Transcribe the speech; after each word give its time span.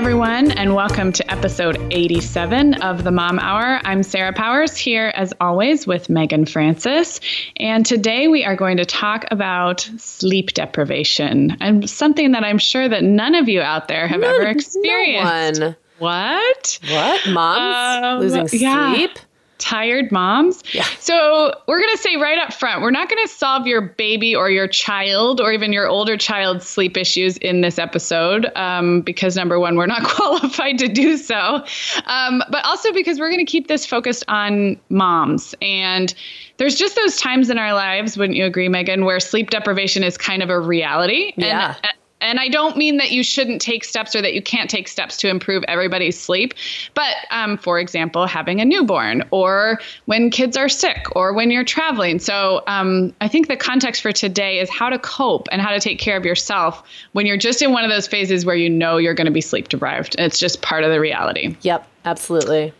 Everyone, 0.00 0.50
and 0.52 0.74
welcome 0.74 1.12
to 1.12 1.30
episode 1.30 1.76
87 1.90 2.72
of 2.82 3.04
the 3.04 3.10
Mom 3.10 3.38
Hour. 3.38 3.82
I'm 3.84 4.02
Sarah 4.02 4.32
Powers 4.32 4.74
here 4.74 5.12
as 5.14 5.34
always 5.42 5.86
with 5.86 6.08
Meagan 6.08 6.46
Francis. 6.46 7.20
And 7.58 7.84
today 7.84 8.26
we 8.26 8.42
are 8.42 8.56
going 8.56 8.78
to 8.78 8.86
talk 8.86 9.26
about 9.30 9.82
sleep 9.98 10.54
deprivation 10.54 11.54
and 11.60 11.88
something 11.88 12.32
that 12.32 12.44
I'm 12.44 12.56
sure 12.56 12.88
that 12.88 13.04
none 13.04 13.34
of 13.34 13.46
you 13.50 13.60
out 13.60 13.88
there 13.88 14.08
have 14.08 14.20
None- 14.22 14.34
ever 14.36 14.46
experienced. 14.46 15.60
No 15.60 15.66
one. 15.66 15.76
What? 15.98 16.78
What? 16.88 17.28
Moms 17.28 18.04
Um, 18.06 18.20
losing 18.20 18.58
yeah. 18.58 18.94
sleep? 18.94 19.18
Tired 19.60 20.10
moms. 20.10 20.64
Yeah. 20.72 20.86
So 20.98 21.54
we're 21.68 21.80
going 21.80 21.94
to 21.94 22.02
say 22.02 22.16
right 22.16 22.38
up 22.38 22.52
front, 22.52 22.82
we're 22.82 22.90
not 22.90 23.08
going 23.08 23.22
to 23.22 23.32
solve 23.32 23.66
your 23.66 23.82
baby 23.82 24.34
or 24.34 24.50
your 24.50 24.66
child 24.66 25.40
or 25.40 25.52
even 25.52 25.72
your 25.72 25.86
older 25.86 26.16
child's 26.16 26.66
sleep 26.66 26.96
issues 26.96 27.36
in 27.36 27.60
this 27.60 27.78
episode 27.78 28.50
um, 28.56 29.02
because 29.02 29.36
number 29.36 29.60
one, 29.60 29.76
we're 29.76 29.86
not 29.86 30.02
qualified 30.08 30.78
to 30.78 30.88
do 30.88 31.16
so. 31.16 31.62
Um, 32.06 32.42
but 32.50 32.64
also 32.64 32.92
because 32.92 33.20
we're 33.20 33.30
going 33.30 33.44
to 33.44 33.50
keep 33.50 33.68
this 33.68 33.84
focused 33.86 34.24
on 34.28 34.80
moms. 34.88 35.54
And 35.60 36.12
there's 36.56 36.74
just 36.74 36.96
those 36.96 37.16
times 37.16 37.50
in 37.50 37.58
our 37.58 37.74
lives, 37.74 38.16
wouldn't 38.16 38.36
you 38.36 38.46
agree, 38.46 38.68
Meagan, 38.68 39.04
where 39.04 39.20
sleep 39.20 39.50
deprivation 39.50 40.02
is 40.02 40.16
kind 40.16 40.42
of 40.42 40.50
a 40.50 40.58
reality. 40.58 41.32
Yeah. 41.36 41.76
And, 41.82 41.92
and 42.20 42.38
I 42.38 42.48
don't 42.48 42.76
mean 42.76 42.96
that 42.98 43.10
you 43.10 43.22
shouldn't 43.22 43.60
take 43.60 43.84
steps 43.84 44.14
or 44.14 44.22
that 44.22 44.34
you 44.34 44.42
can't 44.42 44.68
take 44.68 44.88
steps 44.88 45.16
to 45.18 45.28
improve 45.28 45.64
everybody's 45.68 46.18
sleep, 46.18 46.54
but 46.94 47.14
um, 47.30 47.56
for 47.56 47.78
example, 47.78 48.26
having 48.26 48.60
a 48.60 48.64
newborn 48.64 49.24
or 49.30 49.80
when 50.06 50.30
kids 50.30 50.56
are 50.56 50.68
sick 50.68 51.06
or 51.16 51.32
when 51.32 51.50
you're 51.50 51.64
traveling. 51.64 52.18
So 52.18 52.62
um, 52.66 53.14
I 53.20 53.28
think 53.28 53.48
the 53.48 53.56
context 53.56 54.02
for 54.02 54.12
today 54.12 54.58
is 54.58 54.68
how 54.70 54.90
to 54.90 54.98
cope 54.98 55.48
and 55.52 55.60
how 55.60 55.70
to 55.70 55.80
take 55.80 55.98
care 55.98 56.16
of 56.16 56.24
yourself 56.24 56.82
when 57.12 57.26
you're 57.26 57.36
just 57.36 57.62
in 57.62 57.72
one 57.72 57.84
of 57.84 57.90
those 57.90 58.06
phases 58.06 58.44
where 58.44 58.56
you 58.56 58.68
know 58.68 58.96
you're 58.96 59.14
going 59.14 59.26
to 59.26 59.32
be 59.32 59.40
sleep 59.40 59.68
deprived. 59.68 60.16
It's 60.18 60.38
just 60.38 60.62
part 60.62 60.84
of 60.84 60.90
the 60.90 61.00
reality. 61.00 61.56
Yep, 61.62 61.86
absolutely. 62.04 62.72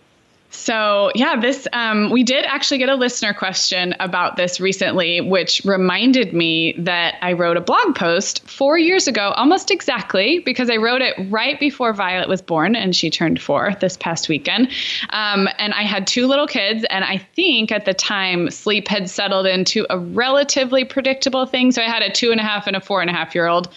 So, 0.53 1.13
yeah, 1.15 1.39
this 1.39 1.69
um, 1.73 2.11
we 2.11 2.25
did 2.25 2.45
actually 2.45 2.79
get 2.79 2.89
a 2.89 2.97
listener 2.97 3.33
question 3.33 3.95
about 4.01 4.37
this 4.37 4.61
recently, 4.61 5.21
which 5.21 5.63
reminded 5.65 6.35
me 6.35 6.75
that 6.79 7.15
I 7.23 7.35
wrote 7.35 7.57
a 7.57 7.61
blog 7.61 7.95
post 7.95 8.49
four 8.49 8.77
years 8.77 9.07
ago, 9.07 9.33
almost 9.37 9.71
exactly, 9.71 10.41
because 10.41 10.69
I 10.69 10.77
wrote 10.77 11.03
it 11.03 11.15
right 11.31 11.59
before 11.61 11.93
Violet 11.93 12.29
was 12.29 12.43
born 12.43 12.75
and 12.75 12.97
she 12.97 13.11
turned 13.11 13.41
four 13.41 13.77
this 13.81 13.97
past 13.97 14.29
weekend. 14.29 14.71
Um, 15.11 15.49
and 15.59 15.73
I 15.73 15.83
had 15.83 16.09
two 16.09 16.27
little 16.27 16.49
kids, 16.49 16.85
and 16.91 17.05
I 17.05 17.19
think 17.19 17.71
at 17.71 17.85
the 17.85 17.95
time 17.95 18.51
sleep 18.51 18.89
had 18.89 19.09
settled 19.09 19.47
into 19.47 19.87
a 19.89 19.99
relatively 19.99 20.85
predictable 20.85 21.47
thing. 21.47 21.71
So 21.71 21.81
I 21.81 21.87
had 21.87 22.03
a 22.03 22.11
two 22.11 22.33
and 22.33 22.41
a 22.41 22.45
half 22.45 22.67
and 22.67 22.75
a 22.75 22.81
four 22.81 23.01
and 23.01 23.09
a 23.09 23.13
half 23.13 23.37
year 23.37 23.47
old. 23.47 23.69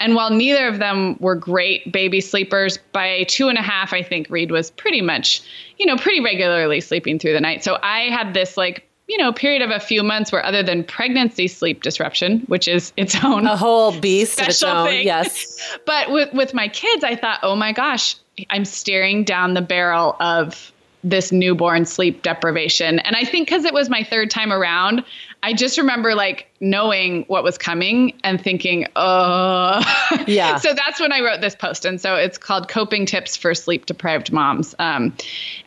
And 0.00 0.14
while 0.14 0.30
neither 0.30 0.66
of 0.66 0.78
them 0.78 1.16
were 1.20 1.34
great 1.36 1.92
baby 1.92 2.20
sleepers, 2.20 2.78
by 2.92 3.24
two 3.28 3.48
and 3.48 3.58
a 3.58 3.62
half, 3.62 3.92
I 3.92 4.02
think 4.02 4.28
Reed 4.30 4.50
was 4.50 4.70
pretty 4.70 5.02
much, 5.02 5.42
you 5.78 5.86
know, 5.86 5.96
pretty 5.96 6.20
regularly 6.20 6.80
sleeping 6.80 7.18
through 7.18 7.34
the 7.34 7.40
night. 7.40 7.62
So 7.62 7.78
I 7.82 8.04
had 8.10 8.34
this 8.34 8.56
like, 8.56 8.88
you 9.08 9.18
know, 9.18 9.32
period 9.32 9.60
of 9.60 9.70
a 9.70 9.80
few 9.80 10.02
months 10.02 10.32
where 10.32 10.44
other 10.44 10.62
than 10.62 10.84
pregnancy 10.84 11.48
sleep 11.48 11.82
disruption, 11.82 12.40
which 12.46 12.66
is 12.66 12.92
its 12.96 13.16
own 13.24 13.46
A 13.46 13.56
whole 13.56 13.92
beast 14.00 14.40
of 14.40 14.48
its 14.48 14.58
Special 14.58 14.78
own. 14.78 14.86
thing. 14.86 15.06
Yes. 15.06 15.78
but 15.86 16.10
with 16.10 16.32
with 16.32 16.54
my 16.54 16.68
kids, 16.68 17.04
I 17.04 17.14
thought, 17.14 17.40
oh 17.42 17.54
my 17.56 17.72
gosh, 17.72 18.16
I'm 18.48 18.64
staring 18.64 19.24
down 19.24 19.54
the 19.54 19.62
barrel 19.62 20.16
of 20.20 20.72
this 21.02 21.32
newborn 21.32 21.86
sleep 21.86 22.22
deprivation. 22.22 22.98
And 23.00 23.16
I 23.16 23.24
think 23.24 23.48
because 23.48 23.64
it 23.64 23.72
was 23.74 23.88
my 23.88 24.04
third 24.04 24.30
time 24.30 24.52
around, 24.52 25.02
I 25.42 25.54
just 25.54 25.78
remember 25.78 26.14
like 26.14 26.48
knowing 26.60 27.24
what 27.24 27.42
was 27.42 27.56
coming 27.56 28.12
and 28.22 28.42
thinking, 28.42 28.86
oh, 28.94 29.80
Yeah. 30.26 30.56
so 30.58 30.74
that's 30.74 31.00
when 31.00 31.12
I 31.12 31.20
wrote 31.20 31.40
this 31.40 31.54
post. 31.54 31.84
And 31.84 32.00
so 32.00 32.16
it's 32.16 32.36
called 32.36 32.68
Coping 32.68 33.06
Tips 33.06 33.36
for 33.36 33.54
Sleep 33.54 33.86
Deprived 33.86 34.32
Moms. 34.32 34.74
Um, 34.78 35.16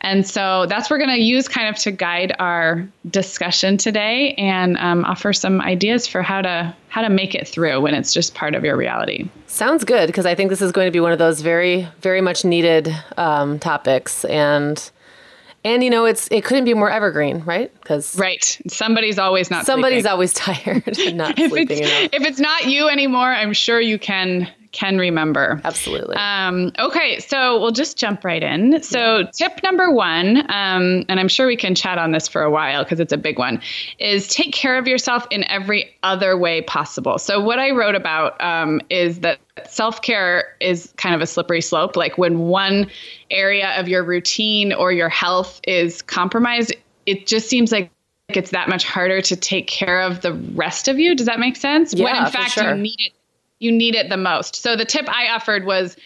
and 0.00 0.26
so 0.26 0.66
that's 0.66 0.90
we're 0.90 0.98
going 0.98 1.10
to 1.10 1.20
use 1.20 1.48
kind 1.48 1.68
of 1.68 1.76
to 1.82 1.90
guide 1.90 2.34
our 2.38 2.88
discussion 3.10 3.76
today 3.76 4.34
and 4.34 4.76
um, 4.78 5.04
offer 5.04 5.32
some 5.32 5.60
ideas 5.60 6.06
for 6.06 6.22
how 6.22 6.42
to 6.42 6.74
how 6.88 7.02
to 7.02 7.10
make 7.10 7.34
it 7.34 7.48
through 7.48 7.80
when 7.80 7.92
it's 7.92 8.14
just 8.14 8.36
part 8.36 8.54
of 8.54 8.62
your 8.62 8.76
reality. 8.76 9.28
Sounds 9.48 9.82
good 9.82 10.06
because 10.06 10.26
I 10.26 10.36
think 10.36 10.50
this 10.50 10.62
is 10.62 10.70
going 10.70 10.86
to 10.86 10.92
be 10.92 11.00
one 11.00 11.10
of 11.10 11.18
those 11.18 11.40
very, 11.40 11.88
very 12.00 12.20
much 12.20 12.44
needed 12.44 12.94
um, 13.16 13.58
topics, 13.58 14.24
and 14.26 14.90
and 15.64 15.82
you 15.82 15.90
know 15.90 16.04
it's 16.04 16.28
it 16.30 16.44
couldn't 16.44 16.64
be 16.64 16.74
more 16.74 16.90
evergreen, 16.90 17.42
right? 17.44 17.72
Because 17.80 18.16
Right. 18.18 18.58
Somebody's 18.68 19.18
always 19.18 19.50
not 19.50 19.66
somebody's 19.66 20.02
sleeping. 20.02 20.12
always 20.12 20.32
tired 20.34 20.98
and 20.98 21.16
not 21.16 21.38
if 21.38 21.50
sleeping 21.50 21.78
it's, 21.78 21.88
enough. 21.88 22.10
if 22.12 22.22
it's 22.22 22.40
not 22.40 22.66
you 22.66 22.88
anymore, 22.88 23.28
I'm 23.32 23.52
sure 23.52 23.80
you 23.80 23.98
can 23.98 24.48
can 24.74 24.98
remember. 24.98 25.60
Absolutely. 25.64 26.16
Um, 26.16 26.72
okay, 26.80 27.20
so 27.20 27.60
we'll 27.60 27.70
just 27.70 27.96
jump 27.96 28.24
right 28.24 28.42
in. 28.42 28.82
So, 28.82 29.22
tip 29.32 29.62
number 29.62 29.90
one, 29.92 30.38
um, 30.50 31.04
and 31.08 31.20
I'm 31.20 31.28
sure 31.28 31.46
we 31.46 31.56
can 31.56 31.76
chat 31.76 31.96
on 31.96 32.10
this 32.10 32.26
for 32.26 32.42
a 32.42 32.50
while 32.50 32.82
because 32.82 32.98
it's 32.98 33.12
a 33.12 33.16
big 33.16 33.38
one, 33.38 33.62
is 34.00 34.26
take 34.26 34.52
care 34.52 34.76
of 34.76 34.88
yourself 34.88 35.28
in 35.30 35.48
every 35.48 35.94
other 36.02 36.36
way 36.36 36.60
possible. 36.60 37.18
So, 37.18 37.40
what 37.40 37.60
I 37.60 37.70
wrote 37.70 37.94
about 37.94 38.40
um, 38.42 38.80
is 38.90 39.20
that 39.20 39.38
self 39.68 40.02
care 40.02 40.56
is 40.60 40.92
kind 40.96 41.14
of 41.14 41.20
a 41.20 41.26
slippery 41.26 41.60
slope. 41.60 41.96
Like 41.96 42.18
when 42.18 42.38
one 42.40 42.90
area 43.30 43.78
of 43.78 43.88
your 43.88 44.02
routine 44.02 44.72
or 44.72 44.92
your 44.92 45.08
health 45.08 45.60
is 45.66 46.02
compromised, 46.02 46.74
it 47.06 47.26
just 47.26 47.48
seems 47.48 47.70
like 47.72 47.90
it's 48.28 48.50
that 48.50 48.68
much 48.68 48.84
harder 48.84 49.20
to 49.20 49.36
take 49.36 49.66
care 49.66 50.00
of 50.00 50.22
the 50.22 50.32
rest 50.32 50.88
of 50.88 50.98
you. 50.98 51.14
Does 51.14 51.26
that 51.26 51.38
make 51.38 51.56
sense? 51.56 51.94
Yeah, 51.94 52.04
when 52.04 52.16
in 52.16 52.32
fact 52.32 52.52
sure. 52.52 52.74
you 52.74 52.82
need 52.82 52.96
it 52.98 53.12
you 53.64 53.72
need 53.72 53.94
it 53.94 54.08
the 54.10 54.16
most. 54.16 54.56
So 54.56 54.76
the 54.76 54.84
tip 54.84 55.08
I 55.08 55.28
offered 55.28 55.64
was, 55.64 55.96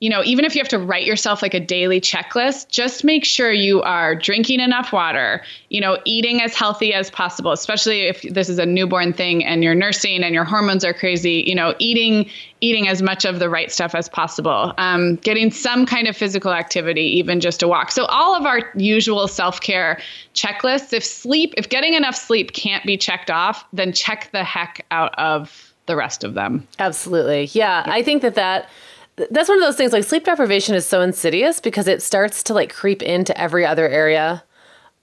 you 0.00 0.10
know, 0.10 0.22
even 0.24 0.44
if 0.44 0.54
you 0.54 0.60
have 0.60 0.68
to 0.68 0.78
write 0.78 1.06
yourself 1.06 1.40
like 1.40 1.54
a 1.54 1.60
daily 1.60 2.02
checklist, 2.02 2.68
just 2.68 3.02
make 3.02 3.24
sure 3.24 3.50
you 3.50 3.80
are 3.80 4.14
drinking 4.14 4.60
enough 4.60 4.92
water, 4.92 5.42
you 5.70 5.80
know, 5.80 5.98
eating 6.04 6.42
as 6.42 6.54
healthy 6.54 6.92
as 6.92 7.10
possible, 7.10 7.50
especially 7.50 8.02
if 8.02 8.20
this 8.20 8.50
is 8.50 8.58
a 8.58 8.66
newborn 8.66 9.14
thing 9.14 9.42
and 9.42 9.64
you're 9.64 9.74
nursing 9.74 10.22
and 10.22 10.34
your 10.34 10.44
hormones 10.44 10.84
are 10.84 10.92
crazy, 10.92 11.44
you 11.46 11.54
know, 11.54 11.74
eating 11.78 12.28
eating 12.60 12.88
as 12.88 13.00
much 13.00 13.24
of 13.24 13.38
the 13.38 13.48
right 13.48 13.70
stuff 13.72 13.94
as 13.94 14.08
possible. 14.08 14.74
Um, 14.76 15.16
getting 15.16 15.50
some 15.50 15.86
kind 15.86 16.08
of 16.08 16.16
physical 16.16 16.52
activity, 16.52 17.02
even 17.18 17.40
just 17.40 17.62
a 17.62 17.68
walk. 17.68 17.90
So 17.90 18.04
all 18.06 18.34
of 18.34 18.44
our 18.44 18.70
usual 18.74 19.28
self-care 19.28 20.00
checklists, 20.34 20.92
if 20.92 21.04
sleep, 21.04 21.54
if 21.56 21.68
getting 21.68 21.94
enough 21.94 22.16
sleep 22.16 22.52
can't 22.52 22.84
be 22.84 22.96
checked 22.96 23.30
off, 23.30 23.64
then 23.72 23.92
check 23.92 24.30
the 24.32 24.44
heck 24.44 24.84
out 24.90 25.14
of 25.18 25.74
the 25.86 25.96
rest 25.96 26.24
of 26.24 26.34
them. 26.34 26.66
Absolutely. 26.78 27.48
Yeah, 27.52 27.84
I 27.86 28.02
think 28.02 28.22
that 28.22 28.34
that 28.34 28.68
that's 29.16 29.48
one 29.48 29.58
of 29.58 29.64
those 29.64 29.76
things 29.76 29.92
like 29.92 30.04
sleep 30.04 30.24
deprivation 30.24 30.74
is 30.74 30.86
so 30.86 31.00
insidious 31.00 31.60
because 31.60 31.88
it 31.88 32.02
starts 32.02 32.42
to 32.44 32.54
like 32.54 32.72
creep 32.72 33.02
into 33.02 33.38
every 33.40 33.64
other 33.64 33.88
area 33.88 34.42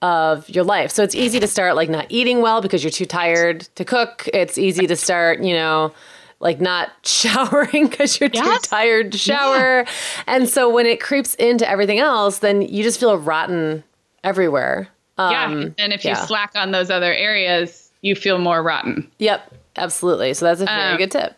of 0.02 0.50
your 0.50 0.64
life. 0.64 0.92
So 0.92 1.02
it's 1.04 1.16
easy 1.16 1.40
to 1.40 1.48
start 1.48 1.76
like 1.76 1.90
not 1.90 2.06
eating 2.10 2.42
well 2.42 2.62
because 2.62 2.84
you're 2.84 2.92
too 2.92 3.06
tired 3.06 3.62
to 3.76 3.86
cook. 3.86 4.28
It's 4.34 4.58
easy 4.58 4.86
to 4.88 4.96
start, 4.96 5.42
you 5.42 5.54
know, 5.54 5.94
like 6.40 6.60
not 6.60 6.92
showering 7.04 7.88
because 7.88 8.20
you're 8.20 8.30
Yes. 8.34 8.62
too 8.64 8.68
tired 8.70 9.14
to 9.14 9.18
shower. 9.18 9.86
And 10.28 10.48
so 10.50 10.70
when 10.70 10.86
it 10.86 11.00
creeps 11.02 11.36
into 11.36 11.68
everything 11.70 12.00
else, 12.00 12.40
then 12.40 12.62
you 12.62 12.84
just 12.84 13.00
feel 13.00 13.18
rotten 13.18 13.84
everywhere. 14.24 14.90
yeah. 15.18 15.46
Um, 15.46 15.74
And 15.78 15.94
if 15.94 16.04
you 16.06 16.16
slack 16.16 16.52
on 16.56 16.72
those 16.72 16.90
other 16.90 17.14
areas, 17.14 17.90
you 18.02 18.16
feel 18.16 18.38
more 18.40 18.62
rotten. 18.62 19.10
Yep, 19.20 19.54
absolutely. 19.78 20.34
So 20.34 20.46
that's 20.46 20.60
a 20.62 20.66
very 20.66 20.92
Um, 20.92 20.98
good 20.98 21.12
tip. 21.12 21.36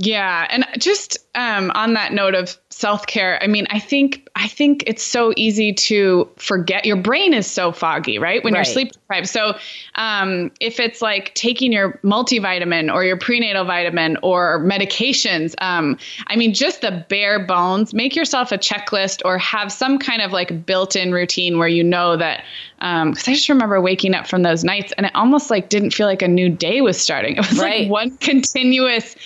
Yeah, 0.00 0.46
and 0.48 0.64
just 0.78 1.18
um, 1.38 1.70
on 1.74 1.94
that 1.94 2.12
note 2.12 2.34
of 2.34 2.58
self 2.70 3.06
care, 3.06 3.42
I 3.42 3.46
mean, 3.46 3.66
I 3.70 3.78
think 3.78 4.28
I 4.34 4.48
think 4.48 4.82
it's 4.86 5.02
so 5.02 5.32
easy 5.36 5.72
to 5.72 6.28
forget. 6.36 6.84
Your 6.84 6.96
brain 6.96 7.32
is 7.32 7.46
so 7.46 7.72
foggy, 7.72 8.18
right? 8.18 8.42
When 8.42 8.52
Right. 8.54 8.58
you're 8.60 8.64
sleep 8.72 8.92
deprived. 8.92 9.28
So 9.28 9.56
um, 9.94 10.50
if 10.60 10.78
it's 10.80 11.00
like 11.02 11.34
taking 11.34 11.72
your 11.72 11.98
multivitamin 12.04 12.92
or 12.92 13.04
your 13.04 13.16
prenatal 13.16 13.64
vitamin 13.64 14.16
or 14.22 14.60
medications, 14.64 15.54
um, 15.62 15.96
I 16.26 16.36
mean, 16.36 16.54
just 16.54 16.80
the 16.82 17.04
bare 17.08 17.38
bones. 17.44 17.94
Make 17.94 18.14
yourself 18.16 18.52
a 18.52 18.58
checklist 18.58 19.22
or 19.24 19.38
have 19.38 19.72
some 19.72 19.98
kind 19.98 20.20
of 20.22 20.32
like 20.32 20.66
built-in 20.66 21.12
routine 21.12 21.58
where 21.58 21.68
you 21.68 21.82
know 21.84 22.16
that. 22.16 22.44
Because 22.78 23.26
I 23.26 23.34
just 23.34 23.48
remember 23.48 23.80
waking 23.80 24.14
up 24.14 24.28
from 24.28 24.42
those 24.42 24.62
nights 24.62 24.92
and 24.96 25.06
it 25.06 25.12
almost 25.16 25.50
like 25.50 25.68
didn't 25.68 25.90
feel 25.90 26.06
like 26.06 26.22
a 26.22 26.28
new 26.28 26.48
day 26.48 26.80
was 26.80 27.00
starting. 27.00 27.36
It 27.38 27.48
was 27.50 27.58
Right. 27.58 27.82
like 27.82 27.90
one 27.90 28.16
continuous 28.18 29.16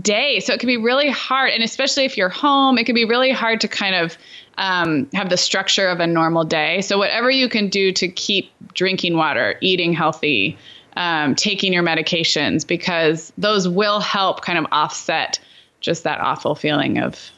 day. 0.00 0.38
So 0.40 0.52
it 0.52 0.60
can 0.60 0.68
be 0.68 0.76
really 0.76 1.10
hard. 1.10 1.50
And 1.50 1.59
especially 1.62 2.04
if 2.04 2.16
you're 2.16 2.28
home, 2.28 2.78
it 2.78 2.84
can 2.84 2.94
be 2.94 3.04
really 3.04 3.30
hard 3.30 3.60
to 3.60 3.68
kind 3.68 3.94
of 3.94 4.16
um, 4.58 5.08
have 5.14 5.30
the 5.30 5.36
structure 5.36 5.88
of 5.88 6.00
a 6.00 6.06
normal 6.06 6.44
day. 6.44 6.80
So 6.82 6.98
whatever 6.98 7.30
you 7.30 7.48
can 7.48 7.68
do 7.68 7.92
to 7.92 8.08
keep 8.08 8.50
drinking 8.74 9.16
water, 9.16 9.56
eating 9.60 9.92
healthy, 9.92 10.58
um, 10.96 11.34
taking 11.34 11.72
your 11.72 11.82
medications 11.82 12.66
because 12.66 13.32
those 13.38 13.68
will 13.68 14.00
help 14.00 14.42
kind 14.42 14.58
of 14.58 14.66
offset 14.72 15.38
just 15.80 16.04
that 16.04 16.20
awful 16.20 16.54
feeling 16.54 16.98
of 16.98 17.30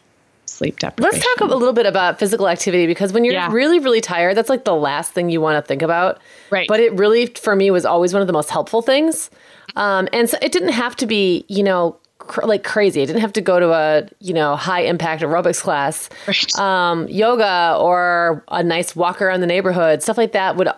sleep 0.46 0.78
deprivation. 0.80 1.18
Let's 1.20 1.38
talk 1.38 1.48
a 1.48 1.54
little 1.54 1.72
bit 1.72 1.86
about 1.86 2.18
physical 2.18 2.48
activity 2.48 2.86
because 2.86 3.12
when 3.12 3.24
you're 3.24 3.34
Yeah. 3.34 3.52
really, 3.52 3.78
really 3.78 4.00
tired, 4.00 4.36
that's 4.36 4.50
like 4.50 4.64
the 4.64 4.74
last 4.74 5.12
thing 5.12 5.30
you 5.30 5.40
want 5.40 5.62
to 5.62 5.66
think 5.66 5.82
about. 5.82 6.18
Right. 6.50 6.66
But 6.68 6.80
it 6.80 6.92
really, 6.94 7.26
for 7.26 7.54
me, 7.54 7.70
was 7.70 7.84
always 7.84 8.12
one 8.12 8.20
of 8.20 8.26
the 8.26 8.32
most 8.32 8.50
helpful 8.50 8.82
things. 8.82 9.30
Um, 9.76 10.08
and 10.12 10.28
so 10.28 10.36
it 10.42 10.52
didn't 10.52 10.70
have 10.70 10.96
to 10.96 11.06
be, 11.06 11.44
you 11.48 11.62
know, 11.62 11.96
cr- 12.26 12.44
like 12.46 12.64
crazy. 12.64 13.02
I 13.02 13.04
didn't 13.04 13.20
have 13.22 13.32
to 13.34 13.40
go 13.40 13.58
to 13.60 13.72
a, 13.72 14.08
you 14.20 14.32
know, 14.34 14.56
high 14.56 14.80
impact 14.82 15.22
aerobics 15.22 15.60
class. 15.60 16.08
Right. 16.26 16.58
Um, 16.58 17.08
yoga 17.08 17.76
or 17.78 18.44
a 18.48 18.62
nice 18.62 18.94
walk 18.96 19.20
around 19.22 19.40
the 19.40 19.46
neighborhood, 19.46 20.02
stuff 20.02 20.16
like 20.18 20.32
that 20.32 20.56
would 20.56 20.68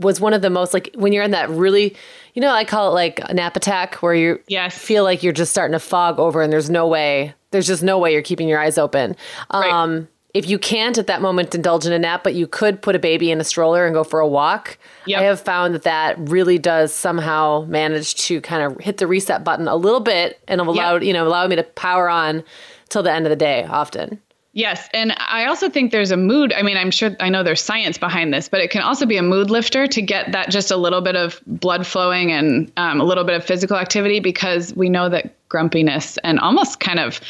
was 0.00 0.20
one 0.20 0.34
of 0.34 0.42
the 0.42 0.50
most 0.50 0.74
like 0.74 0.90
when 0.96 1.12
you're 1.12 1.22
in 1.22 1.30
that 1.30 1.48
really, 1.50 1.94
you 2.34 2.42
know, 2.42 2.50
I 2.50 2.64
call 2.64 2.90
it 2.90 2.94
like 2.94 3.20
a 3.30 3.32
nap 3.32 3.56
attack 3.56 3.94
where 3.96 4.12
you 4.14 4.40
Yes. 4.48 4.76
feel 4.76 5.04
like 5.04 5.22
you're 5.22 5.32
just 5.32 5.52
starting 5.52 5.72
to 5.72 5.78
fog 5.78 6.18
over 6.18 6.42
and 6.42 6.52
there's 6.52 6.68
no 6.68 6.88
way, 6.88 7.32
there's 7.52 7.66
just 7.68 7.82
no 7.84 7.98
way 8.00 8.12
you're 8.12 8.20
keeping 8.22 8.48
your 8.48 8.58
eyes 8.58 8.76
open. 8.76 9.14
Right. 9.52 10.06
If 10.34 10.48
you 10.48 10.58
can't 10.58 10.98
at 10.98 11.06
that 11.06 11.22
moment 11.22 11.54
indulge 11.54 11.86
in 11.86 11.92
a 11.92 11.98
nap, 11.98 12.24
but 12.24 12.34
you 12.34 12.46
could 12.46 12.82
put 12.82 12.96
a 12.96 12.98
baby 12.98 13.30
in 13.30 13.40
a 13.40 13.44
stroller 13.44 13.86
and 13.86 13.94
go 13.94 14.02
for 14.04 14.20
a 14.20 14.28
walk, 14.28 14.78
Yep. 15.06 15.20
I 15.20 15.24
have 15.24 15.40
found 15.40 15.74
that 15.74 15.82
that 15.82 16.16
really 16.18 16.58
does 16.58 16.92
somehow 16.92 17.64
manage 17.68 18.14
to 18.26 18.40
kind 18.40 18.62
of 18.62 18.80
hit 18.80 18.96
the 18.96 19.06
reset 19.06 19.44
button 19.44 19.68
a 19.68 19.76
little 19.76 20.00
bit 20.00 20.40
and 20.48 20.60
allow 20.60 20.96
you 20.96 21.12
know 21.12 21.26
allow 21.26 21.46
me 21.46 21.56
to 21.56 21.62
power 21.62 22.08
on 22.08 22.42
till 22.88 23.02
the 23.02 23.12
end 23.12 23.26
of 23.26 23.30
the 23.30 23.36
day. 23.36 23.64
Often, 23.64 24.20
Yes. 24.54 24.88
And 24.94 25.12
I 25.18 25.46
also 25.46 25.68
think 25.68 25.90
there's 25.90 26.12
a 26.12 26.16
mood. 26.16 26.52
I 26.52 26.62
mean, 26.62 26.76
I'm 26.76 26.92
sure 26.92 27.16
I 27.18 27.28
know 27.28 27.42
there's 27.42 27.60
science 27.60 27.98
behind 27.98 28.32
this, 28.32 28.48
but 28.48 28.60
it 28.60 28.70
can 28.70 28.82
also 28.82 29.04
be 29.04 29.16
a 29.16 29.22
mood 29.22 29.50
lifter 29.50 29.88
to 29.88 30.00
get 30.00 30.30
that 30.30 30.48
just 30.48 30.70
a 30.70 30.76
little 30.76 31.00
bit 31.00 31.16
of 31.16 31.40
blood 31.44 31.84
flowing 31.84 32.30
and 32.30 32.70
um, 32.76 33.00
a 33.00 33.04
little 33.04 33.24
bit 33.24 33.34
of 33.34 33.44
physical 33.44 33.76
activity 33.76 34.20
because 34.20 34.72
we 34.74 34.88
know 34.88 35.08
that 35.08 35.34
grumpiness 35.48 36.18
and 36.18 36.38
almost 36.38 36.78
kind 36.78 37.00
of, 37.00 37.20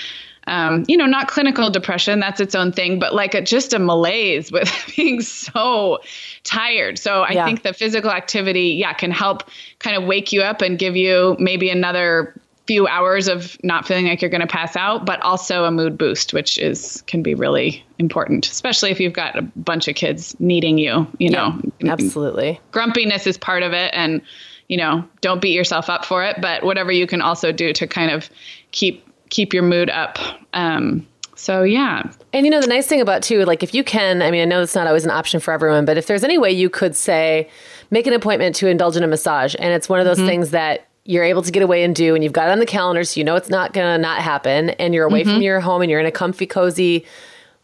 um, 0.46 0.84
you 0.88 0.96
know, 0.96 1.06
not 1.06 1.28
clinical 1.28 1.70
depression, 1.70 2.20
that's 2.20 2.40
its 2.40 2.54
own 2.54 2.72
thing, 2.72 2.98
but 2.98 3.14
like 3.14 3.34
a, 3.34 3.40
just 3.40 3.72
a 3.72 3.78
malaise 3.78 4.52
with 4.52 4.70
being 4.96 5.20
so 5.20 5.98
tired. 6.42 6.98
So 6.98 7.22
I 7.22 7.32
Yeah. 7.32 7.44
think 7.46 7.62
the 7.62 7.72
physical 7.72 8.10
activity, 8.10 8.76
yeah, 8.78 8.92
can 8.92 9.10
help 9.10 9.44
kind 9.78 9.96
of 9.96 10.04
wake 10.04 10.32
you 10.32 10.42
up 10.42 10.60
and 10.60 10.78
give 10.78 10.96
you 10.96 11.36
maybe 11.38 11.70
another 11.70 12.34
few 12.66 12.86
hours 12.86 13.28
of 13.28 13.58
not 13.62 13.86
feeling 13.86 14.06
like 14.06 14.22
you're 14.22 14.30
going 14.30 14.40
to 14.40 14.46
pass 14.46 14.74
out, 14.74 15.04
but 15.04 15.20
also 15.20 15.64
a 15.64 15.70
mood 15.70 15.98
boost, 15.98 16.32
which 16.32 16.56
is 16.58 17.02
can 17.06 17.22
be 17.22 17.34
really 17.34 17.84
important, 17.98 18.46
especially 18.46 18.90
if 18.90 19.00
you've 19.00 19.12
got 19.12 19.38
a 19.38 19.42
bunch 19.42 19.86
of 19.86 19.94
kids 19.94 20.34
needing 20.40 20.78
you. 20.78 21.06
You 21.18 21.30
know, 21.30 21.60
absolutely. 21.86 22.58
grumpiness 22.72 23.26
is 23.26 23.36
part 23.36 23.62
of 23.62 23.72
it, 23.74 23.90
and 23.94 24.22
you 24.68 24.78
know, 24.78 25.06
don't 25.20 25.42
beat 25.42 25.52
yourself 25.52 25.90
up 25.90 26.06
for 26.06 26.24
it. 26.24 26.40
But 26.40 26.62
whatever 26.64 26.90
you 26.90 27.06
can 27.06 27.20
also 27.20 27.52
do 27.52 27.74
to 27.74 27.86
kind 27.86 28.10
of 28.10 28.30
keep 28.72 29.06
keep 29.34 29.52
your 29.52 29.64
mood 29.64 29.90
up. 29.90 30.16
Um, 30.52 31.06
so 31.34 31.64
yeah, 31.64 32.08
And 32.32 32.46
you 32.46 32.50
know, 32.50 32.60
the 32.60 32.68
nice 32.68 32.86
thing 32.86 33.00
about 33.00 33.22
too, 33.22 33.44
like 33.44 33.64
if 33.64 33.74
you 33.74 33.82
can, 33.82 34.22
I 34.22 34.30
mean, 34.30 34.42
I 34.42 34.44
know 34.44 34.62
it's 34.62 34.76
not 34.76 34.86
always 34.86 35.04
an 35.04 35.10
option 35.10 35.40
for 35.40 35.52
everyone, 35.52 35.84
but 35.84 35.98
if 35.98 36.06
there's 36.06 36.22
any 36.22 36.38
way 36.38 36.52
you 36.52 36.70
could 36.70 36.94
say, 36.94 37.50
make 37.90 38.06
an 38.06 38.12
appointment 38.12 38.54
to 38.56 38.68
indulge 38.68 38.96
in 38.96 39.02
a 39.02 39.08
massage, 39.08 39.56
and 39.58 39.74
it's 39.74 39.88
one 39.88 39.98
of 39.98 40.06
those 40.06 40.20
things 40.20 40.50
that 40.50 40.88
you're 41.04 41.24
able 41.24 41.42
to 41.42 41.50
get 41.50 41.62
away 41.62 41.82
and 41.82 41.96
do, 41.96 42.14
and 42.14 42.22
you've 42.22 42.32
got 42.32 42.48
it 42.48 42.52
on 42.52 42.60
the 42.60 42.66
calendar, 42.66 43.02
so 43.02 43.18
you 43.18 43.24
know 43.24 43.34
it's 43.34 43.50
not 43.50 43.72
gonna 43.72 43.98
not 43.98 44.20
happen, 44.22 44.70
and 44.70 44.94
you're 44.94 45.04
away 45.04 45.24
from 45.24 45.42
your 45.42 45.58
home 45.58 45.82
and 45.82 45.90
you're 45.90 46.00
in 46.00 46.06
a 46.06 46.12
comfy, 46.12 46.46
cozy, 46.46 47.04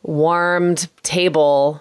warmed 0.02 0.88
table. 1.04 1.80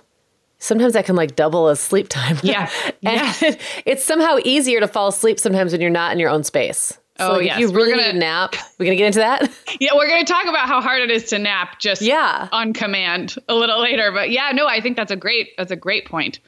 Sometimes 0.59 0.93
that 0.93 1.05
can 1.05 1.15
like 1.15 1.35
double 1.35 1.67
as 1.69 1.79
sleep 1.79 2.07
time. 2.07 2.37
Yeah. 2.43 2.69
and 3.03 3.57
it's 3.85 4.05
somehow 4.05 4.37
easier 4.45 4.79
to 4.79 4.87
fall 4.87 5.07
asleep 5.07 5.39
sometimes 5.39 5.71
when 5.71 5.81
you're 5.81 5.89
not 5.89 6.13
in 6.13 6.19
your 6.19 6.29
own 6.29 6.43
space. 6.43 6.97
So 7.19 7.27
Oh, 7.31 7.33
like, 7.37 7.45
yes. 7.45 7.59
you 7.59 7.71
We're 7.71 7.89
gonna- 7.89 8.07
need 8.07 8.15
a 8.15 8.17
nap, 8.17 8.55
we're 8.79 8.85
gonna 8.85 8.95
get 8.95 9.07
into 9.07 9.19
that. 9.19 9.49
yeah, 9.79 9.91
we're 9.95 10.07
going 10.07 10.25
to 10.25 10.31
talk 10.33 10.45
about 10.45 10.67
how 10.67 10.81
hard 10.81 11.01
it 11.01 11.11
is 11.11 11.25
to 11.25 11.37
nap 11.39 11.77
just 11.79 12.01
Yeah. 12.01 12.47
on 12.51 12.73
command 12.73 13.35
a 13.47 13.53
little 13.55 13.79
later. 13.81 14.11
But 14.11 14.31
yeah, 14.31 14.51
no, 14.53 14.65
I 14.67 14.79
think 14.81 14.95
that's 14.97 15.11
a 15.11 15.15
great 15.17 15.49
that's 15.57 15.71
a 15.71 15.75
great 15.75 16.05
point. 16.05 16.39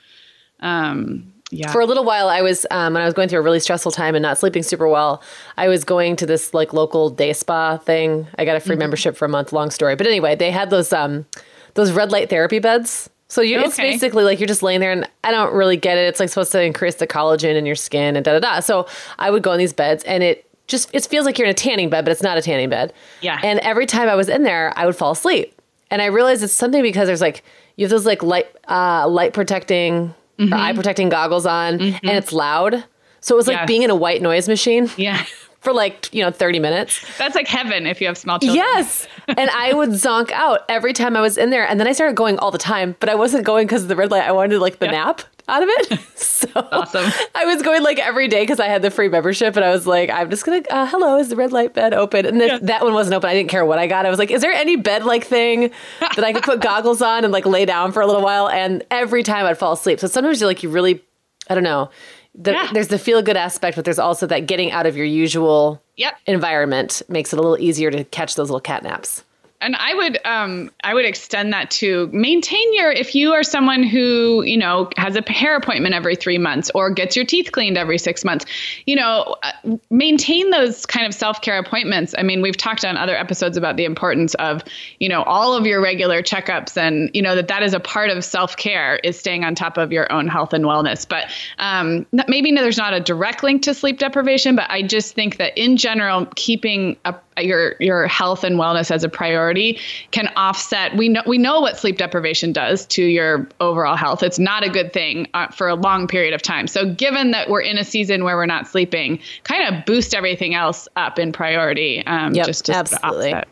Um, 0.61 1.33
yeah, 1.53 1.69
for 1.69 1.81
a 1.81 1.85
little 1.85 2.05
while 2.05 2.29
i 2.29 2.41
was 2.41 2.65
um, 2.71 2.93
when 2.93 3.01
i 3.01 3.05
was 3.05 3.13
going 3.13 3.27
through 3.27 3.39
a 3.39 3.41
really 3.41 3.59
stressful 3.59 3.91
time 3.91 4.15
and 4.15 4.23
not 4.23 4.37
sleeping 4.37 4.63
super 4.63 4.87
well 4.87 5.21
i 5.57 5.67
was 5.67 5.83
going 5.83 6.15
to 6.15 6.25
this 6.25 6.53
like 6.53 6.71
local 6.71 7.09
day 7.09 7.33
spa 7.33 7.75
thing 7.75 8.25
i 8.37 8.45
got 8.45 8.55
a 8.55 8.59
Mm-hmm. 8.59 8.67
free 8.67 8.75
membership 8.77 9.17
for 9.17 9.25
a 9.25 9.27
month 9.27 9.51
long 9.51 9.69
story 9.69 9.97
but 9.97 10.07
anyway 10.07 10.33
they 10.33 10.49
had 10.49 10.69
those 10.69 10.93
um 10.93 11.25
those 11.73 11.91
red 11.91 12.09
light 12.09 12.29
therapy 12.29 12.59
beds 12.59 13.09
so 13.27 13.41
you, 13.41 13.59
it's 13.59 13.75
basically 13.75 14.23
like 14.23 14.39
you're 14.39 14.47
just 14.47 14.63
laying 14.63 14.79
there 14.79 14.93
and 14.93 15.09
i 15.25 15.31
don't 15.31 15.53
really 15.53 15.75
get 15.75 15.97
it 15.97 16.07
it's 16.07 16.21
like 16.21 16.29
supposed 16.29 16.53
to 16.53 16.61
increase 16.63 16.95
the 16.95 17.07
collagen 17.07 17.55
in 17.57 17.65
your 17.65 17.75
skin 17.75 18.15
and 18.15 18.23
da 18.23 18.31
da 18.31 18.39
da 18.39 18.59
so 18.61 18.87
i 19.19 19.29
would 19.29 19.43
go 19.43 19.51
in 19.51 19.57
these 19.57 19.73
beds 19.73 20.05
and 20.05 20.23
it 20.23 20.45
just 20.71 20.89
it 20.93 21.05
feels 21.05 21.25
like 21.25 21.37
you're 21.37 21.45
in 21.47 21.51
a 21.51 21.53
tanning 21.53 21.89
bed 21.89 22.03
but 22.05 22.11
it's 22.11 22.23
not 22.23 22.37
a 22.37 22.41
tanning 22.41 22.69
bed 22.69 22.91
Yeah. 23.21 23.39
and 23.43 23.59
every 23.59 23.85
time 23.85 24.09
i 24.09 24.15
was 24.15 24.27
in 24.29 24.43
there 24.43 24.73
i 24.75 24.85
would 24.85 24.95
fall 24.95 25.11
asleep 25.11 25.53
and 25.91 26.01
i 26.01 26.05
realized 26.05 26.41
it's 26.43 26.53
something 26.53 26.81
because 26.81 27.05
there's 27.07 27.21
like 27.21 27.43
you 27.75 27.85
have 27.85 27.91
those 27.91 28.05
like 28.05 28.23
light 28.23 28.47
uh 28.69 29.07
light 29.07 29.33
protecting 29.33 30.15
Mm-hmm. 30.39 30.53
or 30.53 30.57
eye 30.57 30.73
protecting 30.73 31.09
goggles 31.09 31.45
on 31.45 31.79
and 31.79 31.99
it's 32.03 32.33
loud. 32.33 32.83
So 33.19 33.35
it 33.35 33.37
was 33.37 33.47
like 33.47 33.67
being 33.67 33.83
in 33.83 33.91
a 33.91 33.95
white 33.95 34.23
noise 34.23 34.47
machine 34.47 34.89
yeah, 34.97 35.23
for 35.61 35.73
like, 35.73 36.13
you 36.13 36.23
know, 36.23 36.31
30 36.31 36.59
minutes. 36.59 37.03
that's 37.17 37.35
like 37.35 37.47
heaven 37.47 37.85
if 37.87 38.01
you 38.01 38.07
have 38.07 38.17
small 38.17 38.39
children. 38.39 38.57
Yes. 38.57 39.07
and 39.27 39.49
I 39.51 39.73
would 39.73 39.89
zonk 39.91 40.31
out 40.31 40.61
every 40.69 40.91
time 40.93 41.15
I 41.15 41.21
was 41.21 41.37
in 41.37 41.49
there. 41.51 41.67
And 41.67 41.79
then 41.79 41.87
I 41.87 41.91
started 41.93 42.15
going 42.15 42.37
all 42.39 42.51
the 42.51 42.57
time, 42.57 42.95
but 42.99 43.09
I 43.09 43.15
wasn't 43.15 43.45
going 43.45 43.67
because 43.67 43.83
of 43.83 43.87
the 43.87 43.95
red 43.95 44.11
light. 44.11 44.23
I 44.23 44.31
wanted 44.31 44.59
like 44.59 44.79
the 44.79 44.87
Yeah. 44.87 44.91
nap 44.91 45.21
out 45.47 45.63
of 45.63 45.69
it. 45.71 45.99
So 46.15 46.47
Awesome. 46.55 47.11
I 47.35 47.45
was 47.45 47.61
going 47.61 47.83
like 47.83 47.99
every 47.99 48.27
day 48.27 48.41
because 48.41 48.59
I 48.59 48.65
had 48.67 48.81
the 48.81 48.89
free 48.89 49.07
membership 49.09 49.55
and 49.55 49.63
I 49.63 49.69
was 49.69 49.85
like, 49.85 50.09
I'm 50.09 50.29
just 50.31 50.43
going 50.45 50.63
to, 50.63 50.75
uh, 50.75 50.85
hello, 50.87 51.17
is 51.19 51.29
the 51.29 51.35
red 51.35 51.51
light 51.51 51.73
bed 51.75 51.93
open? 51.93 52.25
And 52.25 52.41
then 52.41 52.65
that 52.65 52.83
one 52.83 52.93
wasn't 52.93 53.13
open. 53.15 53.29
I 53.29 53.33
didn't 53.33 53.49
care 53.51 53.63
what 53.63 53.77
I 53.77 53.85
got. 53.85 54.05
I 54.07 54.09
was 54.09 54.17
like, 54.19 54.31
is 54.31 54.41
there 54.41 54.51
any 54.51 54.75
bed 54.75 55.03
like 55.05 55.23
thing 55.25 55.71
that 55.99 56.23
I 56.23 56.33
could 56.33 56.43
put 56.43 56.59
goggles 56.61 57.01
on 57.03 57.23
and 57.23 57.31
like 57.31 57.45
lay 57.45 57.65
down 57.65 57.91
for 57.91 58.01
a 58.01 58.07
little 58.07 58.23
while? 58.23 58.49
And 58.49 58.83
every 58.89 59.21
time 59.21 59.45
I'd 59.45 59.57
fall 59.59 59.73
asleep. 59.73 59.99
So 59.99 60.07
sometimes 60.07 60.39
you're 60.41 60.47
like, 60.49 60.63
you 60.63 60.69
really, 60.69 61.03
I 61.47 61.53
don't 61.53 61.63
know. 61.63 61.91
The, 62.33 62.51
Yeah. 62.53 62.69
There's 62.73 62.87
the 62.87 62.97
feel 62.99 63.21
good 63.21 63.35
aspect, 63.37 63.75
but 63.75 63.83
there's 63.85 63.99
also 63.99 64.25
that 64.27 64.47
getting 64.47 64.71
out 64.71 64.85
of 64.85 64.95
your 64.95 65.05
usual 65.05 65.81
Yep. 65.97 66.13
environment 66.27 67.01
makes 67.09 67.33
it 67.33 67.39
a 67.39 67.41
little 67.41 67.57
easier 67.59 67.91
to 67.91 68.03
catch 68.05 68.35
those 68.35 68.49
little 68.49 68.61
cat 68.61 68.83
naps. 68.83 69.23
And 69.61 69.75
I 69.75 69.93
would 69.93 70.25
um, 70.25 70.71
I 70.83 70.93
would 70.93 71.05
extend 71.05 71.53
that 71.53 71.71
to 71.71 72.09
maintain 72.11 72.73
your 72.73 72.91
if 72.91 73.15
you 73.15 73.33
are 73.33 73.43
someone 73.43 73.83
who 73.83 74.43
you 74.43 74.57
know 74.57 74.89
has 74.97 75.15
a 75.15 75.31
hair 75.31 75.55
appointment 75.55 75.93
every 75.93 76.15
three 76.15 76.37
months 76.37 76.71
or 76.73 76.89
gets 76.89 77.15
your 77.15 77.25
teeth 77.25 77.51
cleaned 77.51 77.77
every 77.77 77.97
six 77.97 78.25
months, 78.25 78.45
you 78.85 78.95
know, 78.95 79.35
uh, 79.43 79.77
maintain 79.89 80.49
those 80.49 80.85
kind 80.85 81.05
of 81.05 81.13
self 81.13 81.41
care 81.41 81.59
appointments. 81.59 82.13
I 82.17 82.23
mean, 82.23 82.41
we've 82.41 82.57
talked 82.57 82.83
on 82.83 82.97
other 82.97 83.15
episodes 83.15 83.57
about 83.57 83.77
the 83.77 83.85
importance 83.85 84.33
of 84.35 84.63
you 84.99 85.07
know 85.07 85.23
all 85.23 85.55
of 85.55 85.65
your 85.65 85.81
regular 85.81 86.21
checkups 86.21 86.77
and 86.77 87.09
you 87.13 87.21
know 87.21 87.35
that 87.35 87.47
that 87.47 87.63
is 87.63 87.73
a 87.73 87.79
part 87.79 88.09
of 88.09 88.25
self 88.25 88.57
care 88.57 88.97
is 88.97 89.17
staying 89.17 89.43
on 89.43 89.55
top 89.55 89.77
of 89.77 89.91
your 89.91 90.11
own 90.11 90.27
health 90.27 90.53
and 90.53 90.65
wellness. 90.65 91.07
But 91.07 91.31
um, 91.59 92.05
maybe 92.27 92.51
there's 92.51 92.77
not 92.77 92.93
a 92.93 92.99
direct 92.99 93.43
link 93.43 93.61
to 93.63 93.73
sleep 93.73 93.99
deprivation, 93.99 94.55
but 94.55 94.69
I 94.69 94.81
just 94.81 95.15
think 95.15 95.37
that 95.37 95.57
in 95.57 95.77
general, 95.77 96.25
keeping 96.35 96.97
up 97.05 97.23
your 97.37 97.75
your 97.79 98.07
health 98.07 98.43
and 98.43 98.57
wellness 98.57 98.91
as 98.91 99.03
a 99.03 99.09
priority 99.09 99.79
can 100.11 100.27
offset. 100.35 100.95
We 100.97 101.09
know 101.09 101.21
we 101.25 101.37
know 101.37 101.61
what 101.61 101.77
sleep 101.77 101.97
deprivation 101.97 102.51
does 102.51 102.85
to 102.87 103.03
your 103.03 103.47
overall 103.59 103.95
health. 103.95 104.23
It's 104.23 104.39
not 104.39 104.65
a 104.65 104.69
good 104.69 104.93
thing 104.93 105.27
uh, 105.33 105.47
for 105.47 105.67
a 105.67 105.75
long 105.75 106.07
period 106.07 106.33
of 106.33 106.41
time. 106.41 106.67
So, 106.67 106.93
given 106.93 107.31
that 107.31 107.49
we're 107.49 107.61
in 107.61 107.77
a 107.77 107.83
season 107.83 108.23
where 108.23 108.35
we're 108.35 108.45
not 108.45 108.67
sleeping, 108.67 109.19
kind 109.43 109.73
of 109.73 109.85
boost 109.85 110.13
everything 110.13 110.53
else 110.55 110.87
up 110.95 111.19
in 111.19 111.31
priority. 111.31 112.05
Um, 112.05 112.33
Yep, 112.33 112.45
just 112.45 112.65
to 112.65 112.73
sort 112.73 112.87
of 112.87 112.93
absolutely. 112.93 113.33
offset. 113.33 113.47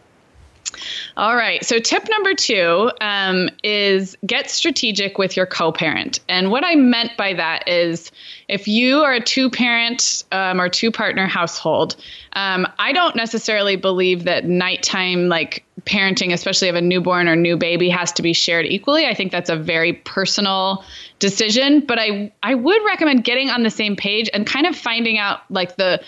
All 1.17 1.35
right. 1.35 1.65
So, 1.65 1.79
tip 1.79 2.07
number 2.09 2.33
two 2.33 2.91
um, 3.01 3.49
is 3.63 4.15
get 4.25 4.49
strategic 4.49 5.17
with 5.17 5.35
your 5.35 5.45
co 5.45 5.71
parent. 5.71 6.19
And 6.29 6.51
what 6.51 6.63
I 6.63 6.75
meant 6.75 7.17
by 7.17 7.33
that 7.33 7.67
is 7.67 8.11
if 8.47 8.67
you 8.67 9.01
are 9.01 9.13
a 9.13 9.19
two 9.19 9.49
parent 9.49 10.23
um, 10.31 10.61
or 10.61 10.69
two 10.69 10.91
partner 10.91 11.27
household, 11.27 11.95
um, 12.33 12.67
I 12.77 12.93
don't 12.93 13.15
necessarily 13.15 13.75
believe 13.75 14.23
that 14.25 14.45
nighttime, 14.45 15.27
like 15.27 15.65
parenting, 15.81 16.33
especially 16.33 16.69
of 16.69 16.75
a 16.75 16.81
newborn 16.81 17.27
or 17.27 17.35
new 17.35 17.57
baby, 17.57 17.89
has 17.89 18.11
to 18.13 18.21
be 18.21 18.33
shared 18.33 18.65
equally. 18.65 19.05
I 19.05 19.13
think 19.13 19.31
that's 19.31 19.49
a 19.49 19.57
very 19.57 19.93
personal 19.93 20.83
decision. 21.19 21.81
But 21.81 21.99
I, 21.99 22.31
I 22.43 22.55
would 22.55 22.81
recommend 22.85 23.23
getting 23.23 23.49
on 23.49 23.63
the 23.63 23.69
same 23.69 23.95
page 23.95 24.29
and 24.33 24.45
kind 24.45 24.65
of 24.67 24.75
finding 24.75 25.17
out 25.17 25.41
like 25.49 25.75
the 25.75 26.01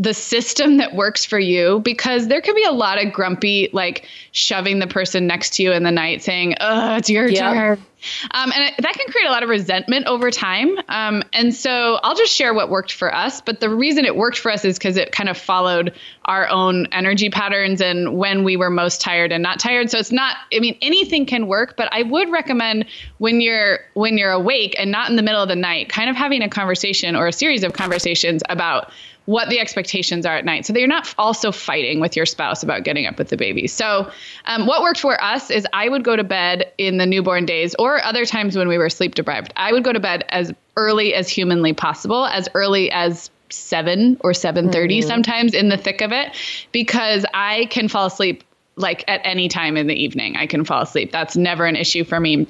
the 0.00 0.14
system 0.14 0.76
that 0.76 0.94
works 0.94 1.24
for 1.24 1.40
you 1.40 1.80
because 1.80 2.28
there 2.28 2.40
could 2.40 2.54
be 2.54 2.64
a 2.64 2.72
lot 2.72 3.04
of 3.04 3.12
grumpy 3.12 3.68
like 3.72 4.06
shoving 4.30 4.78
the 4.78 4.86
person 4.86 5.26
next 5.26 5.54
to 5.54 5.62
you 5.64 5.72
in 5.72 5.82
the 5.82 5.90
night 5.90 6.22
saying 6.22 6.54
oh 6.60 6.96
it's 6.96 7.10
your 7.10 7.28
yep. 7.28 7.52
turn. 7.52 7.84
Um, 8.30 8.52
and 8.54 8.72
that 8.78 8.94
can 8.94 9.10
create 9.10 9.26
a 9.26 9.32
lot 9.32 9.42
of 9.42 9.48
resentment 9.48 10.06
over 10.06 10.30
time. 10.30 10.78
Um, 10.88 11.24
and 11.32 11.52
so 11.52 11.98
i'll 12.04 12.14
just 12.14 12.32
share 12.32 12.54
what 12.54 12.70
worked 12.70 12.92
for 12.92 13.12
us 13.12 13.40
but 13.40 13.58
the 13.58 13.68
reason 13.68 14.04
it 14.04 14.14
worked 14.14 14.38
for 14.38 14.52
us 14.52 14.64
is 14.64 14.78
because 14.78 14.96
it 14.96 15.10
kind 15.10 15.28
of 15.28 15.36
followed 15.36 15.92
our 16.26 16.48
own 16.48 16.86
energy 16.92 17.28
patterns 17.28 17.80
and 17.80 18.16
when 18.16 18.44
we 18.44 18.56
were 18.56 18.70
most 18.70 19.00
tired 19.00 19.32
and 19.32 19.42
not 19.42 19.58
tired. 19.58 19.90
So 19.90 19.98
it's 19.98 20.12
not 20.12 20.36
i 20.54 20.60
mean 20.60 20.78
anything 20.80 21.26
can 21.26 21.48
work 21.48 21.76
but 21.76 21.88
i 21.92 22.04
would 22.04 22.30
recommend 22.30 22.84
when 23.18 23.40
you're 23.40 23.80
when 23.94 24.16
you're 24.16 24.30
awake 24.30 24.76
and 24.78 24.92
not 24.92 25.10
in 25.10 25.16
the 25.16 25.22
middle 25.22 25.42
of 25.42 25.48
the 25.48 25.56
night 25.56 25.88
kind 25.88 26.08
of 26.08 26.14
having 26.14 26.40
a 26.42 26.48
conversation 26.48 27.16
or 27.16 27.26
a 27.26 27.32
series 27.32 27.64
of 27.64 27.72
conversations 27.72 28.42
about 28.48 28.92
what 29.28 29.50
the 29.50 29.60
expectations 29.60 30.24
are 30.24 30.38
at 30.38 30.46
night 30.46 30.64
so 30.64 30.72
that 30.72 30.78
you're 30.78 30.88
not 30.88 31.14
also 31.18 31.52
fighting 31.52 32.00
with 32.00 32.16
your 32.16 32.24
spouse 32.24 32.62
about 32.62 32.82
getting 32.82 33.04
up 33.04 33.18
with 33.18 33.28
the 33.28 33.36
baby. 33.36 33.66
So, 33.66 34.10
um, 34.46 34.64
what 34.64 34.80
worked 34.80 35.00
for 35.00 35.22
us 35.22 35.50
is 35.50 35.66
I 35.74 35.90
would 35.90 36.02
go 36.02 36.16
to 36.16 36.24
bed 36.24 36.72
in 36.78 36.96
the 36.96 37.04
newborn 37.04 37.44
days 37.44 37.74
or 37.78 38.02
other 38.02 38.24
times 38.24 38.56
when 38.56 38.68
we 38.68 38.78
were 38.78 38.88
sleep 38.88 39.14
deprived. 39.14 39.52
I 39.54 39.70
would 39.70 39.84
go 39.84 39.92
to 39.92 40.00
bed 40.00 40.24
as 40.30 40.54
early 40.78 41.12
as 41.12 41.28
humanly 41.28 41.74
possible, 41.74 42.24
as 42.24 42.48
early 42.54 42.90
as 42.90 43.28
7 43.50 44.16
or 44.20 44.32
7:30 44.32 44.70
mm-hmm. 44.70 45.06
sometimes 45.06 45.52
in 45.52 45.68
the 45.68 45.76
thick 45.76 46.00
of 46.00 46.10
it 46.10 46.34
because 46.72 47.26
I 47.34 47.66
can 47.66 47.88
fall 47.88 48.06
asleep 48.06 48.44
like 48.76 49.04
at 49.08 49.20
any 49.24 49.48
time 49.48 49.76
in 49.76 49.88
the 49.88 49.94
evening. 49.94 50.36
I 50.36 50.46
can 50.46 50.64
fall 50.64 50.80
asleep. 50.80 51.12
That's 51.12 51.36
never 51.36 51.66
an 51.66 51.76
issue 51.76 52.04
for 52.04 52.18
me 52.18 52.46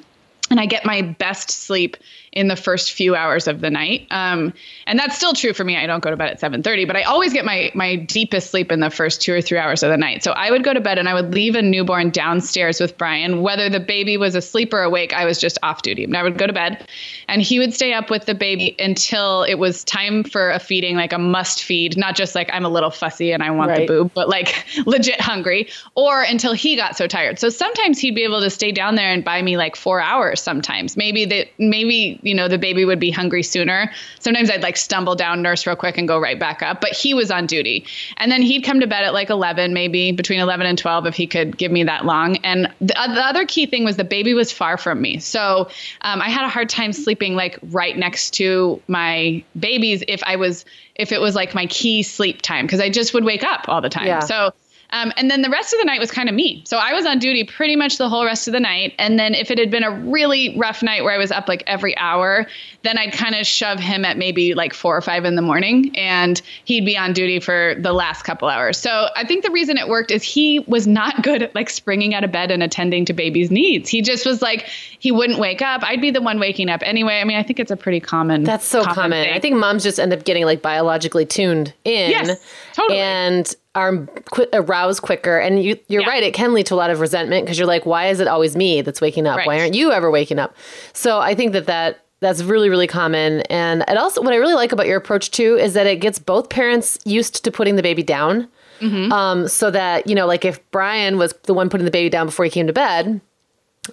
and 0.49 0.59
I 0.59 0.65
get 0.65 0.85
my 0.85 1.01
best 1.01 1.51
sleep 1.51 1.97
in 2.31 2.47
the 2.47 2.55
first 2.55 2.91
few 2.91 3.15
hours 3.15 3.47
of 3.47 3.61
the 3.61 3.69
night. 3.69 4.07
Um, 4.11 4.53
and 4.85 4.99
that's 4.99 5.15
still 5.15 5.33
true 5.33 5.53
for 5.53 5.63
me. 5.63 5.77
I 5.77 5.87
don't 5.87 6.03
go 6.03 6.09
to 6.09 6.17
bed 6.17 6.29
at 6.29 6.39
7:30, 6.39 6.85
but 6.85 6.95
I 6.95 7.03
always 7.03 7.33
get 7.33 7.45
my 7.45 7.71
my 7.73 7.95
deepest 7.95 8.51
sleep 8.51 8.71
in 8.71 8.79
the 8.79 8.89
first 8.89 9.21
two 9.21 9.33
or 9.33 9.41
three 9.41 9.57
hours 9.57 9.83
of 9.83 9.89
the 9.89 9.97
night. 9.97 10.23
So 10.23 10.31
I 10.31 10.51
would 10.51 10.63
go 10.63 10.73
to 10.73 10.79
bed 10.79 10.97
and 10.97 11.09
I 11.09 11.13
would 11.13 11.33
leave 11.33 11.55
a 11.55 11.61
newborn 11.61 12.11
downstairs 12.11 12.79
with 12.79 12.97
Brian, 12.97 13.41
whether 13.41 13.69
the 13.69 13.79
baby 13.79 14.17
was 14.17 14.35
asleep 14.35 14.73
or 14.73 14.83
awake. 14.83 15.13
I 15.13 15.25
was 15.25 15.39
just 15.39 15.57
off 15.63 15.81
duty, 15.81 16.03
and 16.03 16.15
I 16.15 16.23
would 16.23 16.37
go 16.37 16.47
to 16.47 16.53
bed, 16.53 16.87
and 17.27 17.41
he 17.41 17.59
would 17.59 17.73
stay 17.73 17.93
up 17.93 18.09
with 18.09 18.25
the 18.25 18.35
baby 18.35 18.75
until 18.79 19.43
it 19.43 19.55
was 19.55 19.83
time 19.83 20.23
for 20.23 20.51
a 20.51 20.59
feeding, 20.59 20.95
like 20.95 21.13
a 21.13 21.19
must 21.19 21.63
feed, 21.63 21.97
not 21.97 22.15
just 22.15 22.35
like 22.35 22.49
I'm 22.53 22.65
a 22.65 22.69
little 22.69 22.91
fussy 22.91 23.31
and 23.31 23.41
I 23.41 23.51
want 23.51 23.71
right. 23.71 23.87
the 23.87 23.87
boob, 23.87 24.11
but 24.13 24.29
like 24.29 24.65
legit 24.85 25.19
hungry, 25.19 25.69
or 25.95 26.21
until 26.21 26.53
he 26.53 26.75
got 26.75 26.95
so 26.95 27.07
tired. 27.07 27.39
So 27.39 27.49
sometimes 27.49 27.99
he'd 27.99 28.15
be 28.15 28.23
able 28.23 28.41
to 28.41 28.49
stay 28.49 28.71
down 28.71 28.95
there 28.95 29.11
and 29.11 29.23
buy 29.23 29.41
me 29.41 29.57
like 29.57 29.75
four 29.75 30.01
hours. 30.01 30.41
Sometimes 30.41 30.95
maybe 30.95 31.25
that 31.25 31.47
maybe 31.57 32.19
you 32.29 32.35
know, 32.35 32.47
the 32.47 32.59
baby 32.59 32.85
would 32.85 32.99
be 32.99 33.09
hungry 33.09 33.41
sooner. 33.41 33.91
Sometimes 34.19 34.51
I'd 34.51 34.61
like 34.61 34.77
stumble 34.77 35.15
down, 35.15 35.41
nurse 35.41 35.65
real 35.65 35.75
quick, 35.75 35.97
and 35.97 36.07
go 36.07 36.19
right 36.19 36.39
back 36.39 36.61
up. 36.61 36.79
But 36.79 36.91
he 36.91 37.15
was 37.15 37.31
on 37.31 37.47
duty. 37.47 37.85
And 38.17 38.31
then 38.31 38.43
he'd 38.43 38.63
come 38.63 38.79
to 38.79 38.87
bed 38.87 39.03
at 39.03 39.13
like 39.13 39.31
11, 39.31 39.73
maybe 39.73 40.11
between 40.11 40.39
11 40.39 40.67
and 40.67 40.77
12 40.77 41.07
if 41.07 41.15
he 41.15 41.25
could 41.25 41.57
give 41.57 41.71
me 41.71 41.83
that 41.83 42.05
long. 42.05 42.37
And 42.37 42.71
the, 42.79 42.97
uh, 42.97 43.13
the 43.13 43.25
other 43.25 43.45
key 43.45 43.65
thing 43.65 43.83
was 43.83 43.97
the 43.97 44.03
baby 44.03 44.35
was 44.35 44.51
far 44.51 44.77
from 44.77 45.01
me. 45.01 45.17
So 45.17 45.69
um, 46.01 46.21
I 46.21 46.29
had 46.29 46.45
a 46.45 46.49
hard 46.49 46.69
time 46.69 46.93
sleeping 46.93 47.35
like 47.35 47.57
right 47.63 47.97
next 47.97 48.35
to 48.35 48.79
my 48.87 49.43
babies 49.59 50.03
if 50.07 50.23
I 50.23 50.35
was, 50.35 50.65
if 50.93 51.11
it 51.11 51.19
was 51.19 51.33
like 51.33 51.55
my 51.55 51.65
key 51.65 52.03
sleep 52.03 52.43
time, 52.43 52.67
because 52.67 52.79
I 52.79 52.89
just 52.89 53.15
would 53.15 53.25
wake 53.25 53.43
up 53.43 53.67
all 53.67 53.81
the 53.81 53.89
time. 53.89 54.05
Yeah. 54.05 54.19
So 54.19 54.53
um, 54.91 55.13
and 55.17 55.29
then 55.29 55.43
the 55.43 55.49
rest 55.49 55.71
of 55.71 55.79
the 55.79 55.85
night 55.85 55.99
was 55.99 56.09
kind 56.09 56.29
of 56.29 56.35
me. 56.35 56.63
So 56.65 56.77
I 56.77 56.93
was 56.93 57.05
on 57.05 57.19
duty 57.19 57.43
pretty 57.43 57.75
much 57.75 57.97
the 57.97 58.09
whole 58.09 58.25
rest 58.25 58.47
of 58.47 58.53
the 58.53 58.59
night. 58.59 58.95
And 58.97 59.19
then 59.19 59.35
if 59.35 59.51
it 59.51 59.59
had 59.59 59.69
been 59.69 59.83
a 59.83 59.91
really 59.91 60.57
rough 60.57 60.81
night 60.81 61.03
where 61.03 61.13
I 61.13 61.17
was 61.17 61.31
up 61.31 61.47
like 61.47 61.63
every 61.67 61.95
hour, 61.97 62.47
then 62.81 62.97
I'd 62.97 63.13
kind 63.13 63.35
of 63.35 63.45
shove 63.45 63.79
him 63.79 64.03
at 64.03 64.17
maybe 64.17 64.55
like 64.55 64.73
four 64.73 64.97
or 64.97 65.01
five 65.01 65.25
in 65.25 65.35
the 65.35 65.43
morning 65.43 65.95
and 65.95 66.41
he'd 66.65 66.85
be 66.85 66.97
on 66.97 67.13
duty 67.13 67.39
for 67.39 67.75
the 67.77 67.93
last 67.93 68.23
couple 68.23 68.47
hours. 68.47 68.77
So 68.77 69.09
I 69.15 69.25
think 69.25 69.43
the 69.43 69.51
reason 69.51 69.77
it 69.77 69.87
worked 69.87 70.09
is 70.09 70.23
he 70.23 70.59
was 70.61 70.87
not 70.87 71.21
good 71.23 71.43
at 71.43 71.53
like 71.53 71.69
springing 71.69 72.15
out 72.15 72.23
of 72.23 72.31
bed 72.31 72.49
and 72.49 72.63
attending 72.63 73.05
to 73.05 73.13
baby's 73.13 73.51
needs. 73.51 73.89
He 73.89 74.01
just 74.01 74.25
was 74.25 74.41
like, 74.41 74.67
he 74.99 75.11
wouldn't 75.11 75.39
wake 75.39 75.61
up. 75.61 75.83
I'd 75.83 76.01
be 76.01 76.09
the 76.09 76.21
one 76.21 76.39
waking 76.39 76.69
up 76.69 76.81
anyway. 76.83 77.19
I 77.19 77.25
mean, 77.25 77.37
I 77.37 77.43
think 77.43 77.59
it's 77.59 77.71
a 77.71 77.77
pretty 77.77 77.99
common. 77.99 78.43
That's 78.43 78.65
so 78.65 78.83
common. 78.83 78.95
common. 78.95 79.29
I 79.29 79.39
think 79.39 79.55
moms 79.55 79.83
just 79.83 79.99
end 79.99 80.13
up 80.13 80.23
getting 80.25 80.45
like 80.45 80.63
biologically 80.63 81.25
tuned 81.27 81.73
in. 81.85 82.09
Yes, 82.09 82.43
totally. 82.73 82.99
And 82.99 83.55
are 83.79 83.97
qu- 84.31 84.47
aroused 84.53 85.01
quicker 85.01 85.37
and 85.37 85.63
you 85.63 85.79
you're 85.87 86.01
yeah. 86.01 86.09
right 86.09 86.23
it 86.23 86.33
can 86.33 86.53
lead 86.53 86.65
to 86.65 86.73
a 86.73 86.75
lot 86.75 86.89
of 86.89 86.99
resentment 86.99 87.45
because 87.45 87.57
you're 87.57 87.67
like 87.67 87.85
why 87.85 88.07
is 88.07 88.19
it 88.19 88.27
always 88.27 88.55
me 88.55 88.81
that's 88.81 89.01
waking 89.01 89.25
up 89.25 89.37
right. 89.37 89.47
why 89.47 89.59
aren't 89.59 89.73
you 89.73 89.91
ever 89.91 90.11
waking 90.11 90.37
up 90.37 90.55
so 90.93 91.19
i 91.19 91.33
think 91.33 91.53
that 91.53 91.65
that 91.65 92.05
that's 92.19 92.43
really 92.43 92.69
really 92.69 92.87
common 92.87 93.41
and 93.43 93.83
it 93.87 93.97
also 93.97 94.21
what 94.21 94.33
i 94.33 94.35
really 94.35 94.53
like 94.53 94.71
about 94.71 94.87
your 94.87 94.97
approach 94.97 95.31
too 95.31 95.57
is 95.57 95.73
that 95.73 95.87
it 95.87 95.97
gets 95.97 96.19
both 96.19 96.49
parents 96.49 96.99
used 97.05 97.43
to 97.43 97.51
putting 97.51 97.75
the 97.75 97.83
baby 97.83 98.03
down 98.03 98.47
mm-hmm. 98.79 99.11
um, 99.11 99.47
so 99.47 99.71
that 99.71 100.05
you 100.07 100.15
know 100.15 100.27
like 100.27 100.45
if 100.45 100.59
brian 100.71 101.17
was 101.17 101.33
the 101.43 101.53
one 101.53 101.69
putting 101.69 101.85
the 101.85 101.91
baby 101.91 102.09
down 102.09 102.25
before 102.25 102.45
he 102.45 102.51
came 102.51 102.67
to 102.67 102.73
bed 102.73 103.21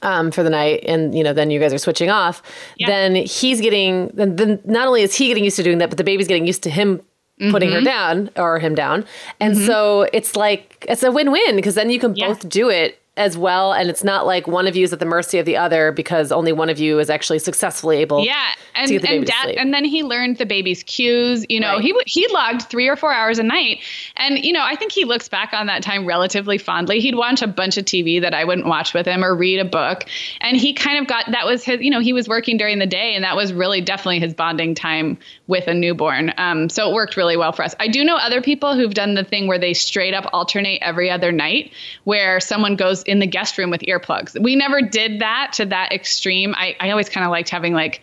um, 0.02 0.31
for 0.31 0.43
the 0.43 0.50
night 0.50 0.85
and 0.87 1.16
you 1.16 1.25
know 1.25 1.33
then 1.33 1.50
you 1.50 1.61
guys 1.61 1.73
are 1.73 1.78
switching 1.78 2.11
off 2.11 2.43
yeah. 2.76 2.87
then 2.87 3.14
he's 3.14 3.61
getting 3.61 4.09
then, 4.09 4.37
then 4.37 4.61
not 4.64 4.87
only 4.88 5.02
is 5.02 5.14
he 5.14 5.28
getting 5.28 5.45
used 5.45 5.57
to 5.57 5.62
doing 5.62 5.78
that 5.78 5.88
but 5.88 5.97
the 5.97 6.05
baby's 6.05 6.28
getting 6.28 6.47
used 6.47 6.62
to 6.62 6.71
him 6.71 7.00
Mm-hmm. 7.40 7.50
putting 7.50 7.71
her 7.73 7.78
mm-hmm. 7.78 7.85
down 7.85 8.31
or 8.37 8.59
him 8.59 8.75
down. 8.75 9.05
And 9.40 9.57
mm-hmm. 9.57 9.66
so 9.66 10.09
it's 10.14 10.37
like 10.37 10.87
it's 10.88 11.02
a 11.02 11.12
win-win 11.12 11.55
because 11.55 11.75
then 11.75 11.90
you 11.90 12.00
can 12.00 12.16
yeah. 12.16 12.28
both 12.28 12.49
do 12.49 12.71
it 12.71 12.99
as 13.16 13.37
well 13.37 13.73
and 13.73 13.88
it's 13.88 14.04
not 14.04 14.26
like 14.26 14.46
one 14.46 14.66
of 14.66 14.76
you 14.76 14.85
is 14.85 14.92
at 14.92 14.99
the 14.99 15.06
mercy 15.06 15.38
of 15.38 15.46
the 15.46 15.56
other 15.56 15.92
because 15.92 16.30
only 16.30 16.52
one 16.52 16.68
of 16.68 16.78
you 16.78 16.99
is 16.99 17.08
actually 17.08 17.38
successfully 17.38 17.99
able 17.99 18.25
yeah 18.25 18.52
and 18.75 18.90
and 18.90 19.26
dad 19.26 19.50
and 19.50 19.73
then 19.73 19.85
he 19.85 20.02
learned 20.02 20.37
the 20.37 20.46
baby's 20.46 20.82
cues 20.82 21.44
you 21.49 21.58
know 21.58 21.75
right. 21.75 21.82
he 21.82 21.94
he 22.06 22.26
logged 22.28 22.62
three 22.62 22.88
or 22.88 22.96
four 22.96 23.12
hours 23.12 23.38
a 23.38 23.42
night 23.42 23.80
and 24.16 24.44
you 24.44 24.52
know 24.52 24.62
i 24.62 24.76
think 24.76 24.92
he 24.92 25.04
looks 25.04 25.28
back 25.28 25.52
on 25.52 25.66
that 25.66 25.82
time 25.82 26.06
relatively 26.06 26.58
fondly. 26.58 27.00
He'd 27.00 27.14
watch 27.14 27.42
a 27.42 27.46
bunch 27.46 27.76
of 27.76 27.85
tv 27.85 28.20
that 28.20 28.35
i 28.35 28.44
wouldn't 28.44 28.66
watch 28.66 28.92
with 28.92 29.06
him 29.06 29.25
or 29.25 29.35
read 29.35 29.58
a 29.58 29.64
book 29.64 30.04
and 30.40 30.56
he 30.56 30.73
kind 30.73 30.99
of 30.99 31.06
got 31.06 31.30
that 31.30 31.46
was 31.46 31.64
his 31.64 31.80
you 31.80 31.90
know 31.90 32.00
he 32.00 32.12
was 32.12 32.28
working 32.28 32.56
during 32.56 32.78
the 32.78 32.87
day 32.87 33.14
and 33.14 33.25
that 33.25 33.37
was 33.37 33.52
really 33.52 33.80
definitely 33.80 34.20
his 34.20 34.35
bonding 34.35 34.75
time 34.75 35.18
with 35.46 35.66
a 35.68 35.75
newborn. 35.75 36.32
Um, 36.37 36.68
so 36.68 36.90
it 36.90 36.94
worked 36.94 37.16
really 37.16 37.37
well 37.37 37.52
for 37.52 37.62
us. 37.62 37.75
I 37.80 37.88
do 37.88 38.04
know 38.04 38.16
other 38.16 38.42
people 38.42 38.75
who've 38.75 38.94
done 38.94 39.14
the 39.14 39.25
thing 39.25 39.46
where 39.46 39.58
they 39.58 39.75
straight 39.75 40.14
up 40.14 40.28
alternate 40.32 40.82
every 40.82 41.11
other 41.11 41.32
night 41.32 41.73
where 42.04 42.40
someone 42.40 42.76
goes 42.76 43.02
in 43.06 43.18
the 43.18 43.26
guest 43.26 43.58
room 43.58 43.70
with 43.70 43.80
earplugs. 43.82 44.40
We 44.40 44.56
never 44.56 44.80
did 44.80 45.20
that 45.20 45.52
to 45.54 45.66
that 45.66 45.92
extreme. 45.92 46.54
I, 46.56 46.76
I 46.80 46.90
always 46.90 47.08
kind 47.08 47.25
of 47.25 47.30
liked 47.30 47.48
having 47.48 47.72
like 47.72 48.02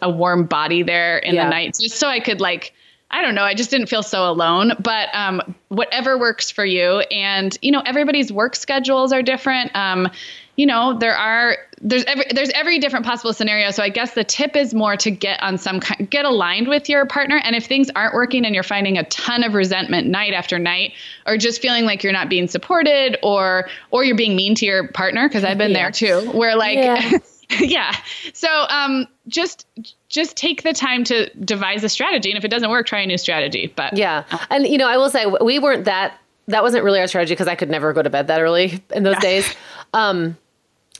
a 0.00 0.10
warm 0.10 0.46
body 0.46 0.82
there 0.82 1.18
in 1.18 1.34
yeah. 1.34 1.44
the 1.44 1.50
night 1.50 1.76
just 1.80 1.96
so 1.96 2.08
I 2.08 2.20
could 2.20 2.40
like 2.40 2.72
I 3.10 3.22
don't 3.22 3.36
know. 3.36 3.44
I 3.44 3.54
just 3.54 3.70
didn't 3.70 3.86
feel 3.86 4.02
so 4.02 4.28
alone. 4.28 4.72
But 4.80 5.08
um, 5.14 5.54
whatever 5.68 6.18
works 6.18 6.50
for 6.50 6.64
you, 6.64 7.00
and 7.12 7.56
you 7.62 7.70
know, 7.70 7.82
everybody's 7.86 8.32
work 8.32 8.56
schedules 8.56 9.12
are 9.12 9.22
different. 9.22 9.74
Um, 9.76 10.08
you 10.56 10.64
know, 10.64 10.98
there 10.98 11.14
are 11.14 11.58
there's 11.82 12.04
every 12.04 12.24
there's 12.30 12.48
every 12.50 12.78
different 12.78 13.04
possible 13.04 13.32
scenario. 13.32 13.70
So 13.70 13.82
I 13.82 13.90
guess 13.90 14.14
the 14.14 14.24
tip 14.24 14.56
is 14.56 14.72
more 14.72 14.96
to 14.96 15.10
get 15.10 15.42
on 15.42 15.58
some 15.58 15.80
kind, 15.80 16.08
get 16.08 16.24
aligned 16.24 16.68
with 16.68 16.88
your 16.88 17.04
partner. 17.04 17.40
And 17.44 17.54
if 17.54 17.66
things 17.66 17.90
aren't 17.94 18.14
working 18.14 18.46
and 18.46 18.54
you're 18.54 18.64
finding 18.64 18.96
a 18.96 19.04
ton 19.04 19.44
of 19.44 19.54
resentment 19.54 20.08
night 20.08 20.32
after 20.32 20.58
night, 20.58 20.94
or 21.26 21.36
just 21.36 21.60
feeling 21.60 21.84
like 21.84 22.02
you're 22.02 22.12
not 22.12 22.30
being 22.30 22.48
supported, 22.48 23.18
or 23.22 23.68
or 23.90 24.04
you're 24.04 24.16
being 24.16 24.34
mean 24.34 24.54
to 24.56 24.66
your 24.66 24.88
partner, 24.88 25.28
because 25.28 25.44
I've 25.44 25.58
been 25.58 25.72
yeah. 25.72 25.90
there 25.90 25.90
too, 25.90 26.30
where 26.32 26.56
like. 26.56 26.78
Yeah. 26.78 27.18
yeah. 27.60 27.94
So 28.32 28.48
um, 28.48 29.06
just 29.28 29.66
just 30.08 30.36
take 30.36 30.64
the 30.64 30.72
time 30.72 31.04
to 31.04 31.30
devise 31.36 31.84
a 31.84 31.88
strategy, 31.88 32.30
and 32.30 32.38
if 32.38 32.44
it 32.44 32.48
doesn't 32.48 32.70
work, 32.70 32.86
try 32.86 33.00
a 33.00 33.06
new 33.06 33.18
strategy. 33.18 33.72
But 33.76 33.96
yeah, 33.96 34.24
and 34.50 34.66
you 34.66 34.78
know, 34.78 34.88
I 34.88 34.96
will 34.96 35.10
say 35.10 35.26
we 35.26 35.60
weren't 35.60 35.84
that. 35.84 36.18
That 36.48 36.64
wasn't 36.64 36.82
really 36.82 36.98
our 36.98 37.06
strategy 37.06 37.34
because 37.34 37.46
I 37.46 37.54
could 37.54 37.70
never 37.70 37.92
go 37.92 38.02
to 38.02 38.10
bed 38.10 38.28
that 38.28 38.40
early 38.40 38.82
in 38.92 39.04
those 39.04 39.14
yeah. 39.14 39.20
days. 39.20 39.54
Um, 39.94 40.36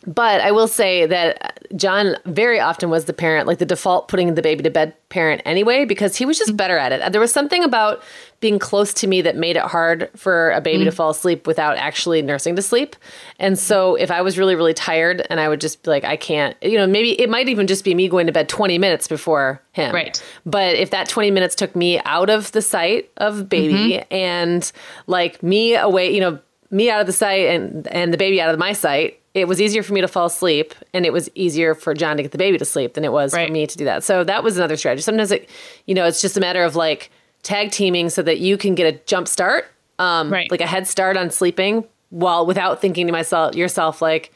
but 0.07 0.41
I 0.41 0.53
will 0.53 0.69
say 0.69 1.05
that 1.07 1.59
John 1.75 2.17
very 2.27 2.61
often 2.61 2.91
was 2.91 3.07
the 3.07 3.13
parent, 3.13 3.47
like 3.49 3.59
the 3.59 3.67
default 3.67 4.07
putting 4.07 4.35
the 4.35 4.43
baby 4.43 4.63
to 4.63 4.71
bed 4.71 4.95
parent 5.09 5.43
anyway, 5.45 5.85
because 5.85 6.17
he 6.17 6.25
was 6.25 6.39
just 6.39 6.57
better 6.57 6.79
at 6.79 6.93
it. 6.93 7.13
There 7.13 7.21
was 7.21 7.33
something 7.33 7.65
about 7.65 8.03
being 8.39 8.59
close 8.59 8.93
to 8.95 9.07
me 9.07 9.23
that 9.23 9.35
made 9.35 9.57
it 9.57 9.63
hard 9.63 10.11
for 10.15 10.51
a 10.51 10.61
baby 10.61 10.83
mm. 10.83 10.87
to 10.87 10.93
fall 10.93 11.11
asleep 11.11 11.47
without 11.47 11.77
actually 11.77 12.23
nursing 12.23 12.55
to 12.55 12.63
sleep. 12.63 12.95
And 13.41 13.59
so 13.59 13.97
if 13.97 14.11
I 14.11 14.21
was 14.23 14.39
really, 14.39 14.55
really 14.55 14.75
tired 14.75 15.27
and 15.29 15.41
I 15.41 15.49
would 15.49 15.61
just 15.61 15.83
be 15.83 15.91
like, 15.91 16.05
I 16.05 16.17
can't, 16.17 16.57
you 16.63 16.79
know, 16.79 16.87
maybe 16.87 17.21
it 17.21 17.29
might 17.29 17.49
even 17.49 17.67
just 17.67 17.83
be 17.83 17.95
me 17.95 18.09
going 18.09 18.27
to 18.27 18.33
bed 18.33 18.49
20 18.49 18.79
minutes 18.79 19.09
before 19.09 19.61
him. 19.73 19.93
Right. 19.93 20.23
But 20.45 20.77
if 20.77 20.91
that 20.91 21.09
20 21.09 21.31
minutes 21.33 21.55
took 21.55 21.75
me 21.75 22.01
out 22.05 22.31
of 22.31 22.53
the 22.53 22.63
sight 22.63 23.11
of 23.17 23.49
baby 23.49 23.95
mm-hmm. 23.95 24.15
and 24.15 24.71
like 25.07 25.43
me 25.43 25.75
away, 25.75 26.15
you 26.15 26.21
know, 26.21 26.39
me 26.71 26.91
out 26.91 27.01
of 27.01 27.07
the 27.07 27.13
sight 27.13 27.47
and 27.47 27.87
and 27.89 28.13
the 28.13 28.19
baby 28.19 28.41
out 28.41 28.53
of 28.53 28.59
my 28.59 28.73
sight 28.73 29.21
it 29.37 29.47
was 29.47 29.61
easier 29.61 29.83
for 29.83 29.93
me 29.93 30.01
to 30.01 30.09
fall 30.09 30.27
asleep 30.27 30.75
and 30.95 31.05
it 31.05 31.13
was 31.13 31.29
easier 31.35 31.75
for 31.75 31.93
John 31.93 32.17
to 32.17 32.23
get 32.23 32.33
the 32.33 32.39
baby 32.39 32.57
to 32.57 32.65
sleep 32.65 32.95
than 32.95 33.05
it 33.05 33.13
was 33.13 33.35
right. 33.35 33.47
for 33.49 33.53
me 33.53 33.67
to 33.67 33.77
do 33.77 33.85
that. 33.85 34.03
So 34.03 34.25
that 34.25 34.43
was 34.43 34.57
another 34.57 34.79
strategy. 34.79 35.03
Sometimes 35.03 35.31
it, 35.31 35.49
you 35.85 35.95
know, 35.95 36.07
it's 36.07 36.23
just 36.23 36.39
a 36.39 36.41
matter 36.41 36.65
of 36.65 36.75
like 36.75 37.11
tag 37.43 37.71
teaming 37.71 38.09
so 38.09 38.23
that 38.23 38.39
you 38.39 38.57
can 38.57 38.75
get 38.75 38.93
a 38.93 38.99
jump 39.05 39.29
start, 39.29 39.67
um, 39.99 40.33
right. 40.33 40.51
like 40.51 40.63
a 40.63 40.67
head 40.67 40.89
start 40.89 41.19
on 41.19 41.31
sleeping 41.31 41.85
while 42.09 42.47
without 42.47 42.81
thinking 42.81 43.07
to 43.07 43.13
myself, 43.13 43.55
yourself, 43.55 44.01
like, 44.01 44.33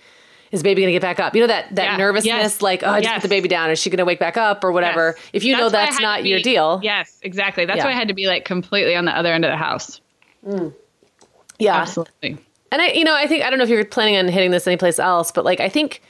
is 0.52 0.62
baby 0.62 0.82
gonna 0.82 0.92
get 0.92 1.00
back 1.00 1.18
up? 1.18 1.34
You 1.34 1.40
know 1.42 1.46
that 1.46 1.74
that 1.76 1.84
Yeah. 1.84 1.96
nervousness, 1.96 2.26
Yes. 2.26 2.60
like 2.62 2.82
oh, 2.82 2.90
I 2.90 3.00
just 3.00 3.04
Yes. 3.04 3.22
put 3.22 3.22
the 3.22 3.28
baby 3.28 3.48
down. 3.48 3.70
Is 3.70 3.78
she 3.78 3.88
gonna 3.88 4.04
wake 4.04 4.18
back 4.18 4.36
up 4.36 4.64
or 4.64 4.72
whatever? 4.72 5.14
Yes. 5.16 5.30
If 5.32 5.44
you 5.44 5.56
know 5.56 5.68
that's 5.70 5.92
had 5.92 5.96
to 5.98 6.02
not 6.02 6.24
your 6.26 6.40
deal, 6.40 6.80
Yes, 6.82 7.18
exactly. 7.22 7.64
That's 7.64 7.78
Yeah. 7.78 7.84
why 7.84 7.92
I 7.92 7.94
had 7.94 8.08
to 8.08 8.14
be 8.14 8.26
like 8.26 8.44
completely 8.44 8.96
on 8.96 9.04
the 9.06 9.16
other 9.16 9.32
end 9.32 9.44
of 9.44 9.50
the 9.50 9.56
house. 9.56 10.00
yeah, 11.58 11.76
Absolutely. 11.76 12.36
And 12.72 12.80
I, 12.82 12.88
you 12.88 13.04
know, 13.04 13.14
I 13.14 13.26
think 13.26 13.44
I 13.44 13.50
don't 13.50 13.58
know 13.58 13.64
if 13.64 13.70
you're 13.70 13.84
planning 13.84 14.16
on 14.16 14.28
hitting 14.28 14.50
this 14.50 14.66
anyplace 14.66 14.98
else, 14.98 15.32
but 15.32 15.44
like 15.44 15.60
I 15.60 15.68
think 15.68 16.02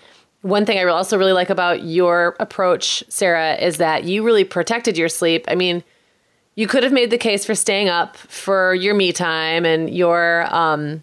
one 0.42 0.64
thing 0.64 0.78
I 0.78 0.84
also 0.84 1.18
really 1.18 1.32
like 1.32 1.50
about 1.50 1.82
your 1.84 2.36
approach, 2.40 3.04
Sarah, 3.08 3.54
is 3.56 3.76
that 3.78 4.04
you 4.04 4.22
really 4.22 4.44
protected 4.44 4.96
your 4.96 5.08
sleep. 5.08 5.44
I 5.48 5.54
mean, 5.54 5.82
you 6.54 6.66
could 6.66 6.82
have 6.82 6.92
made 6.92 7.10
the 7.10 7.18
case 7.18 7.44
for 7.44 7.54
staying 7.54 7.88
up 7.88 8.16
for 8.16 8.74
your 8.74 8.94
me 8.94 9.12
time 9.12 9.64
and 9.64 9.88
your, 9.90 10.46
um, 10.54 11.02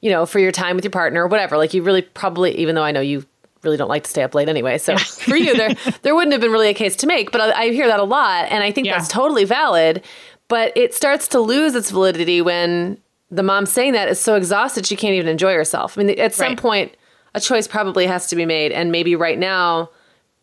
you 0.00 0.10
know, 0.10 0.24
for 0.26 0.38
your 0.38 0.52
time 0.52 0.76
with 0.76 0.84
your 0.84 0.90
partner 0.92 1.24
or 1.24 1.26
whatever. 1.26 1.56
Like 1.56 1.74
you 1.74 1.82
really 1.82 2.02
probably, 2.02 2.56
even 2.58 2.74
though 2.74 2.82
I 2.84 2.92
know 2.92 3.00
you 3.00 3.24
really 3.62 3.76
don't 3.76 3.88
like 3.88 4.04
to 4.04 4.10
stay 4.10 4.22
up 4.22 4.34
late 4.34 4.48
anyway, 4.48 4.78
so 4.78 4.96
for 4.98 5.36
you 5.36 5.54
there 5.56 5.74
there 6.02 6.14
wouldn't 6.14 6.32
have 6.32 6.40
been 6.40 6.52
really 6.52 6.68
a 6.68 6.74
case 6.74 6.96
to 6.96 7.06
make. 7.06 7.32
But 7.32 7.40
I, 7.40 7.62
I 7.64 7.70
hear 7.72 7.86
that 7.88 7.98
a 8.00 8.04
lot, 8.04 8.46
and 8.50 8.62
I 8.62 8.70
think 8.72 8.86
Yeah. 8.86 8.96
that's 8.98 9.08
totally 9.08 9.44
valid. 9.44 10.02
But 10.48 10.72
it 10.76 10.94
starts 10.94 11.26
to 11.28 11.40
lose 11.40 11.74
its 11.74 11.90
validity 11.90 12.40
when 12.40 12.98
the 13.30 13.42
mom 13.42 13.66
saying 13.66 13.92
that 13.92 14.08
is 14.08 14.20
so 14.20 14.34
exhausted 14.36 14.86
she 14.86 14.96
can't 14.96 15.14
even 15.14 15.28
enjoy 15.28 15.52
herself. 15.54 15.98
I 15.98 16.02
mean, 16.04 16.18
at 16.18 16.32
some 16.34 16.48
Right. 16.50 16.56
point, 16.58 16.94
a 17.34 17.40
choice 17.40 17.66
probably 17.66 18.06
has 18.06 18.28
to 18.28 18.36
be 18.36 18.46
made, 18.46 18.72
and 18.72 18.90
maybe 18.92 19.14
right 19.16 19.38
now, 19.38 19.90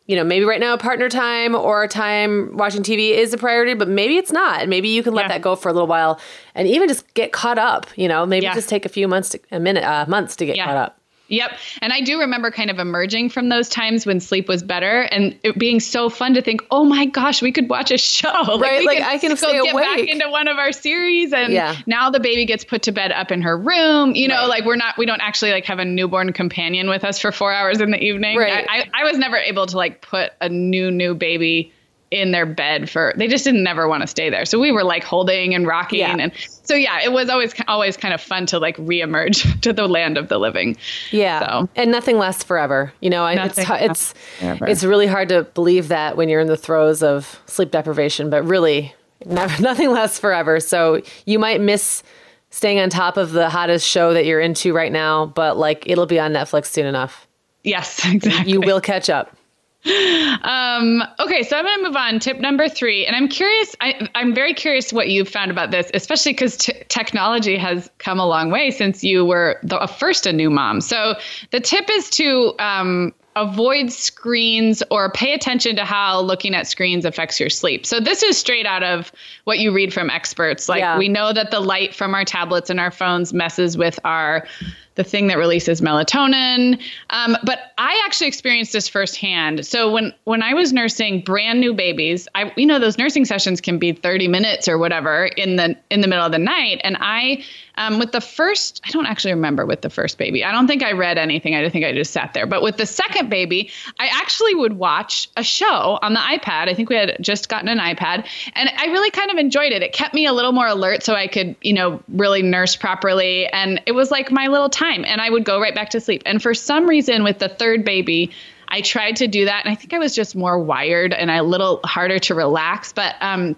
you 0.05 0.15
know, 0.17 0.23
maybe 0.23 0.43
right 0.43 0.59
now 0.59 0.75
partner 0.75 1.07
time 1.07 1.55
or 1.55 1.87
time 1.87 2.57
watching 2.57 2.83
TV 2.83 3.11
is 3.11 3.33
a 3.33 3.37
priority, 3.37 3.73
but 3.73 3.87
maybe 3.87 4.17
it's 4.17 4.33
not. 4.33 4.67
Maybe 4.67 4.89
you 4.89 5.01
can 5.01 5.13
let 5.13 5.23
Yeah. 5.23 5.27
that 5.29 5.41
go 5.41 5.55
for 5.55 5.69
a 5.69 5.73
little 5.73 5.87
while, 5.87 6.19
and 6.55 6.67
even 6.67 6.89
just 6.89 7.11
get 7.13 7.31
caught 7.31 7.57
up. 7.57 7.87
You 7.95 8.07
know, 8.09 8.25
maybe 8.25 8.43
Yeah. 8.43 8.53
just 8.53 8.67
take 8.67 8.85
a 8.85 8.89
few 8.89 9.07
months, 9.07 9.29
to, 9.29 9.39
a 9.51 9.59
minute, 9.61 9.83
uh, 9.85 10.05
months 10.07 10.35
to 10.35 10.45
get 10.45 10.57
Yeah. 10.57 10.65
caught 10.65 10.75
up. 10.75 10.97
Yep. 11.33 11.57
And 11.81 11.91
I 11.91 12.01
do 12.01 12.19
remember 12.19 12.51
kind 12.51 12.69
of 12.69 12.79
emerging 12.79 13.29
from 13.29 13.49
those 13.49 13.67
times 13.69 14.05
when 14.05 14.19
sleep 14.19 14.47
was 14.47 14.63
better 14.63 15.01
and 15.01 15.37
it 15.43 15.57
being 15.57 15.79
so 15.79 16.09
fun 16.09 16.33
to 16.35 16.41
think, 16.41 16.61
oh 16.71 16.85
my 16.85 17.05
gosh, 17.05 17.41
we 17.41 17.51
could 17.51 17.69
watch 17.69 17.91
a 17.91 17.97
show. 17.97 18.29
Right, 18.63 18.85
like, 18.85 19.01
I 19.01 19.17
can 19.17 19.29
go 19.31 19.35
stay 19.35 19.61
get 19.61 19.75
back 19.75 19.99
into 19.99 20.29
one 20.29 20.47
of 20.47 20.57
our 20.57 20.71
series. 20.71 21.33
And 21.33 21.51
Yeah. 21.51 21.75
now 21.87 22.09
the 22.09 22.19
baby 22.19 22.45
gets 22.45 22.63
put 22.63 22.83
to 22.83 22.91
bed 22.91 23.11
up 23.11 23.31
in 23.31 23.41
her 23.41 23.57
room. 23.57 24.15
You 24.15 24.27
know, 24.27 24.35
Right. 24.41 24.49
like 24.49 24.65
we're 24.65 24.75
not, 24.75 24.97
we 24.97 25.05
don't 25.05 25.21
actually 25.21 25.51
like 25.51 25.65
have 25.65 25.79
a 25.79 25.85
newborn 25.85 26.31
companion 26.33 26.87
with 26.89 27.03
us 27.03 27.19
for 27.19 27.31
four 27.31 27.51
hours 27.51 27.81
in 27.81 27.91
the 27.91 28.01
evening. 28.01 28.37
Right. 28.37 28.65
I, 28.69 28.79
I, 28.79 29.01
I 29.01 29.03
was 29.03 29.17
never 29.17 29.37
able 29.37 29.65
to 29.65 29.75
like 29.77 30.01
put 30.01 30.31
a 30.39 30.49
new, 30.49 30.91
new 30.91 31.13
baby 31.15 31.73
in 32.21 32.31
their 32.31 32.45
bed 32.45 32.89
for 32.89 33.13
they 33.17 33.27
just 33.27 33.43
didn't 33.43 33.63
never 33.63 33.87
want 33.87 34.01
to 34.01 34.07
stay 34.07 34.29
there 34.29 34.45
so 34.45 34.59
we 34.59 34.71
were 34.71 34.83
like 34.83 35.03
holding 35.03 35.55
and 35.55 35.65
rocking 35.65 35.99
Yeah. 35.99 36.15
and 36.19 36.31
so 36.63 36.75
yeah 36.75 37.01
it 37.03 37.11
was 37.11 37.27
always 37.29 37.53
always 37.67 37.97
kind 37.97 38.13
of 38.13 38.21
fun 38.21 38.45
to 38.47 38.59
like 38.59 38.77
reemerge 38.77 39.59
to 39.61 39.73
the 39.73 39.87
land 39.87 40.17
of 40.17 40.27
the 40.29 40.37
living 40.37 40.77
Yeah, 41.11 41.39
So- 41.39 41.69
and 41.75 41.91
nothing 41.91 42.17
lasts 42.17 42.43
forever. 42.43 42.93
You 43.01 43.09
know, 43.09 43.23
I- 43.23 43.33
it's 43.45 43.57
it's 43.57 44.13
forever. 44.39 44.67
it's 44.67 44.83
really 44.83 45.07
hard 45.07 45.29
to 45.29 45.43
believe 45.55 45.87
that 45.87 46.15
when 46.17 46.29
you're 46.29 46.39
in 46.41 46.47
the 46.47 46.57
throes 46.57 47.01
of 47.03 47.39
sleep 47.47 47.71
deprivation, 47.71 48.29
but 48.29 48.43
really, 48.43 48.93
never, 49.25 49.61
nothing 49.69 49.91
lasts 49.91 50.19
forever. 50.19 50.59
So 50.59 51.01
you 51.25 51.39
might 51.39 51.59
miss 51.61 52.03
staying 52.51 52.79
on 52.79 52.89
top 52.89 53.17
of 53.17 53.31
the 53.31 53.49
hottest 53.49 53.87
show 53.87 54.13
that 54.13 54.25
you're 54.25 54.39
into 54.39 54.73
right 54.73 54.91
now, 54.91 55.25
but 55.25 55.57
like 55.57 55.83
it'll 55.89 56.05
be 56.05 56.19
on 56.19 56.31
Netflix 56.33 56.67
soon 56.67 56.85
enough. 56.85 57.27
yes 57.63 58.05
exactly 58.13 58.51
You 58.51 58.61
will 58.61 58.79
catch 58.81 59.09
up. 59.09 59.35
Um, 59.85 61.03
okay, 61.19 61.43
so 61.43 61.57
I'm 61.57 61.65
going 61.65 61.77
to 61.79 61.83
move 61.83 61.95
on. 61.95 62.19
Tip 62.19 62.39
number 62.39 62.69
three, 62.69 63.05
and 63.05 63.15
I'm 63.15 63.27
curious. 63.27 63.75
I, 63.81 64.07
I'm 64.15 64.33
very 64.33 64.53
curious 64.53 64.93
what 64.93 65.09
you've 65.09 65.27
found 65.27 65.51
about 65.51 65.71
this, 65.71 65.89
especially 65.93 66.33
because 66.33 66.57
t- 66.57 66.73
technology 66.87 67.57
has 67.57 67.89
come 67.97 68.19
a 68.19 68.25
long 68.27 68.49
way 68.49 68.71
since 68.71 69.03
you 69.03 69.25
were 69.25 69.59
the 69.63 69.77
uh, 69.77 69.87
first 69.87 70.25
a 70.25 70.33
new 70.33 70.49
mom. 70.49 70.79
So 70.81 71.15
the 71.51 71.59
tip 71.59 71.89
is 71.89 72.09
to 72.11 72.53
um, 72.59 73.13
avoid 73.35 73.91
screens 73.91 74.83
or 74.91 75.11
pay 75.11 75.33
attention 75.33 75.75
to 75.75 75.85
how 75.85 76.21
looking 76.21 76.53
at 76.55 76.67
screens 76.67 77.03
affects 77.03 77.39
your 77.39 77.49
sleep. 77.49 77.85
So 77.85 77.99
this 77.99 78.23
is 78.23 78.37
straight 78.37 78.65
out 78.65 78.83
of 78.83 79.11
what 79.43 79.59
you 79.59 79.73
read 79.73 79.93
from 79.93 80.09
experts. 80.09 80.69
Like 80.69 80.79
Yeah. 80.79 80.97
we 80.97 81.09
know 81.09 81.33
that 81.33 81.51
the 81.51 81.59
light 81.59 81.93
from 81.95 82.13
our 82.13 82.25
tablets 82.25 82.69
and 82.69 82.79
our 82.79 82.91
phones 82.91 83.33
messes 83.33 83.77
with 83.77 83.99
our 84.05 84.47
the 84.95 85.03
thing 85.03 85.27
that 85.27 85.37
releases 85.37 85.81
melatonin. 85.81 86.79
Um, 87.09 87.35
but 87.43 87.73
I 87.77 88.01
actually 88.05 88.27
experienced 88.27 88.73
this 88.73 88.87
firsthand. 88.87 89.65
So 89.65 89.91
when 89.91 90.13
when 90.25 90.43
I 90.43 90.53
was 90.53 90.71
nursing 90.71 91.21
brand 91.21 91.59
new 91.59 91.73
babies, 91.73 92.27
I 92.35 92.51
you 92.55 92.65
know 92.65 92.79
those 92.79 92.97
nursing 92.97 93.25
sessions 93.25 93.61
can 93.61 93.79
be 93.79 93.93
30 93.93 94.27
minutes 94.27 94.67
or 94.67 94.77
whatever 94.77 95.25
in 95.25 95.55
the 95.55 95.75
in 95.89 96.01
the 96.01 96.07
middle 96.07 96.25
of 96.25 96.31
the 96.31 96.39
night, 96.39 96.81
and 96.83 96.97
I 96.99 97.43
um, 97.75 97.97
with 97.97 98.11
the 98.11 98.21
first 98.21 98.81
I 98.85 98.91
don't 98.91 99.07
actually 99.07 99.33
remember 99.33 99.65
with 99.65 99.81
the 99.81 99.89
first 99.89 100.17
baby. 100.17 100.43
I 100.43 100.51
don't 100.51 100.67
think 100.67 100.83
I 100.83 100.91
read 100.91 101.17
anything. 101.17 101.55
I 101.55 101.63
just 101.63 101.73
think 101.73 101.85
I 101.85 101.93
just 101.93 102.11
sat 102.11 102.33
there. 102.33 102.45
But 102.45 102.61
with 102.61 102.77
the 102.77 102.85
second 102.85 103.29
baby, 103.29 103.71
I 103.99 104.07
actually 104.07 104.53
would 104.55 104.73
watch 104.73 105.29
a 105.35 105.43
show 105.43 105.97
on 106.01 106.13
the 106.13 106.19
iPad. 106.19 106.69
I 106.69 106.73
think 106.75 106.89
we 106.89 106.95
had 106.95 107.17
just 107.19 107.49
gotten 107.49 107.67
an 107.67 107.79
iPad, 107.79 108.27
and 108.53 108.69
I 108.77 108.85
really 108.85 109.09
kind 109.09 109.31
of 109.31 109.37
enjoyed 109.37 109.71
it. 109.71 109.81
It 109.81 109.93
kept 109.93 110.13
me 110.13 110.27
a 110.27 110.33
little 110.33 110.51
more 110.51 110.67
alert, 110.67 111.03
so 111.03 111.15
I 111.15 111.27
could 111.27 111.55
you 111.61 111.73
know 111.73 112.03
really 112.09 112.43
nurse 112.43 112.75
properly, 112.75 113.47
and 113.47 113.81
it 113.87 113.93
was 113.93 114.11
like 114.11 114.31
my 114.31 114.47
little 114.47 114.69
time. 114.69 114.82
And 114.83 115.21
I 115.21 115.29
would 115.29 115.45
go 115.45 115.59
right 115.59 115.75
back 115.75 115.89
to 115.91 115.99
sleep. 115.99 116.23
And 116.25 116.41
for 116.41 116.53
some 116.53 116.87
reason, 116.87 117.23
with 117.23 117.39
the 117.39 117.49
third 117.49 117.83
baby, 117.85 118.31
I 118.67 118.81
tried 118.81 119.17
to 119.17 119.27
do 119.27 119.45
that, 119.45 119.65
and 119.65 119.71
I 119.71 119.75
think 119.75 119.93
I 119.93 119.99
was 119.99 120.15
just 120.15 120.35
more 120.35 120.57
wired 120.57 121.13
and 121.13 121.29
a 121.29 121.43
little 121.43 121.79
harder 121.83 122.17
to 122.19 122.35
relax. 122.35 122.91
But 122.91 123.15
um, 123.21 123.55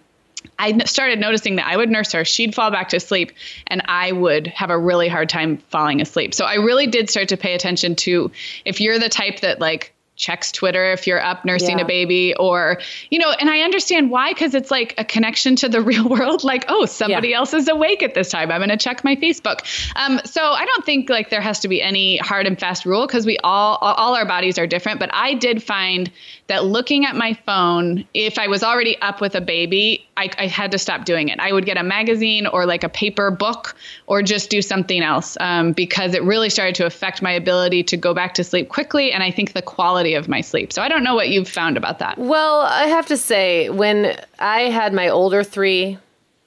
I 0.60 0.78
started 0.86 1.20
noticing 1.20 1.56
that 1.56 1.68
I 1.68 1.78
would 1.78 1.90
nurse 1.90 2.12
her, 2.12 2.26
she'd 2.26 2.54
fall 2.54 2.70
back 2.70 2.90
to 2.90 3.00
sleep, 3.00 3.32
and 3.68 3.82
I 3.86 4.12
would 4.12 4.48
have 4.48 4.70
a 4.70 4.78
really 4.78 5.08
hard 5.08 5.30
time 5.30 5.58
falling 5.70 6.02
asleep. 6.02 6.34
So 6.34 6.46
I 6.46 6.56
really 6.56 6.88
did 6.88 7.10
start 7.10 7.30
to 7.30 7.38
pay 7.38 7.54
attention 7.56 7.96
to 7.96 8.32
if 8.66 8.82
you're 8.82 9.00
the 9.00 9.10
type 9.10 9.40
that 9.40 9.60
like 9.60 9.95
checks 10.16 10.52
Twitter 10.52 10.92
if 10.94 11.08
you're 11.08 11.22
up 11.22 11.44
nursing 11.46 11.78
Yeah. 11.80 11.84
a 11.86 11.88
baby 11.88 12.34
or 12.36 12.80
you 13.10 13.20
know 13.20 13.32
and 13.32 13.50
I 13.50 13.60
understand 13.62 14.10
why 14.10 14.34
cuz 14.34 14.54
it's 14.54 14.72
like 14.72 14.94
a 14.98 15.04
connection 15.04 15.56
to 15.58 15.70
the 15.70 15.82
real 15.92 16.08
world 16.08 16.44
like 16.44 16.66
oh 16.70 16.86
somebody 16.86 17.30
Yeah. 17.30 17.38
else 17.38 17.54
is 17.54 17.68
awake 17.68 18.02
at 18.04 18.14
this 18.14 18.30
time 18.30 18.52
I'm 18.52 18.60
going 18.60 18.70
to 18.70 18.78
check 18.78 19.04
my 19.04 19.16
Facebook 19.16 19.60
um 19.96 20.20
so 20.26 20.42
I 20.42 20.66
don't 20.66 20.86
think 20.86 21.10
like 21.10 21.30
there 21.30 21.42
has 21.42 21.60
to 21.62 21.68
be 21.68 21.82
any 21.82 22.18
hard 22.18 22.48
and 22.48 22.60
fast 22.60 22.86
rule 22.86 23.08
cuz 23.08 23.26
we 23.26 23.38
all 23.44 23.78
all 23.82 24.16
our 24.16 24.26
bodies 24.26 24.58
are 24.58 24.68
different 24.68 25.00
but 25.00 25.10
I 25.14 25.34
did 25.34 25.62
find 25.62 26.10
that 26.48 26.64
looking 26.66 27.06
at 27.06 27.16
my 27.16 27.34
phone 27.46 28.06
if 28.14 28.38
I 28.40 28.48
was 28.48 28.64
already 28.64 28.98
up 29.02 29.20
with 29.22 29.36
a 29.36 29.42
baby 29.42 30.06
I, 30.18 30.30
I 30.38 30.48
had 30.48 30.72
to 30.72 30.78
stop 30.78 31.06
doing 31.06 31.28
it 31.30 31.40
I 31.40 31.52
would 31.52 31.66
get 31.66 31.78
a 31.78 31.84
magazine 31.84 32.48
or 32.48 32.66
like 32.66 32.84
a 32.84 32.90
paper 32.90 33.32
book 33.32 33.76
or 34.08 34.22
just 34.22 34.50
do 34.50 34.62
something 34.62 35.02
else 35.02 35.36
um, 35.40 35.74
because 35.74 36.14
it 36.14 36.24
really 36.24 36.50
started 36.50 36.76
to 36.76 36.86
affect 36.86 37.22
my 37.22 37.32
ability 37.32 37.84
to 37.84 37.98
go 37.98 38.14
back 38.14 38.34
to 38.36 38.44
sleep 38.44 38.70
quickly 38.70 39.12
and 39.12 39.22
I 39.24 39.32
think 39.32 39.54
the 39.54 39.62
quality 39.62 40.14
of 40.14 40.28
my 40.28 40.42
sleep 40.42 40.72
so 40.72 40.82
I 40.82 40.88
don't 40.88 41.04
know 41.04 41.16
what 41.16 41.30
you've 41.30 41.50
found 41.50 41.76
about 41.78 42.00
that 42.00 42.18
Well, 42.18 42.62
I 42.62 42.86
have 42.88 43.08
to 43.08 43.18
say, 43.18 43.70
when 43.70 44.18
I 44.40 44.62
had 44.70 44.94
my 44.94 45.10
older 45.10 45.44
three, 45.44 45.98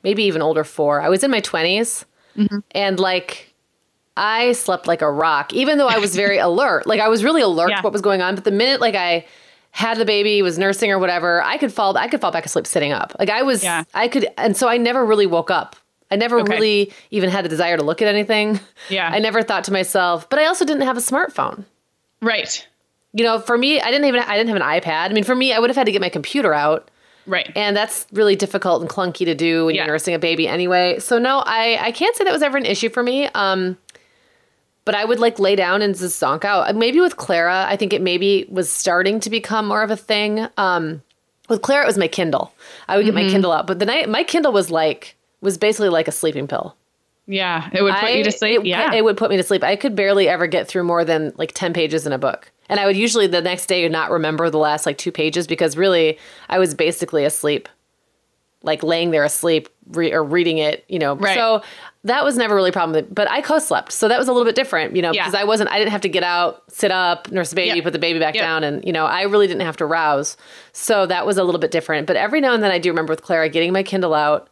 maybe 0.03 0.23
even 0.25 0.41
older 0.43 0.65
four, 0.65 1.01
I 1.03 1.09
was 1.11 1.23
in 1.23 1.31
my 1.31 1.41
20s 1.41 2.05
and 2.73 2.99
like 3.01 3.53
I 4.17 4.53
slept 4.53 4.87
like 4.87 5.03
a 5.03 5.11
rock, 5.11 5.53
even 5.53 5.79
though 5.79 5.89
I 5.89 5.99
was 5.99 6.17
very 6.17 6.39
alert. 6.49 6.87
Like 6.87 7.01
I 7.01 7.09
was 7.09 7.23
really 7.23 7.43
alert 7.43 7.71
Yeah. 7.71 7.77
to 7.77 7.83
what 7.83 7.93
was 7.93 8.03
going 8.03 8.21
on. 8.23 8.35
But 8.35 8.45
the 8.45 8.51
minute 8.51 8.81
like 8.81 8.95
I 8.95 9.27
had 9.71 9.99
the 9.99 10.05
baby, 10.05 10.43
was 10.43 10.59
nursing 10.59 10.91
or 10.91 10.99
whatever, 10.99 11.43
I 11.43 11.57
could 11.59 11.73
fall 11.73 11.97
I 11.97 12.09
could 12.09 12.21
fall 12.21 12.33
back 12.33 12.45
asleep 12.47 12.67
sitting 12.67 12.93
up. 12.93 13.15
Like 13.19 13.31
I 13.31 13.43
was 13.43 13.63
Yeah. 13.63 13.85
I 13.95 14.09
could 14.09 14.29
and 14.37 14.57
so 14.57 14.69
I 14.69 14.77
never 14.77 15.05
really 15.05 15.27
woke 15.27 15.51
up. 15.51 15.77
I 16.11 16.17
never 16.17 16.41
Okay. 16.41 16.53
really 16.55 16.93
even 17.11 17.29
had 17.31 17.45
the 17.45 17.49
desire 17.49 17.77
to 17.77 17.83
look 17.83 18.01
at 18.03 18.09
anything. 18.09 18.59
Yeah. 18.89 19.11
I 19.13 19.19
never 19.19 19.43
thought 19.43 19.65
to 19.65 19.73
myself, 19.73 20.29
but 20.31 20.39
I 20.39 20.47
also 20.47 20.65
didn't 20.65 20.83
have 20.83 20.97
a 20.97 21.01
smartphone 21.01 21.65
right 22.23 22.67
you 23.15 23.25
know, 23.25 23.41
for 23.41 23.57
me, 23.57 23.81
I 23.81 23.91
didn't 23.91 24.05
even 24.07 24.21
I 24.21 24.37
didn't 24.37 24.49
have 24.49 24.57
an 24.57 24.63
iPad. 24.63 25.11
I 25.11 25.13
mean, 25.15 25.25
for 25.25 25.35
me, 25.35 25.53
I 25.53 25.59
would 25.59 25.71
have 25.71 25.77
had 25.77 25.87
to 25.87 25.93
get 25.93 26.01
my 26.03 26.11
computer 26.11 26.53
out, 26.53 26.91
right 27.27 27.51
and 27.57 27.75
that's 27.77 28.07
really 28.13 28.37
difficult 28.37 28.81
and 28.83 28.91
clunky 28.91 29.25
to 29.25 29.35
do 29.35 29.67
when 29.67 29.75
Yeah. 29.75 29.85
you're 29.85 29.93
nursing 29.95 30.15
a 30.15 30.19
baby 30.19 30.47
anyway. 30.47 30.99
So 30.99 31.19
no, 31.19 31.39
I 31.47 31.79
I 31.81 31.91
can't 31.93 32.15
say 32.17 32.25
that 32.25 32.33
was 32.33 32.43
ever 32.43 32.59
an 32.59 32.67
issue 32.67 32.91
for 32.91 33.03
me. 33.03 33.27
Um, 33.35 33.79
but 34.89 34.95
I 34.95 35.05
would 35.05 35.21
like 35.21 35.39
lay 35.39 35.55
down 35.55 35.83
and 35.83 35.95
just 35.95 36.21
zonk 36.21 36.45
out. 36.45 36.69
Uh, 36.69 36.73
Maybe 36.73 36.99
with 37.01 37.17
Clara, 37.19 37.67
I 37.69 37.77
think 37.77 37.93
it 37.93 38.01
maybe 38.01 38.47
was 38.49 38.73
starting 38.73 39.21
to 39.21 39.29
become 39.31 39.69
more 39.69 39.83
of 39.83 39.91
a 39.91 39.97
thing. 39.97 40.47
Um, 40.57 41.03
with 41.51 41.61
Clara, 41.63 41.85
it 41.85 41.87
was 41.87 41.99
my 41.99 42.09
Kindle. 42.09 42.53
I 42.89 42.97
would 42.97 43.05
get 43.05 43.15
Mm-hmm. 43.15 43.27
my 43.27 43.31
Kindle 43.31 43.53
out, 43.53 43.67
but 43.67 43.79
the 43.79 43.85
night 43.87 44.09
my 44.09 44.25
Kindle 44.25 44.53
was 44.53 44.71
like 44.71 45.17
was 45.43 45.59
basically 45.59 45.91
like 45.91 46.09
a 46.09 46.13
sleeping 46.13 46.47
pill. 46.49 46.75
yeah 47.27 47.69
it 47.75 47.83
would 47.83 47.95
put 47.97 48.13
you 48.15 48.25
to 48.25 48.33
sleep 48.33 48.61
It, 48.61 48.67
yeah 48.67 48.93
it 48.95 49.05
would 49.05 49.17
put 49.19 49.29
me 49.31 49.37
to 49.37 49.43
sleep. 49.43 49.63
I 49.63 49.77
could 49.77 49.95
barely 49.95 50.29
ever 50.29 50.47
get 50.47 50.67
through 50.67 50.85
more 50.85 51.05
than 51.05 51.33
like 51.37 51.53
10 51.53 51.73
pages 51.75 52.07
in 52.07 52.13
a 52.13 52.19
book. 52.19 52.51
And 52.71 52.81
I 52.81 52.87
would 52.87 52.97
usually 52.97 53.27
the 53.27 53.41
next 53.43 53.67
day 53.67 53.87
not 53.89 54.11
remember 54.11 54.49
the 54.51 54.59
last 54.59 54.87
like 54.87 54.99
two 54.99 55.13
pages 55.13 55.47
because 55.47 55.77
really 55.77 56.19
I 56.49 56.59
was 56.59 56.75
basically 56.75 57.25
asleep, 57.25 57.69
like 58.63 58.83
laying 58.83 59.11
there 59.11 59.25
asleep 59.25 59.69
re- 59.93 60.13
or 60.13 60.23
reading 60.25 60.59
it, 60.59 60.85
you 60.89 60.99
know. 60.99 61.15
Right. 61.17 61.37
So 61.37 61.63
that 62.09 62.25
was 62.25 62.37
never 62.37 62.55
really 62.55 62.71
a 62.71 62.73
problem. 62.73 63.07
But 63.11 63.31
I 63.31 63.41
co 63.41 63.59
slept. 63.59 63.93
So 63.93 64.09
that 64.09 64.19
was 64.19 64.29
a 64.29 64.33
little 64.33 64.45
bit 64.45 64.55
different, 64.55 64.95
you 64.97 65.03
know, 65.03 65.13
Yeah. 65.13 65.23
because 65.25 65.35
I 65.35 65.45
wasn't, 65.45 65.71
I 65.71 65.79
didn't 65.79 65.93
have 65.93 66.01
to 66.03 66.09
get 66.09 66.23
out, 66.25 66.63
sit 66.69 66.91
up, 66.91 67.31
nurse 67.31 67.51
the 67.51 67.57
baby, 67.57 67.77
Yep. 67.77 67.85
put 67.85 67.93
the 67.93 67.99
baby 67.99 68.19
back 68.19 68.35
Yep. 68.35 68.43
down. 68.43 68.65
And, 68.65 68.85
you 68.85 68.93
know, 68.93 69.07
I 69.07 69.23
really 69.23 69.47
didn't 69.47 69.63
have 69.63 69.77
to 69.79 69.87
rouse. 69.87 70.37
So 70.73 71.07
that 71.07 71.25
was 71.25 71.39
a 71.39 71.45
little 71.45 71.61
bit 71.61 71.71
different. 71.71 72.07
But 72.07 72.17
every 72.17 72.41
now 72.41 72.53
and 72.53 72.63
then 72.63 72.71
I 72.71 72.79
do 72.79 72.91
remember 72.91 73.13
with 73.13 73.23
Clara 73.23 73.49
getting 73.49 73.73
my 73.73 73.83
Kindle 73.83 74.13
out 74.15 74.49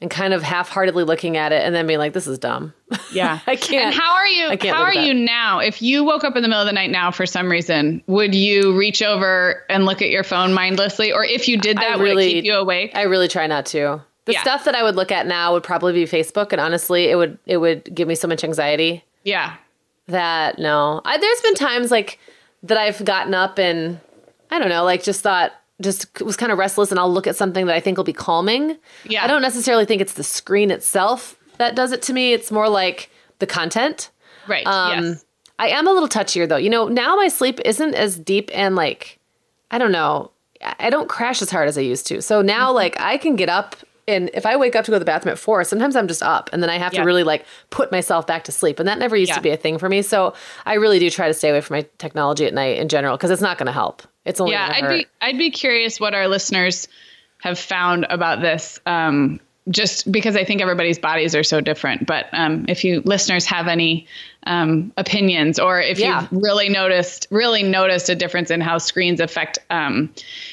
and 0.00 0.10
kind 0.10 0.34
of 0.34 0.42
half-heartedly 0.42 1.04
looking 1.04 1.36
at 1.36 1.52
it 1.52 1.62
and 1.64 1.72
then 1.72 1.86
being 1.86 2.00
like, 2.00 2.12
"This 2.12 2.26
is 2.26 2.36
dumb." 2.36 2.74
Yeah, 3.12 3.38
I 3.46 3.54
can't. 3.54 3.86
And 3.86 3.94
how 3.94 4.14
are 4.16 4.26
you? 4.26 4.56
How 4.68 4.82
are 4.82 4.92
you 4.94 5.14
now? 5.14 5.60
If 5.60 5.80
you 5.80 6.02
woke 6.02 6.24
up 6.24 6.34
in 6.34 6.42
the 6.42 6.48
middle 6.48 6.60
of 6.62 6.66
the 6.66 6.72
night 6.72 6.90
now 6.90 7.12
for 7.12 7.24
some 7.24 7.48
reason, 7.48 8.02
would 8.08 8.34
you 8.34 8.76
reach 8.76 9.00
over 9.00 9.62
and 9.70 9.84
look 9.84 10.02
at 10.02 10.10
your 10.10 10.24
phone 10.24 10.54
mindlessly, 10.54 11.12
or 11.12 11.24
if 11.24 11.46
you 11.46 11.56
did 11.56 11.76
that, 11.76 11.98
would 11.98 12.04
really- 12.04 12.30
it 12.30 12.32
keep 12.32 12.44
you 12.46 12.54
awake? 12.56 12.90
I 12.96 13.02
really 13.02 13.28
try 13.28 13.46
not 13.46 13.66
to. 13.66 14.00
The 14.24 14.32
Yeah. 14.34 14.42
stuff 14.42 14.64
that 14.64 14.74
I 14.74 14.82
would 14.82 14.94
look 14.96 15.10
at 15.10 15.26
now 15.26 15.52
would 15.52 15.62
probably 15.64 15.92
be 15.92 16.04
Facebook, 16.04 16.52
and 16.52 16.60
honestly, 16.60 17.06
it 17.10 17.16
would 17.16 17.38
it 17.46 17.56
would 17.58 17.92
give 17.94 18.06
me 18.08 18.14
so 18.14 18.28
much 18.28 18.44
anxiety 18.44 19.04
yeah, 19.24 19.54
that 20.06 20.58
no. 20.58 21.00
I, 21.04 21.16
there's 21.18 21.40
been 21.40 21.54
times 21.54 21.90
like 21.90 22.18
that 22.62 22.78
I've 22.78 23.04
gotten 23.04 23.34
up 23.34 23.58
and 23.58 24.00
I 24.50 24.58
don't 24.58 24.68
know, 24.68 24.84
like 24.84 25.02
just 25.02 25.22
thought 25.22 25.52
just 25.80 26.20
was 26.20 26.36
kind 26.36 26.52
of 26.52 26.58
restless, 26.58 26.90
and 26.90 27.00
I'll 27.00 27.12
look 27.12 27.26
at 27.26 27.34
something 27.36 27.66
that 27.66 27.74
I 27.74 27.80
think 27.80 27.96
will 27.96 28.04
be 28.04 28.12
calming. 28.12 28.76
Yeah. 29.04 29.24
I 29.24 29.26
don't 29.26 29.42
necessarily 29.42 29.84
think 29.86 30.00
it's 30.00 30.12
the 30.14 30.22
screen 30.24 30.70
itself 30.70 31.36
that 31.58 31.74
does 31.74 31.90
it 31.92 32.02
to 32.02 32.12
me. 32.12 32.32
It's 32.32 32.50
more 32.52 32.68
like 32.68 33.10
the 33.40 33.46
content. 33.46 34.10
right. 34.48 34.66
Um, 34.66 35.04
yes. 35.04 35.24
I 35.58 35.68
am 35.68 35.86
a 35.86 35.92
little 35.92 36.08
touchier 36.08 36.48
though. 36.48 36.56
You 36.56 36.70
know, 36.70 36.86
now 36.88 37.16
my 37.16 37.28
sleep 37.28 37.58
isn't 37.64 37.94
as 37.94 38.18
deep 38.18 38.50
and 38.54 38.74
like, 38.76 39.18
I 39.70 39.78
don't 39.78 39.92
know, 39.92 40.30
I 40.78 40.90
don't 40.90 41.08
crash 41.08 41.42
as 41.42 41.50
hard 41.50 41.68
as 41.68 41.76
I 41.76 41.82
used 41.82 42.06
to. 42.08 42.22
So 42.22 42.42
now, 42.42 42.66
Mm-hmm. 42.68 42.74
like, 42.76 43.00
I 43.00 43.16
can 43.16 43.34
get 43.36 43.48
up 43.48 43.74
and 44.08 44.30
if 44.34 44.44
I 44.46 44.56
wake 44.56 44.74
up 44.76 44.84
to 44.86 44.90
go 44.90 44.96
to 44.96 44.98
the 44.98 45.04
bathroom 45.04 45.32
at 45.32 45.38
four, 45.38 45.62
sometimes 45.64 45.94
I'm 45.96 46.08
just 46.08 46.22
up 46.22 46.50
and 46.52 46.62
then 46.62 46.70
I 46.70 46.78
have 46.78 46.92
Yeah. 46.92 47.00
to 47.00 47.06
really 47.06 47.22
like 47.22 47.44
put 47.70 47.92
myself 47.92 48.26
back 48.26 48.44
to 48.44 48.52
sleep. 48.52 48.78
And 48.78 48.88
that 48.88 48.98
never 48.98 49.16
used 49.16 49.30
Yeah. 49.30 49.36
to 49.36 49.40
be 49.40 49.50
a 49.50 49.56
thing 49.56 49.78
for 49.78 49.88
me. 49.88 50.02
So 50.02 50.34
I 50.66 50.74
really 50.74 50.98
do 50.98 51.08
try 51.10 51.28
to 51.28 51.34
stay 51.34 51.50
away 51.50 51.60
from 51.60 51.76
my 51.76 51.86
technology 51.98 52.46
at 52.46 52.52
night 52.54 52.78
in 52.78 52.88
general 52.88 53.16
because 53.16 53.30
it's 53.30 53.42
not 53.42 53.58
going 53.58 53.66
to 53.66 53.72
help. 53.72 54.02
It's 54.24 54.40
only 54.40 54.52
yeah 54.52 54.72
i'd 54.72 54.84
hurt. 54.84 54.90
be 54.98 55.06
i'd 55.20 55.38
be 55.38 55.50
curious 55.50 55.98
what 55.98 56.14
our 56.14 56.28
listeners 56.28 56.86
have 57.40 57.58
found 57.58 58.06
about 58.08 58.40
this 58.40 58.78
um, 58.86 59.40
just 59.70 60.10
because 60.10 60.36
i 60.36 60.44
think 60.44 60.60
everybody's 60.60 60.98
bodies 60.98 61.34
are 61.34 61.44
so 61.44 61.60
different 61.60 62.06
but 62.06 62.26
um, 62.32 62.64
if 62.68 62.82
you 62.84 63.00
listeners 63.04 63.46
have 63.46 63.68
any 63.68 64.06
um, 64.44 64.92
opinions 64.96 65.60
or 65.60 65.80
if 65.80 66.00
Yeah. 66.00 66.22
you've 66.22 66.42
really 66.42 66.68
noticed 66.68 67.28
really 67.30 67.62
noticed 67.62 68.08
a 68.08 68.16
difference 68.16 68.50
in 68.50 68.60
how 68.60 68.78
screens 68.78 69.20
affect 69.20 69.58
um, 69.70 70.12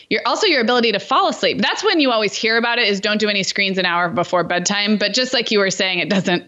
your 0.09 0.21
also 0.27 0.45
your 0.45 0.61
ability 0.61 0.91
to 0.91 0.99
fall 0.99 1.27
asleep 1.29 1.59
that's 1.59 1.83
when 1.83 1.99
you 1.99 2.11
always 2.11 2.33
hear 2.33 2.55
about 2.57 2.77
it 2.77 2.87
is 2.87 2.99
don't 2.99 3.19
do 3.19 3.29
any 3.29 3.41
screens 3.41 3.79
an 3.79 3.85
hour 3.85 4.09
before 4.09 4.43
bedtime 4.43 4.97
but 4.97 5.13
just 5.13 5.33
like 5.33 5.49
you 5.49 5.57
were 5.57 5.71
saying 5.71 5.97
it 5.99 6.09
doesn't 6.09 6.47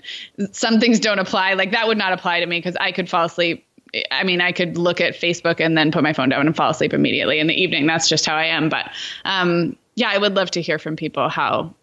some 0.51 0.79
things 0.79 0.99
don't 0.99 1.19
apply 1.19 1.53
like 1.53 1.71
that 1.71 1.87
would 1.87 1.97
not 1.97 2.13
apply 2.13 2.39
to 2.39 2.45
me 2.45 2.59
because 2.59 2.77
i 2.79 2.91
could 2.91 3.09
fall 3.09 3.25
asleep 3.25 3.65
I 4.09 4.23
mean, 4.23 4.39
I 4.39 4.53
could 4.53 4.77
look 4.77 5.01
at 5.01 5.15
Facebook 5.15 5.59
and 5.59 5.77
then 5.77 5.91
put 5.91 6.01
my 6.01 6.13
phone 6.13 6.29
down 6.29 6.47
and 6.47 6.55
fall 6.55 6.69
asleep 6.69 6.93
immediately 6.93 7.39
in 7.39 7.47
the 7.47 7.53
evening. 7.53 7.87
That's 7.87 8.07
just 8.07 8.25
how 8.25 8.35
I 8.35 8.45
am. 8.45 8.69
But 8.69 8.89
um, 9.25 9.75
yeah, 9.95 10.09
I 10.09 10.17
would 10.17 10.33
love 10.33 10.49
to 10.51 10.61
hear 10.61 10.79
from 10.79 10.95
people 10.95 11.27
how 11.27 11.73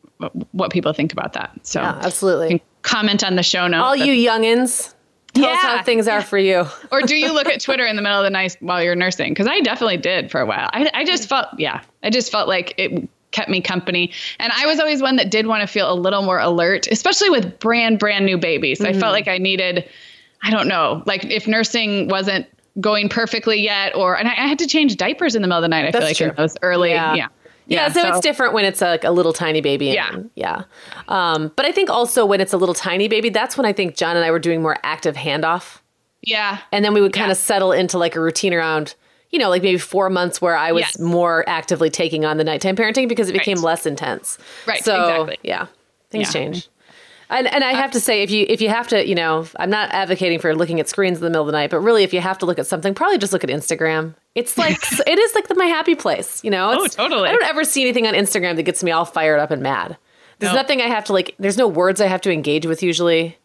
what 0.53 0.71
people 0.71 0.93
think 0.93 1.13
about 1.13 1.33
that. 1.35 1.51
So 1.63 1.81
Yeah, 1.81 2.01
absolutely. 2.03 2.63
comment 2.83 3.25
on 3.25 3.37
the 3.37 3.43
show 3.43 3.67
notes. 3.67 3.83
All 3.83 3.97
you 3.97 4.13
youngins, 4.13 4.95
tell 5.35 5.45
us 5.47 5.59
Yeah. 5.63 5.77
how 5.77 5.83
things 5.83 6.09
are 6.09 6.23
for 6.23 6.39
you. 6.39 6.67
or 6.93 7.03
do 7.03 7.17
you 7.17 7.33
look 7.33 7.47
at 7.47 7.61
Twitter 7.61 7.87
in 7.87 7.97
the 7.97 8.03
middle 8.03 8.19
of 8.19 8.25
the 8.25 8.31
night 8.31 8.57
while 8.61 8.83
you're 8.83 8.97
nursing? 8.97 9.33
Because 9.33 9.47
I 9.47 9.61
definitely 9.61 9.99
did 9.99 10.31
for 10.31 10.41
a 10.41 10.47
while. 10.47 10.69
I, 10.73 10.91
I 10.95 11.05
just 11.05 11.29
felt, 11.29 11.47
yeah, 11.59 11.83
I 12.03 12.11
just 12.11 12.33
felt 12.33 12.49
like 12.49 12.75
it 12.77 13.09
kept 13.31 13.51
me 13.51 13.61
company. 13.61 14.11
And 14.39 14.53
I 14.57 14.67
was 14.67 14.81
always 14.81 15.03
one 15.03 15.17
that 15.17 15.31
did 15.31 15.47
want 15.47 15.61
to 15.61 15.67
feel 15.67 15.93
a 15.93 15.95
little 15.95 16.23
more 16.23 16.39
alert, 16.39 16.87
especially 16.89 17.31
with 17.31 17.59
brand, 17.59 17.99
brand 17.99 18.25
new 18.27 18.39
babies. 18.39 18.81
I 18.81 18.93
felt 18.93 18.97
mm-hmm. 18.97 19.13
like 19.13 19.29
I 19.29 19.39
needed, 19.39 19.89
I 20.43 20.51
don't 20.51 20.67
know, 20.67 21.03
like 21.07 21.25
if 21.27 21.47
nursing 21.47 22.09
wasn't 22.09 22.47
going 22.81 23.09
perfectly 23.09 23.61
yet, 23.61 23.95
or, 23.97 24.17
and 24.17 24.29
I, 24.29 24.33
I 24.33 24.47
had 24.47 24.59
to 24.61 24.67
change 24.67 24.97
diapers 24.97 25.35
in 25.35 25.43
the 25.43 25.49
middle 25.49 25.59
of 25.59 25.63
the 25.63 25.69
night. 25.69 25.85
I 25.85 25.91
feel 25.91 26.01
like 26.01 26.17
true. 26.17 26.29
in 26.29 26.35
those 26.37 26.57
early, 26.63 26.91
Yeah. 26.91 27.15
yeah. 27.15 27.29
Yeah, 27.69 27.89
so, 27.93 28.09
it's 28.09 28.21
different 28.21 28.55
when 28.55 28.65
it's 28.65 28.81
like 28.81 29.05
a 29.05 29.11
little 29.11 29.33
tiny 29.33 29.61
baby. 29.61 29.97
and- 29.97 30.31
yeah. 30.35 30.63
Um, 31.07 31.53
but 31.55 31.67
I 31.67 31.73
think 31.73 31.91
also 31.91 32.25
when 32.27 32.41
it's 32.41 32.53
a 32.53 32.57
little 32.57 32.75
tiny 32.75 33.09
baby, 33.09 33.29
that's 33.29 33.57
when 33.57 33.67
I 33.67 33.73
think 33.73 33.97
John 33.97 34.17
and 34.17 34.25
I 34.25 34.31
were 34.31 34.39
doing 34.39 34.63
more 34.63 34.77
active 34.83 35.17
handoff. 35.17 35.79
Yeah. 36.23 36.59
And 36.73 36.85
then 36.85 36.95
we 36.95 37.01
would 37.01 37.13
kind 37.13 37.27
Yeah. 37.29 37.33
of 37.33 37.39
settle 37.39 37.73
into 37.73 37.99
like 37.99 38.17
a 38.17 38.21
routine 38.21 38.53
around, 38.55 38.95
you 39.31 39.39
know, 39.39 39.51
like 39.51 39.63
maybe 39.63 39.79
four 39.79 40.09
months 40.11 40.41
where 40.41 40.57
I 40.57 40.73
was 40.73 40.81
Yes. 40.83 40.99
more 40.99 41.45
actively 41.47 41.91
taking 41.91 42.25
on 42.25 42.39
the 42.39 42.45
nighttime 42.45 42.75
parenting 42.75 43.07
because 43.09 43.29
it 43.29 43.35
became 43.35 43.59
Right. 43.59 43.65
less 43.65 43.87
intense. 43.87 44.39
Right, 44.67 44.83
So 44.83 44.95
exactly. 45.25 45.39
yeah, 45.43 45.67
things 46.11 46.29
Yeah. 46.29 46.41
change. 46.41 46.69
And, 47.31 47.47
and 47.47 47.63
I 47.63 47.73
have 47.73 47.91
to 47.91 48.01
say, 48.01 48.23
if 48.23 48.31
you 48.31 48.47
if 48.49 48.61
you 48.61 48.69
have 48.71 48.89
to, 48.89 49.07
you 49.07 49.15
know, 49.15 49.47
I'm 49.57 49.69
not 49.71 49.91
advocating 49.93 50.39
for 50.39 50.55
looking 50.55 50.81
at 50.81 50.89
screens 50.89 51.19
in 51.19 51.25
the 51.25 51.31
middle 51.31 51.43
of 51.43 51.47
the 51.47 51.53
night, 51.53 51.71
but 51.71 51.81
really, 51.81 52.03
if 52.03 52.13
you 52.15 52.21
have 52.21 52.39
to 52.39 52.47
look 52.47 52.59
at 52.59 52.67
something, 52.67 52.95
probably 52.95 53.19
just 53.19 53.33
look 53.33 53.45
at 53.45 53.51
Instagram. 53.51 54.15
It's 54.35 54.57
like 54.57 54.79
it 55.07 55.19
is 55.19 55.35
like 55.35 55.49
the, 55.49 55.55
my 55.55 55.67
happy 55.67 55.95
place, 55.95 56.43
you 56.43 56.51
know. 56.51 56.71
Oh, 56.81 56.85
it's, 56.85 56.99
Oh, 56.99 57.03
totally. 57.09 57.29
I 57.29 57.33
don't 57.33 57.45
ever 57.45 57.65
see 57.65 57.83
anything 57.83 58.07
on 58.07 58.15
Instagram 58.15 58.57
that 58.57 58.63
gets 58.63 58.83
me 58.83 58.91
all 58.93 59.05
fired 59.05 59.41
up 59.41 59.51
and 59.51 59.63
mad. 59.63 59.99
There's 60.39 60.53
No. 60.55 60.61
nothing 60.61 60.81
I 60.81 60.87
have 60.87 61.05
to 61.05 61.13
like. 61.13 61.35
There's 61.39 61.59
no 61.59 61.69
words 61.69 62.01
I 62.01 62.07
have 62.07 62.21
to 62.23 62.33
engage 62.33 62.65
with 62.65 62.83
usually. 62.83 63.37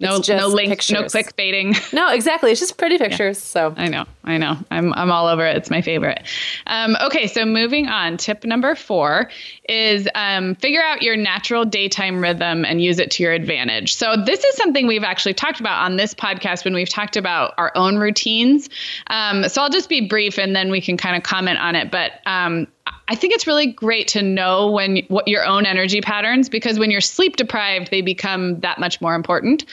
No, 0.00 0.20
no 0.28 0.48
links, 0.48 0.90
no 0.90 1.02
pictures. 1.02 1.12
clickbaiting. 1.12 1.92
No, 1.92 2.08
exactly. 2.12 2.50
It's 2.50 2.58
just 2.58 2.76
pretty 2.78 2.98
pictures. 2.98 3.38
So 3.38 3.72
I 3.76 3.86
know, 3.88 4.04
I 4.24 4.38
know. 4.38 4.56
I'm 4.70 4.92
I'm 4.94 5.12
all 5.12 5.28
over 5.28 5.46
it. 5.46 5.56
It's 5.56 5.70
my 5.70 5.82
favorite. 5.82 6.22
Um, 6.66 6.96
okay, 7.02 7.26
so 7.28 7.44
moving 7.44 7.86
on. 7.86 8.16
Tip 8.16 8.44
number 8.44 8.74
four 8.74 9.30
is 9.68 10.08
um, 10.14 10.54
figure 10.56 10.82
out 10.82 11.02
your 11.02 11.16
natural 11.16 11.64
daytime 11.64 12.20
rhythm 12.20 12.64
and 12.64 12.82
use 12.82 12.98
it 12.98 13.10
to 13.12 13.22
your 13.22 13.32
advantage. 13.32 13.94
So 13.94 14.16
this 14.16 14.42
is 14.42 14.56
something 14.56 14.86
we've 14.86 15.04
actually 15.04 15.34
talked 15.34 15.60
about 15.60 15.84
on 15.84 15.96
this 15.96 16.14
podcast 16.14 16.64
when 16.64 16.74
we've 16.74 16.88
talked 16.88 17.16
about 17.16 17.54
our 17.58 17.70
own 17.76 17.98
routines. 17.98 18.68
Um, 19.08 19.48
so 19.48 19.62
I'll 19.62 19.70
just 19.70 19.88
be 19.88 20.08
brief 20.08 20.38
and 20.38 20.56
then 20.56 20.70
we 20.70 20.80
can 20.80 20.96
kind 20.96 21.14
of 21.16 21.22
comment 21.22 21.58
on 21.58 21.76
it. 21.76 21.90
But 21.90 22.12
um, 22.26 22.66
I 23.12 23.14
think 23.14 23.34
it's 23.34 23.46
really 23.46 23.66
great 23.66 24.08
to 24.08 24.22
know 24.22 24.70
when 24.70 25.02
what 25.08 25.28
your 25.28 25.44
own 25.44 25.66
energy 25.66 26.00
patterns 26.00 26.48
because 26.48 26.78
when 26.78 26.90
you're 26.90 27.02
sleep 27.02 27.36
deprived, 27.36 27.90
they 27.90 28.00
become 28.00 28.60
that 28.60 28.80
much 28.80 29.02
more 29.02 29.14
important. 29.14 29.66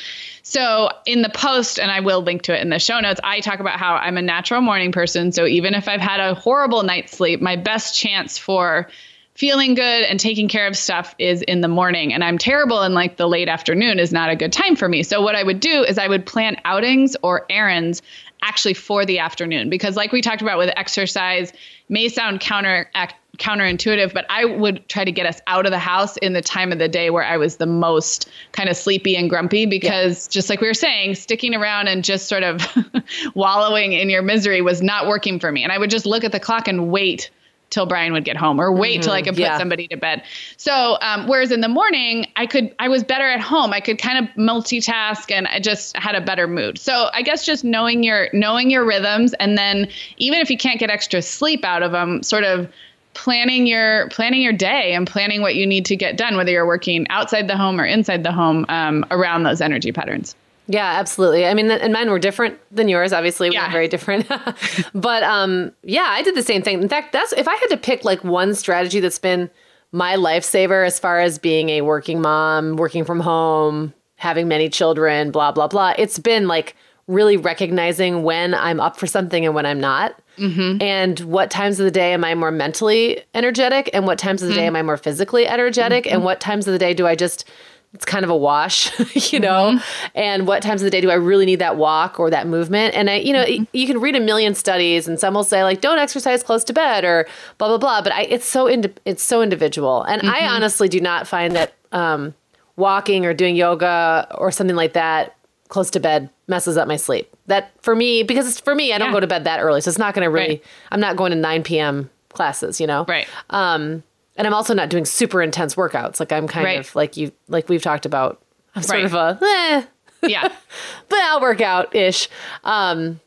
So 0.44 0.90
in 1.06 1.22
the 1.22 1.30
post, 1.30 1.80
and 1.80 1.90
I 1.90 2.02
will 2.02 2.22
link 2.22 2.42
to 2.44 2.54
it 2.54 2.62
in 2.62 2.70
the 2.70 2.80
show 2.80 3.00
notes, 3.00 3.22
I 3.24 3.40
talk 3.40 3.62
about 3.62 3.80
how 3.80 3.96
I'm 3.96 4.18
a 4.18 4.22
natural 4.22 4.60
morning 4.60 4.92
person. 4.92 5.32
So 5.32 5.46
even 5.46 5.74
if 5.74 5.88
I've 5.88 6.02
had 6.02 6.20
a 6.20 6.34
horrible 6.34 6.84
night's 6.84 7.16
sleep, 7.16 7.40
my 7.40 7.56
best 7.56 7.98
chance 7.98 8.38
for 8.38 8.90
feeling 9.36 9.74
good 9.74 10.04
and 10.04 10.20
taking 10.20 10.50
care 10.50 10.68
of 10.68 10.76
stuff 10.76 11.16
is 11.18 11.42
in 11.42 11.62
the 11.62 11.70
morning. 11.70 12.14
And 12.14 12.26
I'm 12.26 12.38
terrible 12.38 12.82
in 12.84 12.94
like 12.94 13.16
the 13.16 13.26
late 13.26 13.48
afternoon 13.48 14.00
is 14.00 14.12
not 14.12 14.30
a 14.30 14.36
good 14.36 14.52
time 14.52 14.76
for 14.76 14.90
me. 14.90 15.02
So 15.02 15.22
what 15.22 15.36
I 15.36 15.44
would 15.44 15.62
do 15.62 15.86
is 15.86 15.98
I 15.98 16.10
would 16.10 16.26
plan 16.26 16.58
outings 16.66 17.16
or 17.24 17.46
errands 17.50 18.02
actually 18.42 18.74
for 18.74 19.06
the 19.06 19.20
afternoon 19.20 19.70
because 19.70 19.96
like 19.96 20.12
we 20.12 20.22
talked 20.22 20.42
about 20.42 20.58
with 20.58 20.72
exercise 20.76 21.54
may 21.90 22.10
sound 22.10 22.40
counter 22.40 22.90
act, 22.94 23.16
counterintuitive 23.38 24.14
but 24.14 24.26
i 24.30 24.44
would 24.44 24.88
try 24.90 25.06
to 25.06 25.12
get 25.12 25.26
us 25.26 25.40
out 25.48 25.66
of 25.66 25.72
the 25.72 25.80
house 25.80 26.18
in 26.18 26.34
the 26.34 26.42
time 26.42 26.72
of 26.72 26.80
the 26.80 26.88
day 26.88 27.10
where 27.10 27.24
i 27.24 27.38
was 27.38 27.58
the 27.58 27.66
most 27.66 28.30
kind 28.52 28.70
of 28.70 28.76
sleepy 28.76 29.16
and 29.16 29.30
grumpy 29.30 29.66
because 29.66 30.28
just 30.28 30.50
like 30.50 30.60
we 30.60 30.68
were 30.68 30.74
saying 30.74 31.16
sticking 31.16 31.56
around 31.56 31.88
and 31.88 32.04
just 32.04 32.28
sort 32.28 32.44
of 32.44 32.66
wallowing 33.36 33.94
in 33.94 34.10
your 34.10 34.22
misery 34.22 34.62
was 34.62 34.82
not 34.82 35.08
working 35.08 35.40
for 35.40 35.52
me 35.52 35.64
and 35.64 35.72
i 35.72 35.78
would 35.78 35.90
just 35.90 36.06
look 36.06 36.24
at 36.24 36.32
the 36.32 36.40
clock 36.40 36.68
and 36.68 36.92
wait 36.92 37.30
till 37.70 37.86
Brian 37.86 38.14
would 38.14 38.26
get 38.26 38.38
home 38.38 38.60
or 38.60 38.72
wait 38.72 39.04
till 39.04 39.14
I 39.14 39.22
could 39.22 39.36
put 39.36 39.42
yeah. 39.42 39.58
somebody 39.58 39.88
to 39.90 39.98
bed. 39.98 40.24
So, 40.58 40.98
um, 41.02 41.28
whereas 41.28 41.52
in 41.52 41.62
the 41.62 41.68
morning, 41.68 42.26
I 42.36 42.46
could, 42.46 42.74
I 42.80 42.88
was 42.88 43.04
better 43.04 43.26
at 43.26 43.40
home. 43.40 43.74
I 43.74 43.80
could 43.80 44.00
kind 44.00 44.26
of 44.26 44.36
multitask 44.36 45.32
and 45.32 45.48
I 45.48 45.60
just 45.60 45.96
had 45.96 46.16
a 46.16 46.22
better 46.22 46.48
mood. 46.48 46.78
So 46.78 47.10
I 47.14 47.22
guess 47.22 47.46
just 47.46 47.64
knowing 47.64 48.04
your, 48.04 48.30
knowing 48.34 48.70
your 48.70 48.86
rhythms 48.86 49.34
and 49.36 49.58
then 49.58 49.88
even 50.18 50.40
if 50.40 50.50
you 50.50 50.58
can't 50.58 50.80
get 50.80 50.90
extra 50.90 51.22
sleep 51.22 51.64
out 51.64 51.84
of 51.84 51.92
them, 51.92 52.24
sort 52.24 52.44
of 52.44 52.72
planning 53.20 53.68
your, 53.68 54.08
planning 54.10 54.42
your 54.42 54.54
day 54.54 54.94
and 54.94 55.06
planning 55.06 55.42
what 55.42 55.56
you 55.56 55.68
need 55.68 55.86
to 55.88 55.96
get 55.96 56.16
done, 56.16 56.38
whether 56.38 56.52
you're 56.52 56.66
working 56.66 57.06
outside 57.10 57.48
the 57.50 57.58
home 57.58 57.80
or 57.80 57.86
inside 57.86 58.24
the 58.24 58.32
home, 58.32 58.66
um, 58.70 59.06
around 59.12 59.44
those 59.44 59.60
energy 59.62 59.92
patterns. 59.92 60.36
Yeah, 60.68 60.86
absolutely. 61.00 61.46
I 61.46 61.54
mean, 61.54 61.70
and 61.70 61.92
mine 61.92 62.10
were 62.10 62.20
different 62.20 62.58
than 62.74 62.88
yours. 62.88 63.12
Obviously, 63.12 63.50
we 63.50 63.56
Yeah. 63.56 63.66
were 63.68 63.72
very 63.74 63.88
different. 63.88 64.26
but 64.94 65.24
um, 65.24 65.72
yeah, 65.84 66.06
I 66.08 66.22
did 66.22 66.36
the 66.36 66.44
same 66.44 66.62
thing. 66.62 66.82
In 66.82 66.88
fact, 66.88 67.12
that's 67.12 67.34
if 67.34 67.48
I 67.48 67.56
had 67.56 67.68
to 67.68 67.78
pick 67.78 68.06
like 68.06 68.24
one 68.24 68.56
strategy 68.56 69.00
that's 69.00 69.20
been 69.20 69.50
my 69.92 70.16
lifesaver 70.16 70.86
as 70.86 70.98
far 71.00 71.20
as 71.20 71.38
being 71.40 71.70
a 71.70 71.82
working 71.82 72.22
mom, 72.22 72.78
working 72.78 73.04
from 73.04 73.20
home, 73.20 73.94
having 74.16 74.48
many 74.48 74.70
children, 74.70 75.32
blah 75.32 75.52
blah 75.52 75.68
blah. 75.68 75.94
It's 75.98 76.20
been 76.20 76.48
like 76.48 76.76
really 77.08 77.36
recognizing 77.36 78.22
when 78.22 78.54
I'm 78.54 78.80
up 78.80 78.96
for 78.96 79.08
something 79.08 79.44
and 79.46 79.56
when 79.56 79.66
I'm 79.66 79.80
not. 79.80 80.14
Mm-hmm. 80.40 80.82
And 80.82 81.20
what 81.22 81.52
times 81.52 81.80
of 81.80 81.86
the 81.86 81.92
day 81.92 82.14
am 82.14 82.24
I 82.24 82.36
more 82.36 82.52
mentally 82.52 83.24
energetic, 83.34 83.90
and 83.94 84.06
what 84.06 84.18
times 84.18 84.42
of 84.42 84.50
the 84.50 84.56
day 84.56 84.66
am 84.66 84.74
mm-hmm. 84.74 84.78
I 84.78 84.84
more 84.84 84.98
physically 84.98 85.48
energetic, 85.48 86.06
and 86.06 86.18
mm-hmm. 86.18 86.26
what 86.26 86.40
times 86.40 86.68
of 86.68 86.74
the 86.74 86.80
day 86.80 86.94
do 86.94 87.06
I 87.06 87.16
just 87.16 87.46
it's 87.94 88.06
kind 88.06 88.24
of 88.24 88.30
a 88.30 88.38
wash, 88.38 88.92
you 89.34 89.40
know. 89.40 89.80
And 90.14 90.46
what 90.46 90.62
times 90.62 90.82
of 90.82 90.86
the 90.86 90.92
day 90.92 91.02
do 91.02 91.10
I 91.10 91.16
really 91.16 91.46
need 91.46 91.58
that 91.58 91.76
walk 91.76 92.20
or 92.20 92.30
that 92.30 92.46
movement? 92.46 92.94
And 92.94 93.10
I, 93.10 93.16
you 93.16 93.34
know, 93.34 93.44
y- 93.48 93.66
you 93.74 93.88
can 93.88 94.00
read 94.00 94.16
a 94.16 94.20
million 94.20 94.54
studies, 94.54 95.08
and 95.08 95.20
some 95.20 95.34
will 95.34 95.44
say 95.44 95.64
like, 95.64 95.82
don't 95.82 95.98
exercise 95.98 96.44
close 96.44 96.64
to 96.66 96.74
bed 96.74 97.04
or 97.04 97.28
blah 97.58 97.68
blah 97.68 97.78
blah. 97.78 98.02
But 98.02 98.14
I, 98.14 98.22
it's 98.24 98.46
so 98.46 98.70
indi- 98.70 98.94
it's 99.06 99.24
so 99.24 99.42
individual, 99.42 100.04
and 100.04 100.30
I 100.30 100.48
honestly 100.48 100.88
do 100.88 101.00
not 101.00 101.28
find 101.28 101.56
that 101.56 101.74
um, 101.92 102.36
walking 102.76 103.26
or 103.26 103.34
doing 103.34 103.56
yoga 103.56 104.28
or 104.36 104.52
something 104.52 104.76
like 104.76 104.94
that 104.94 105.36
close 105.70 105.90
to 105.92 106.00
bed 106.00 106.30
messes 106.48 106.76
up 106.78 106.88
my 106.88 106.96
sleep. 106.98 107.34
That 107.48 107.72
for 107.82 107.96
me, 107.96 108.24
because 108.24 108.48
it's 108.48 108.60
for 108.60 108.76
me, 108.76 108.92
I 108.94 108.98
don't 108.98 109.10
Yeah. 109.10 109.14
go 109.14 109.20
to 109.22 109.28
bed 109.28 109.44
that 109.46 109.60
early, 109.62 109.82
so 109.82 109.90
it's 109.90 109.98
not 109.98 110.14
going 110.14 110.26
to 110.26 110.30
really. 110.30 110.48
Right. 110.50 110.64
I'm 110.92 111.00
not 111.00 111.16
going 111.16 111.32
to 111.32 111.38
9 111.38 111.64
p.m. 111.64 112.10
classes, 112.30 112.82
you 112.82 112.88
know. 112.88 113.06
Right. 113.08 113.28
Um, 113.52 114.04
and 114.36 114.48
I'm 114.48 114.54
also 114.54 114.74
not 114.74 114.90
doing 114.90 115.06
super 115.06 115.42
intense 115.42 115.76
workouts. 115.76 116.20
Like 116.20 116.32
I'm 116.32 116.48
kind 116.48 116.66
Right. 116.66 116.80
of 116.80 116.96
like 116.96 117.18
you, 117.18 117.32
like 117.48 117.70
we've 117.70 117.82
talked 117.82 118.06
about. 118.06 118.42
I'm 118.76 118.84
sort 118.84 118.98
Right. 118.98 119.06
of 119.06 119.14
a, 119.14 119.40
eh, 119.44 119.84
Yeah. 120.28 120.48
but 121.10 121.20
I'll 121.20 121.42
work 121.42 121.62
out 121.62 121.96
ish. 121.96 122.30
Um, 122.64 123.20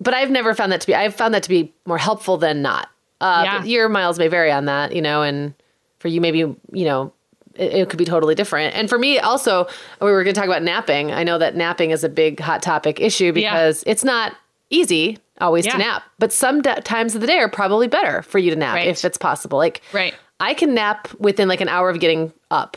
but 0.00 0.12
I've 0.14 0.30
never 0.30 0.54
found 0.54 0.72
that 0.72 0.80
to 0.82 0.86
be. 0.86 0.94
I've 0.94 1.14
found 1.14 1.32
that 1.34 1.42
to 1.44 1.48
be 1.48 1.72
more 1.86 1.98
helpful 1.98 2.36
than 2.36 2.60
not. 2.62 2.88
Uh, 3.20 3.42
Yeah. 3.44 3.58
but 3.60 3.68
your 3.68 3.88
miles 3.88 4.18
may 4.18 4.28
vary 4.28 4.50
on 4.52 4.66
that, 4.66 4.94
you 4.94 5.00
know, 5.00 5.22
and 5.22 5.54
for 5.98 6.08
you, 6.08 6.20
maybe 6.20 6.38
you 6.38 6.56
know, 6.72 7.12
it, 7.56 7.72
it 7.72 7.88
could 7.90 7.98
be 7.98 8.04
totally 8.04 8.34
different. 8.34 8.74
And 8.74 8.88
for 8.88 8.98
me, 8.98 9.18
also, 9.18 9.66
we 10.00 10.10
were 10.10 10.22
going 10.24 10.34
to 10.34 10.38
talk 10.40 10.48
about 10.48 10.62
napping. 10.62 11.12
I 11.12 11.22
know 11.24 11.38
that 11.38 11.56
napping 11.56 11.90
is 11.90 12.04
a 12.04 12.08
big 12.08 12.40
hot 12.40 12.62
topic 12.62 13.00
issue 13.00 13.32
because 13.32 13.82
it's 13.86 14.04
not 14.04 14.34
easy 14.70 15.18
always 15.40 15.66
Yeah. 15.66 15.72
to 15.72 15.78
nap, 15.78 16.02
but 16.18 16.32
some 16.32 16.62
times 16.62 17.14
of 17.14 17.20
the 17.20 17.26
day 17.26 17.38
are 17.38 17.48
probably 17.48 17.88
better 17.88 18.22
for 18.22 18.38
you 18.38 18.50
to 18.50 18.56
nap 18.56 18.74
Right. 18.76 18.86
if 18.88 19.04
it's 19.04 19.18
possible. 19.18 19.58
Like, 19.58 19.82
Right. 19.92 20.14
I 20.40 20.54
can 20.54 20.74
nap 20.74 21.08
within 21.18 21.48
like 21.48 21.60
an 21.60 21.68
hour 21.68 21.90
of 21.90 21.98
getting 22.00 22.32
up 22.50 22.76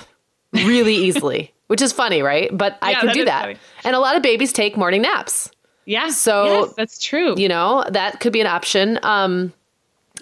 really 0.54 0.96
easily, 1.08 1.54
which 1.68 1.82
is 1.82 1.92
funny, 1.94 2.22
right? 2.22 2.50
But 2.56 2.78
I 2.82 2.94
can 2.96 3.08
that 3.08 3.14
do 3.16 3.26
that. 3.26 3.42
funny. 3.42 3.58
And 3.84 3.96
a 3.96 4.00
lot 4.00 4.16
of 4.16 4.22
babies 4.24 4.52
take 4.54 4.76
morning 4.76 5.02
naps. 5.04 5.50
Yeah. 5.86 6.10
So, 6.10 6.46
yes, 6.66 6.74
that's 6.76 7.00
true. 7.02 7.36
You 7.38 7.48
know, 7.48 7.84
that 7.90 8.20
could 8.20 8.34
be 8.34 8.42
an 8.42 8.48
option. 8.48 9.00
Um, 9.04 9.54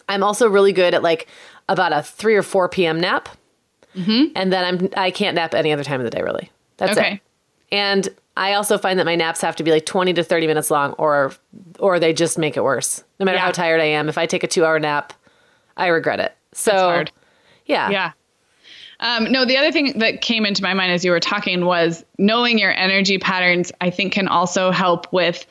I'm 0.07 0.21
also 0.23 0.47
really 0.49 0.73
good 0.73 0.93
at 0.93 1.01
like 1.03 1.27
about 1.69 1.91
a 1.93 2.03
3 2.03 2.35
or 2.35 2.43
4 2.43 2.69
p.m. 2.69 2.99
nap. 2.99 3.29
Mm-hmm. 3.95 4.31
And 4.35 4.51
then 4.53 4.65
I'm 4.65 4.89
I 4.97 5.11
can't 5.11 5.35
nap 5.35 5.53
any 5.53 5.71
other 5.71 5.83
time 5.83 5.99
of 5.99 6.05
the 6.05 6.11
day 6.11 6.21
really. 6.21 6.51
That's 6.77 6.97
Okay. 6.97 7.13
it. 7.13 7.21
And 7.71 8.09
I 8.37 8.53
also 8.53 8.77
find 8.77 8.99
that 8.99 9.05
my 9.05 9.15
naps 9.15 9.41
have 9.41 9.55
to 9.57 9.63
be 9.63 9.71
like 9.71 9.85
20 9.85 10.13
to 10.13 10.23
30 10.23 10.47
minutes 10.47 10.69
long 10.69 10.93
or 10.93 11.33
or 11.79 11.99
they 11.99 12.13
just 12.13 12.37
make 12.37 12.57
it 12.57 12.63
worse. 12.63 13.03
No 13.19 13.25
matter 13.25 13.37
Yeah. 13.37 13.45
how 13.45 13.51
tired 13.51 13.79
I 13.81 13.85
am, 13.85 14.09
if 14.09 14.17
I 14.17 14.25
take 14.25 14.43
a 14.43 14.47
2-hour 14.47 14.79
nap, 14.79 15.13
I 15.77 15.87
regret 15.87 16.19
it. 16.19 16.35
So. 16.53 17.03
Yeah. 17.65 17.89
Yeah. 17.89 18.11
Um, 18.99 19.29
no, 19.31 19.43
the 19.43 19.57
other 19.57 19.71
thing 19.71 19.99
that 19.99 20.21
came 20.21 20.45
into 20.45 20.63
my 20.63 20.73
mind 20.73 20.91
as 20.93 21.03
you 21.03 21.11
were 21.11 21.19
talking 21.19 21.65
was 21.65 22.05
knowing 22.17 22.57
your 22.59 22.71
energy 22.77 23.17
patterns, 23.17 23.71
I 23.81 23.89
think, 23.89 24.13
can 24.13 24.27
also 24.29 24.71
help 24.71 25.11
with 25.11 25.45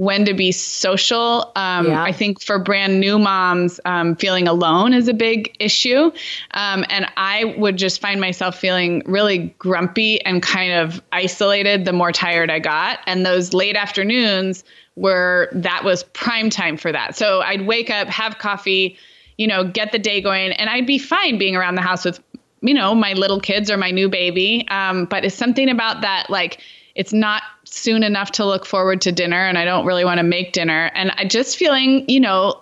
when 0.00 0.24
to 0.24 0.32
be 0.32 0.50
social. 0.50 1.52
Um, 1.56 1.88
Yeah. 1.88 2.02
I 2.02 2.10
think 2.10 2.40
for 2.40 2.58
brand 2.58 3.00
new 3.00 3.18
moms, 3.18 3.78
um, 3.84 4.16
feeling 4.16 4.48
alone 4.48 4.94
is 4.94 5.08
a 5.08 5.12
big 5.12 5.54
issue. 5.60 6.10
Um, 6.52 6.86
and 6.88 7.06
I 7.18 7.54
would 7.58 7.76
just 7.76 8.00
find 8.00 8.18
myself 8.18 8.58
feeling 8.58 9.02
really 9.04 9.54
grumpy 9.58 10.24
and 10.24 10.42
kind 10.42 10.72
of 10.72 11.02
isolated 11.12 11.84
the 11.84 11.92
more 11.92 12.12
tired 12.12 12.50
I 12.50 12.60
got. 12.60 13.00
And 13.06 13.26
those 13.26 13.52
late 13.52 13.76
afternoons 13.76 14.64
were 14.96 15.50
that 15.52 15.84
was 15.84 16.04
prime 16.14 16.48
time 16.48 16.78
for 16.78 16.90
that. 16.90 17.14
So 17.14 17.42
I'd 17.42 17.66
wake 17.66 17.90
up, 17.90 18.08
have 18.08 18.38
coffee, 18.38 18.96
you 19.36 19.46
know, 19.46 19.64
get 19.64 19.92
the 19.92 19.98
day 19.98 20.22
going, 20.22 20.52
and 20.52 20.70
I'd 20.70 20.86
be 20.86 20.98
fine 20.98 21.36
being 21.36 21.56
around 21.56 21.74
the 21.74 21.82
house 21.82 22.06
with, 22.06 22.20
you 22.62 22.72
know, 22.72 22.94
my 22.94 23.12
little 23.12 23.38
kids 23.38 23.70
or 23.70 23.76
my 23.76 23.90
new 23.90 24.08
baby. 24.08 24.66
Um, 24.70 25.04
but 25.04 25.26
it's 25.26 25.36
something 25.36 25.68
about 25.68 26.00
that, 26.00 26.30
like, 26.30 26.62
it's 26.94 27.12
not 27.12 27.42
soon 27.70 28.02
enough 28.02 28.32
to 28.32 28.44
look 28.44 28.66
forward 28.66 29.00
to 29.02 29.12
dinner, 29.12 29.46
and 29.46 29.56
I 29.56 29.64
don't 29.64 29.86
really 29.86 30.04
want 30.04 30.18
to 30.18 30.24
make 30.24 30.52
dinner. 30.52 30.90
And 30.94 31.12
I 31.16 31.24
just 31.24 31.56
feeling, 31.56 32.08
you 32.08 32.20
know, 32.20 32.60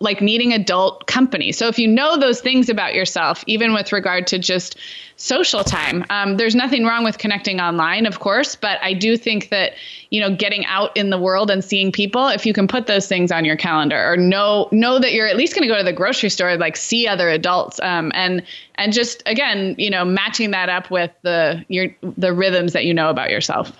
like 0.00 0.20
needing 0.20 0.52
adult 0.52 1.06
company. 1.06 1.52
So 1.52 1.68
if 1.68 1.78
you 1.78 1.86
know 1.86 2.18
those 2.18 2.40
things 2.40 2.68
about 2.68 2.94
yourself, 2.94 3.44
even 3.46 3.72
with 3.72 3.92
regard 3.92 4.26
to 4.28 4.38
just 4.38 4.76
social 5.16 5.62
time, 5.62 6.04
um, 6.10 6.36
there's 6.36 6.56
nothing 6.56 6.84
wrong 6.84 7.04
with 7.04 7.18
connecting 7.18 7.60
online, 7.60 8.04
of 8.04 8.18
course. 8.18 8.56
But 8.56 8.80
I 8.82 8.92
do 8.92 9.16
think 9.16 9.50
that 9.50 9.74
you 10.10 10.20
know 10.20 10.34
getting 10.34 10.66
out 10.66 10.96
in 10.96 11.10
the 11.10 11.18
world 11.18 11.50
and 11.50 11.64
seeing 11.64 11.92
people, 11.92 12.26
if 12.26 12.44
you 12.44 12.52
can 12.52 12.66
put 12.66 12.88
those 12.88 13.06
things 13.06 13.30
on 13.30 13.44
your 13.44 13.56
calendar, 13.56 14.12
or 14.12 14.16
know 14.16 14.68
know 14.72 14.98
that 14.98 15.12
you're 15.12 15.28
at 15.28 15.36
least 15.36 15.54
going 15.54 15.62
to 15.62 15.72
go 15.72 15.78
to 15.78 15.84
the 15.84 15.92
grocery 15.92 16.30
store, 16.30 16.56
like 16.56 16.76
see 16.76 17.06
other 17.06 17.28
adults, 17.30 17.78
um, 17.80 18.10
and 18.14 18.42
and 18.74 18.92
just 18.92 19.22
again, 19.26 19.76
you 19.78 19.90
know, 19.90 20.04
matching 20.04 20.50
that 20.50 20.68
up 20.68 20.90
with 20.90 21.12
the 21.22 21.64
your 21.68 21.86
the 22.02 22.32
rhythms 22.32 22.72
that 22.72 22.84
you 22.84 22.92
know 22.92 23.10
about 23.10 23.30
yourself. 23.30 23.72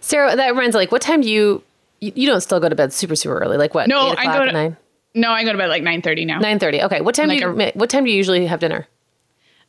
Sarah, 0.00 0.34
that 0.36 0.48
reminds 0.50 0.74
me, 0.74 0.80
like 0.80 0.92
what 0.92 1.02
time 1.02 1.20
do 1.20 1.28
you 1.30 1.62
you, 2.00 2.12
you 2.14 2.26
don't 2.28 2.40
still 2.40 2.60
go 2.60 2.68
to 2.68 2.74
bed 2.74 2.92
super 2.92 3.16
super 3.16 3.38
early? 3.38 3.56
Like 3.56 3.74
what? 3.74 3.88
No, 3.88 4.14
I 4.16 4.38
go 4.38 4.44
to- 4.44 4.52
9? 4.52 4.76
No, 5.14 5.30
I 5.30 5.44
go 5.44 5.52
to 5.52 5.58
bed 5.58 5.68
like 5.68 5.82
9:30 5.82 6.26
now. 6.26 6.40
9:30. 6.40 6.84
Okay. 6.84 7.00
What 7.00 7.14
time 7.14 7.28
Like 7.28 7.38
do 7.40 7.46
you 7.46 7.52
ma- 7.54 7.70
what 7.74 7.88
time 7.90 8.04
do 8.04 8.10
you 8.10 8.16
usually 8.16 8.46
have 8.46 8.60
dinner? 8.60 8.86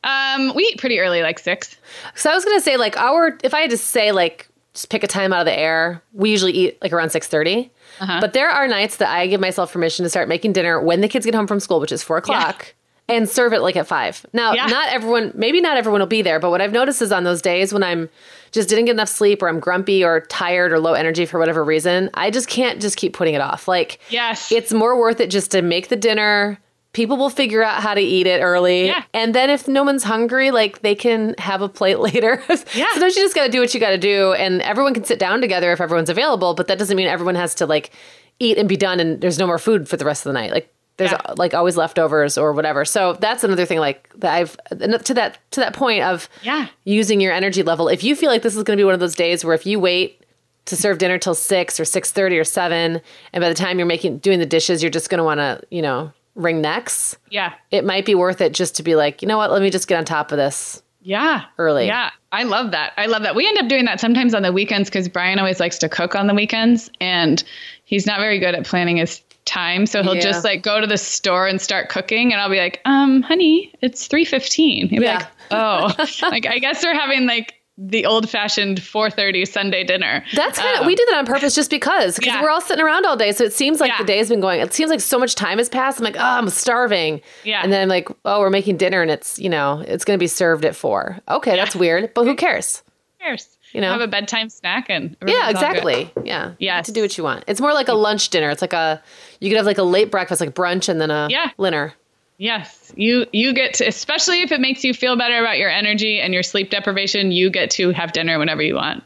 Um, 0.03 0.53
we 0.55 0.63
eat 0.63 0.77
pretty 0.79 0.99
early, 0.99 1.21
like 1.21 1.39
six. 1.39 1.75
So 2.15 2.29
I 2.29 2.35
was 2.35 2.45
gonna 2.45 2.61
say 2.61 2.77
like 2.77 2.97
our 2.97 3.37
if 3.43 3.53
I 3.53 3.61
had 3.61 3.69
to 3.71 3.77
say 3.77 4.11
like 4.11 4.47
just 4.73 4.89
pick 4.89 5.03
a 5.03 5.07
time 5.07 5.33
out 5.33 5.39
of 5.39 5.45
the 5.45 5.57
air, 5.57 6.03
we 6.13 6.29
usually 6.29 6.51
eat 6.51 6.77
like 6.81 6.93
around 6.93 7.09
six 7.09 7.33
Uh-huh. 7.33 8.19
But 8.21 8.33
there 8.33 8.49
are 8.49 8.67
nights 8.67 8.97
that 8.97 9.09
I 9.09 9.25
give 9.27 9.41
myself 9.41 9.73
permission 9.73 10.03
to 10.03 10.09
start 10.09 10.27
making 10.29 10.53
dinner 10.53 10.79
when 10.79 11.01
the 11.01 11.07
kids 11.07 11.25
get 11.25 11.33
home 11.33 11.47
from 11.47 11.59
school, 11.59 11.79
which 11.79 11.91
is 11.91 12.03
four 12.03 12.17
o'clock, 12.17 12.75
and 13.09 13.29
serve 13.29 13.53
it 13.53 13.61
like 13.61 13.75
at 13.77 13.87
five. 13.87 14.25
Now, 14.33 14.53
Yeah. 14.53 14.65
not 14.67 14.89
everyone, 14.89 15.31
maybe 15.35 15.61
not 15.61 15.77
everyone 15.77 16.01
will 16.01 16.07
be 16.07 16.21
there, 16.21 16.39
but 16.39 16.49
what 16.49 16.61
I've 16.61 16.73
noticed 16.73 17.01
is 17.01 17.11
on 17.11 17.23
those 17.23 17.41
days 17.41 17.71
when 17.73 17.83
I'm 17.83 18.09
just 18.51 18.67
didn't 18.69 18.85
get 18.85 18.91
enough 18.91 19.09
sleep 19.09 19.41
or 19.41 19.47
I'm 19.49 19.59
grumpy 19.59 20.03
or 20.03 20.21
tired 20.21 20.71
or 20.73 20.79
low 20.79 20.93
energy 20.93 21.25
for 21.25 21.39
whatever 21.39 21.63
reason, 21.63 22.09
I 22.13 22.31
just 22.31 22.47
can't 22.49 22.81
just 22.81 22.97
keep 22.97 23.13
putting 23.13 23.33
it 23.33 23.41
off. 23.41 23.67
Like 23.67 23.99
Yes. 24.09 24.51
it's 24.51 24.73
more 24.73 24.97
worth 24.99 25.19
it 25.21 25.29
just 25.29 25.51
to 25.51 25.61
make 25.61 25.87
the 25.89 25.95
dinner. 25.95 26.59
People 26.93 27.15
will 27.17 27.29
figure 27.29 27.61
out 27.63 27.83
how 27.83 27.93
to 27.93 28.01
eat 28.01 28.25
it 28.25 28.41
early. 28.41 28.87
Yeah. 28.87 29.03
And 29.13 29.35
then 29.35 29.49
if 29.51 29.67
no 29.67 29.83
one's 29.83 30.03
hungry, 30.03 30.51
like 30.51 30.81
they 30.81 30.95
can 30.95 31.35
have 31.37 31.61
a 31.61 31.69
plate 31.69 31.99
later. 32.09 32.43
Yeah. 32.73 32.87
Sometimes 32.93 33.15
you 33.15 33.21
just 33.23 33.35
got 33.35 33.45
to 33.45 33.51
do 33.51 33.59
what 33.59 33.73
you 33.73 33.79
got 33.79 33.91
to 33.91 33.97
do. 33.97 34.33
And 34.33 34.61
everyone 34.63 34.93
can 34.93 35.03
sit 35.03 35.19
down 35.19 35.39
together 35.41 35.71
if 35.71 35.79
everyone's 35.79 36.09
available, 36.09 36.55
but 36.55 36.67
that 36.67 36.79
doesn't 36.79 36.97
mean 36.97 37.07
everyone 37.07 37.35
has 37.35 37.53
to 37.55 37.65
like 37.67 37.91
eat 38.39 38.57
and 38.57 38.67
be 38.67 38.77
done 38.77 38.99
and 38.99 39.21
there's 39.21 39.37
no 39.37 39.45
more 39.47 39.59
food 39.59 39.87
for 39.87 39.97
the 39.97 40.05
rest 40.05 40.25
of 40.25 40.29
the 40.29 40.33
night. 40.39 40.51
Like 40.51 40.73
there's 40.97 41.12
Yeah. 41.12 41.21
like 41.38 41.53
always 41.53 41.77
leftovers 41.77 42.38
or 42.38 42.53
whatever. 42.53 42.83
So 42.86 43.13
that's 43.13 43.43
another 43.43 43.65
thing 43.65 43.79
like 43.79 44.10
that 44.17 44.33
I've 44.33 44.57
to 45.03 45.13
that 45.13 45.38
to 45.51 45.60
that 45.60 45.73
point 45.73 46.03
of 46.03 46.27
Yeah. 46.41 46.67
using 46.83 47.21
your 47.21 47.31
energy 47.33 47.63
level. 47.63 47.88
If 47.88 48.03
you 48.03 48.15
feel 48.15 48.29
like 48.29 48.41
this 48.41 48.55
is 48.55 48.63
going 48.63 48.77
to 48.77 48.81
be 48.81 48.86
one 48.86 48.93
of 48.93 48.99
those 48.99 49.15
days 49.15 49.45
where 49.45 49.53
if 49.55 49.65
you 49.65 49.79
wait 49.79 50.21
to 50.65 50.75
serve 50.75 50.97
dinner 50.97 51.17
till 51.17 51.36
6 51.36 51.79
or 51.79 51.83
6:30 51.86 52.38
or 52.39 52.43
7 52.43 52.99
and 53.31 53.41
by 53.41 53.47
the 53.47 53.55
time 53.55 53.77
you're 53.79 53.86
making 53.88 54.17
doing 54.17 54.39
the 54.39 54.45
dishes 54.45 54.83
you're 54.83 54.89
just 54.89 55.10
going 55.10 55.19
to 55.19 55.23
want 55.23 55.39
to, 55.39 55.62
you 55.69 55.81
know, 55.81 56.12
wring 56.36 56.62
necks, 56.62 57.15
Yeah. 57.29 57.53
it 57.71 57.86
might 57.86 58.05
be 58.05 58.13
worth 58.15 58.41
it 58.41 58.53
just 58.53 58.75
to 58.75 58.83
be 58.83 58.95
like, 58.95 59.21
you 59.21 59.27
know 59.27 59.38
what, 59.38 59.51
let 59.51 59.62
me 59.62 59.69
just 59.69 59.88
get 59.88 59.97
on 59.97 60.03
top 60.05 60.31
of 60.31 60.38
this. 60.38 60.83
Yeah. 61.01 61.43
Early. 61.57 61.88
Yeah. 61.88 62.10
I 62.33 62.43
love 62.43 62.71
that. 62.71 62.91
I 62.97 63.05
love 63.05 63.21
that. 63.23 63.33
We 63.33 63.47
end 63.47 63.57
up 63.60 63.69
doing 63.69 63.86
that 63.86 64.01
sometimes 64.01 64.33
on 64.33 64.41
the 64.43 64.51
weekends 64.51 64.89
because 64.89 65.07
Brian 65.07 65.39
always 65.39 65.62
likes 65.62 65.77
to 65.77 65.88
cook 65.88 66.15
on 66.15 66.27
the 66.27 66.33
weekends 66.33 66.89
and 66.99 67.41
he's 67.86 68.05
not 68.05 68.19
very 68.19 68.38
good 68.39 68.53
at 68.53 68.65
planning 68.65 68.97
his 68.97 69.21
time. 69.47 69.86
So 69.88 70.03
he'll 70.03 70.15
Yeah. 70.15 70.21
just 70.21 70.43
like 70.43 70.62
go 70.62 70.79
to 70.79 70.86
the 70.86 70.97
store 70.97 71.47
and 71.47 71.60
start 71.60 71.89
cooking 71.89 72.31
and 72.31 72.39
I'll 72.39 72.49
be 72.49 72.60
like, 72.60 72.81
um, 72.86 73.23
honey, 73.23 73.73
it's 73.81 74.05
three 74.07 74.25
fifteen. 74.25 74.88
He'll 74.89 74.99
be 74.99 75.05
Yeah. 75.05 75.17
like, 75.17 75.27
oh. 75.51 75.95
like 76.29 76.45
I 76.45 76.60
guess 76.60 76.83
we're 76.83 76.93
having 76.93 77.25
like 77.25 77.53
the 77.79 78.07
old 78.07 78.27
fashioned 78.27 78.81
four 78.81 79.10
thirty 79.12 79.45
Sunday 79.45 79.83
dinner. 79.83 80.23
That's 80.33 80.57
kind 80.57 80.75
of 80.75 80.81
Um, 80.81 80.88
we 80.88 80.95
did 80.95 81.07
that 81.10 81.17
on 81.19 81.25
purpose 81.27 81.53
just 81.53 81.69
because 81.69 82.15
because 82.15 82.33
Yeah. 82.33 82.41
we're 82.41 82.49
all 82.49 82.60
sitting 82.62 82.83
around 82.83 83.05
all 83.05 83.15
day, 83.15 83.31
so 83.31 83.43
it 83.43 83.53
seems 83.53 83.79
like 83.79 83.91
Yeah. 83.91 83.99
the 83.99 84.03
day's 84.03 84.29
been 84.29 84.41
going. 84.41 84.60
It 84.62 84.73
seems 84.73 84.89
like 84.89 84.99
so 84.99 85.19
much 85.19 85.36
time 85.36 85.60
has 85.60 85.69
passed. 85.69 85.99
I'm 85.99 86.03
like, 86.03 86.15
oh, 86.17 86.21
I'm 86.21 86.49
starving. 86.49 87.21
Yeah. 87.43 87.62
and 87.63 87.71
then 87.71 87.83
I'm 87.83 87.88
like, 87.89 88.10
oh, 88.25 88.39
we're 88.39 88.49
making 88.49 88.77
dinner, 88.77 89.01
and 89.03 89.12
it's 89.12 89.38
you 89.38 89.49
know 89.49 89.83
it's 89.88 90.03
going 90.05 90.17
to 90.17 90.21
be 90.21 90.27
served 90.27 90.65
at 90.65 90.75
four. 90.75 91.19
Okay, 91.29 91.55
that's 91.55 91.75
weird, 91.75 92.13
but 92.15 92.23
who 92.25 92.36
cares? 92.36 92.81
Cares. 93.21 93.47
You 93.73 93.81
know? 93.81 93.91
have 93.91 94.01
a 94.01 94.07
bedtime 94.07 94.49
snack 94.49 94.89
and 94.89 95.15
Yeah, 95.27 95.49
everything's 95.49 95.62
all 95.63 95.73
good. 95.73 95.77
exactly. 95.77 96.12
Yeah, 96.23 96.51
yeah. 96.57 96.81
to 96.81 96.91
do 96.91 97.01
what 97.01 97.15
you 97.17 97.23
want. 97.23 97.43
It's 97.47 97.60
more 97.62 97.73
like 97.73 97.89
a 97.89 97.93
lunch 97.93 98.29
dinner. 98.29 98.49
It's 98.49 98.62
like 98.62 98.73
a 98.73 99.03
you 99.39 99.50
could 99.50 99.58
have 99.58 99.65
like 99.65 99.78
a 99.78 99.84
late 99.84 100.12
breakfast, 100.12 100.41
like 100.41 100.54
brunch, 100.54 100.89
and 100.89 101.00
then 101.02 101.12
a 101.12 101.28
Yeah. 101.30 101.52
dinner. 101.60 101.93
Yes, 102.39 102.93
you 102.95 103.26
you 103.34 103.52
get 103.54 103.73
to, 103.76 103.88
especially 103.88 104.41
if 104.43 104.52
it 104.52 104.60
makes 104.62 104.84
you 104.84 104.93
feel 104.93 105.15
better 105.15 105.39
about 105.39 105.58
your 105.58 105.69
energy 105.71 106.19
and 106.19 106.34
your 106.36 106.43
sleep 106.43 106.69
deprivation. 106.69 107.32
You 107.32 107.50
get 107.50 107.71
to 107.71 107.89
have 107.91 108.12
dinner 108.13 108.38
whenever 108.38 108.62
you 108.62 108.76
want. 108.76 109.04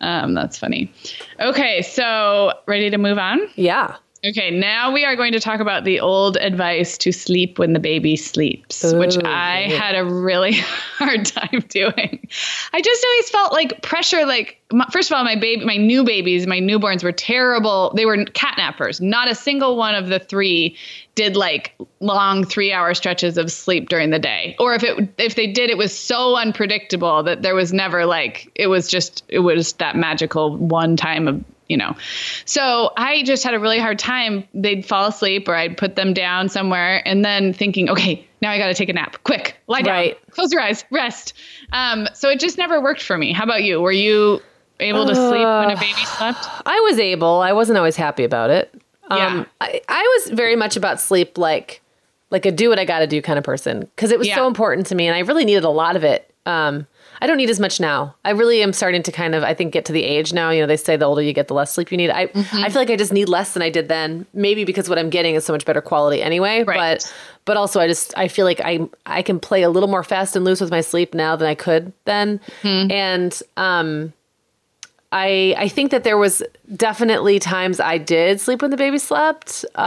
Um, 0.00 0.32
that's 0.34 0.56
funny. 0.58 0.90
Okay, 1.40 1.82
so 1.82 2.52
ready 2.66 2.88
to 2.90 2.96
move 2.98 3.18
on? 3.18 3.40
Yeah. 3.56 3.96
Okay, 4.24 4.50
now 4.50 4.92
we 4.92 5.04
are 5.04 5.14
going 5.14 5.32
to 5.32 5.40
talk 5.40 5.60
about 5.60 5.84
the 5.84 6.00
old 6.00 6.36
advice 6.36 6.96
to 6.98 7.12
sleep 7.12 7.58
when 7.58 7.72
the 7.72 7.78
baby 7.78 8.16
sleeps, 8.16 8.82
which 8.94 9.16
I 9.22 9.66
yeah. 9.68 9.76
had 9.76 9.94
a 9.94 10.04
really 10.04 10.52
hard 10.98 11.26
time 11.26 11.64
doing. 11.68 12.28
I 12.72 12.80
just 12.80 13.04
always 13.04 13.30
felt 13.30 13.52
like 13.52 13.82
pressure. 13.82 14.24
Like, 14.24 14.58
first 14.90 15.10
of 15.10 15.16
all, 15.16 15.24
my 15.24 15.36
baby, 15.36 15.64
my 15.64 15.76
new 15.76 16.02
babies, 16.02 16.46
my 16.46 16.60
newborns 16.60 17.04
were 17.04 17.12
terrible. 17.12 17.92
They 17.94 18.06
were 18.06 18.16
catnappers. 18.16 19.00
Not 19.00 19.30
a 19.30 19.34
single 19.34 19.76
one 19.76 19.94
of 19.94 20.08
the 20.08 20.18
three 20.18 20.76
did 21.14 21.36
like 21.36 21.74
long 22.00 22.44
three-hour 22.44 22.94
stretches 22.94 23.38
of 23.38 23.50
sleep 23.50 23.88
during 23.88 24.10
the 24.10 24.18
day. 24.18 24.56
Or 24.58 24.74
if 24.74 24.82
it 24.82 25.08
if 25.18 25.34
they 25.34 25.46
did, 25.46 25.70
it 25.70 25.78
was 25.78 25.96
so 25.96 26.36
unpredictable 26.36 27.22
that 27.22 27.42
there 27.42 27.54
was 27.54 27.72
never 27.72 28.06
like 28.06 28.50
it 28.54 28.66
was 28.68 28.88
just 28.88 29.24
it 29.28 29.40
was 29.40 29.74
that 29.74 29.96
magical 29.96 30.56
one 30.56 30.96
time 30.96 31.28
of 31.28 31.44
you 31.68 31.76
know. 31.76 31.96
So 32.44 32.92
I 32.96 33.22
just 33.24 33.42
had 33.44 33.54
a 33.54 33.58
really 33.58 33.78
hard 33.78 33.98
time. 33.98 34.44
They'd 34.54 34.84
fall 34.86 35.06
asleep 35.08 35.48
or 35.48 35.54
I'd 35.54 35.76
put 35.76 35.96
them 35.96 36.14
down 36.14 36.48
somewhere 36.48 37.02
and 37.06 37.24
then 37.24 37.52
thinking, 37.52 37.88
okay, 37.90 38.26
now 38.42 38.50
I 38.50 38.58
got 38.58 38.68
to 38.68 38.74
take 38.74 38.88
a 38.88 38.92
nap. 38.92 39.16
Quick, 39.24 39.56
lie 39.66 39.82
down, 39.82 39.94
Right. 39.94 40.30
close 40.30 40.52
your 40.52 40.60
eyes, 40.62 40.84
rest. 40.90 41.32
Um, 41.72 42.08
so 42.14 42.28
it 42.30 42.38
just 42.40 42.58
never 42.58 42.80
worked 42.80 43.02
for 43.02 43.16
me. 43.18 43.32
How 43.32 43.44
about 43.44 43.62
you? 43.64 43.80
Were 43.80 43.92
you 43.92 44.40
able 44.80 45.06
to 45.06 45.14
sleep 45.14 45.46
when 45.46 45.70
a 45.70 45.76
baby 45.80 46.04
slept? 46.04 46.46
I 46.66 46.78
was 46.80 46.98
able. 46.98 47.40
I 47.40 47.52
wasn't 47.52 47.78
always 47.78 47.96
happy 47.96 48.24
about 48.24 48.50
it. 48.50 48.72
Um, 49.10 49.18
Yeah. 49.18 49.44
I, 49.60 49.80
I 49.88 50.02
was 50.24 50.32
very 50.36 50.56
much 50.56 50.76
about 50.76 51.00
sleep, 51.00 51.38
like 51.38 51.80
like 52.30 52.44
a 52.44 52.50
do 52.50 52.68
what 52.68 52.78
I 52.78 52.84
got 52.84 52.98
to 52.98 53.06
do 53.06 53.22
kind 53.22 53.38
of 53.38 53.44
person 53.44 53.80
because 53.80 54.10
it 54.10 54.18
was 54.18 54.26
Yeah. 54.26 54.34
so 54.34 54.46
important 54.48 54.86
to 54.88 54.94
me, 54.96 55.06
and 55.06 55.14
I 55.16 55.20
really 55.20 55.44
needed 55.44 55.62
a 55.64 55.68
lot 55.70 55.94
of 55.96 56.02
it. 56.04 56.28
Um, 56.44 56.86
I 57.20 57.26
don't 57.26 57.36
need 57.36 57.50
as 57.50 57.58
much 57.60 57.80
now. 57.80 58.14
I 58.24 58.30
really 58.30 58.62
am 58.62 58.72
starting 58.72 59.02
to 59.04 59.12
kind 59.12 59.34
of, 59.34 59.42
I 59.42 59.54
think, 59.54 59.72
get 59.72 59.84
to 59.86 59.92
the 59.92 60.02
age 60.04 60.32
now. 60.32 60.50
You 60.50 60.60
know, 60.60 60.66
they 60.66 60.76
say 60.76 60.96
the 60.96 61.06
older 61.06 61.22
you 61.22 61.32
get, 61.32 61.48
the 61.48 61.54
less 61.54 61.72
sleep 61.72 61.90
you 61.90 61.96
need. 61.96 62.10
I, 62.10 62.26
Mm-hmm. 62.26 62.64
I 62.64 62.68
feel 62.68 62.82
like 62.82 62.90
I 62.90 62.96
just 62.96 63.12
need 63.12 63.28
less 63.28 63.52
than 63.54 63.62
I 63.62 63.70
did 63.70 63.88
then. 63.88 64.26
Maybe 64.34 64.64
because 64.64 64.88
what 64.88 64.98
I'm 64.98 65.10
getting 65.10 65.34
is 65.34 65.44
so 65.44 65.52
much 65.52 65.64
better 65.64 65.80
quality 65.80 66.22
anyway. 66.22 66.62
Right. 66.64 66.76
But, 66.98 67.14
but 67.44 67.56
also, 67.56 67.80
I 67.80 67.86
just 67.86 68.12
I 68.18 68.28
feel 68.28 68.44
like 68.44 68.60
I 68.64 68.80
I 69.06 69.22
can 69.22 69.38
play 69.40 69.62
a 69.62 69.70
little 69.70 69.88
more 69.88 70.02
fast 70.04 70.34
and 70.36 70.44
loose 70.44 70.60
with 70.60 70.70
my 70.70 70.80
sleep 70.80 71.14
now 71.14 71.36
than 71.36 71.48
I 71.48 71.54
could 71.54 71.92
then. 72.04 72.40
Mm-hmm. 72.62 72.90
And 72.90 73.42
um, 73.56 74.12
I 75.12 75.54
I 75.56 75.68
think 75.68 75.92
that 75.92 76.02
there 76.04 76.18
was 76.18 76.42
definitely 76.74 77.38
times 77.38 77.78
I 77.80 77.98
did 77.98 78.40
sleep 78.40 78.62
when 78.62 78.70
the 78.70 78.76
baby 78.76 78.98
slept. 78.98 79.64
Uh, 79.76 79.78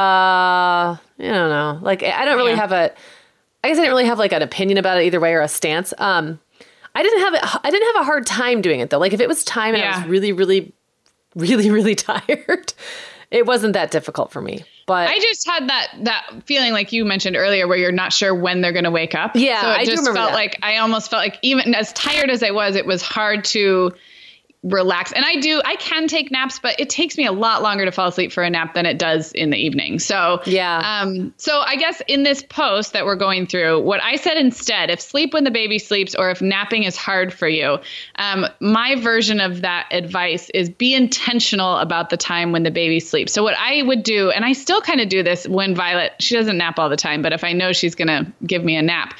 I 0.95 0.99
don't 1.19 1.49
know. 1.49 1.79
Like 1.81 2.01
I 2.03 2.25
don't 2.25 2.37
really 2.37 2.51
Yeah. 2.51 2.57
have 2.57 2.71
a. 2.71 2.91
I 3.63 3.67
guess 3.67 3.77
I 3.77 3.81
didn't 3.81 3.91
really 3.91 4.05
have 4.05 4.17
like 4.19 4.31
an 4.31 4.41
opinion 4.41 4.77
about 4.77 4.97
it 4.99 5.03
either 5.05 5.19
way 5.19 5.33
or 5.33 5.41
a 5.41 5.47
stance. 5.49 5.93
Um, 5.97 6.39
I 6.95 7.03
didn't 7.03 7.19
have 7.21 7.33
it. 7.35 7.41
I 7.65 7.71
didn't 7.71 7.95
have 7.95 8.01
a 8.03 8.05
hard 8.05 8.25
time 8.25 8.61
doing 8.61 8.79
it 8.79 8.89
though. 8.89 8.99
Like 8.99 9.13
if 9.13 9.21
it 9.21 9.27
was 9.27 9.43
time 9.43 9.75
and 9.75 9.83
I 9.83 9.99
was 9.99 10.07
really, 10.07 10.31
really, 10.31 10.73
really, 11.35 11.69
really 11.69 11.95
tired, 11.95 12.73
it 13.31 13.45
wasn't 13.45 13.73
that 13.73 13.91
difficult 13.91 14.31
for 14.31 14.41
me. 14.41 14.63
But 14.87 15.07
I 15.09 15.19
just 15.19 15.47
had 15.47 15.69
that 15.69 15.87
that 16.01 16.43
feeling 16.45 16.73
like 16.73 16.91
you 16.91 17.05
mentioned 17.05 17.35
earlier 17.35 17.67
where 17.67 17.77
you're 17.77 17.91
not 17.91 18.11
sure 18.11 18.33
when 18.33 18.61
they're 18.61 18.73
going 18.73 18.85
to 18.85 18.91
wake 18.91 19.13
up. 19.13 19.35
Yeah, 19.35 19.61
so 19.61 19.69
it 19.69 19.73
I 19.73 19.83
do 19.83 19.91
just 19.91 20.01
remember 20.01 20.17
felt 20.17 20.29
that. 20.31 20.35
like 20.35 20.59
I 20.63 20.77
almost 20.77 21.11
felt 21.11 21.21
like 21.21 21.37
even 21.43 21.75
as 21.75 21.93
tired 21.93 22.31
as 22.31 22.41
I 22.41 22.51
was, 22.51 22.75
it 22.75 22.87
was 22.87 23.01
hard 23.03 23.45
to 23.45 23.93
relax. 24.63 25.13
And 25.13 25.23
I 25.23 25.35
do 25.35 25.61
I 25.63 25.77
can 25.77 26.07
take 26.07 26.31
naps, 26.31 26.59
but 26.59 26.77
it 26.79 26.89
takes 26.89 27.17
me 27.17 27.25
a 27.25 27.31
lot 27.31 27.61
longer 27.61 27.85
to 27.85 27.93
fall 27.93 28.09
asleep 28.09 28.33
for 28.33 28.43
a 28.43 28.49
nap 28.49 28.73
than 28.73 28.85
it 28.85 28.99
does 28.99 29.31
in 29.31 29.51
the 29.51 29.57
evening. 29.57 29.99
So 29.99 30.41
Yeah. 30.45 31.01
Um 31.01 31.33
so 31.37 31.61
I 31.61 31.77
guess 31.77 32.01
in 32.07 32.23
this 32.23 32.43
post 32.43 32.91
that 32.91 33.05
we're 33.05 33.15
going 33.15 33.47
through, 33.47 33.81
what 33.81 34.03
I 34.03 34.17
said 34.17 34.35
instead, 34.35 34.89
if 34.89 34.99
sleep 34.99 35.33
when 35.33 35.45
the 35.45 35.51
baby 35.51 35.79
sleeps 35.79 36.13
or 36.13 36.29
if 36.29 36.41
napping 36.41 36.83
is 36.83 36.97
hard 36.97 37.31
for 37.31 37.47
you, 37.47 37.77
um, 38.15 38.45
my 38.59 38.95
version 38.95 39.39
of 39.39 39.61
that 39.61 39.87
advice 39.91 40.49
is 40.53 40.69
be 40.69 40.93
intentional 40.93 41.77
about 41.77 42.09
the 42.09 42.17
time 42.17 42.51
when 42.51 42.63
the 42.63 42.71
baby 42.71 42.99
sleeps. 42.99 43.31
So 43.31 43.43
what 43.43 43.55
I 43.57 43.83
would 43.83 44.03
do, 44.03 44.29
and 44.29 44.43
I 44.43 44.51
still 44.51 44.81
kind 44.81 44.99
of 44.99 45.07
do 45.07 45.23
this 45.23 45.47
when 45.47 45.73
Violet, 45.73 46.11
she 46.19 46.35
doesn't 46.35 46.57
nap 46.57 46.79
all 46.79 46.89
the 46.89 46.97
time, 46.97 47.21
but 47.21 47.31
if 47.31 47.45
I 47.45 47.53
know 47.53 47.71
she's 47.71 47.95
gonna 47.95 48.29
give 48.45 48.65
me 48.65 48.75
a 48.75 48.81
nap, 48.81 49.13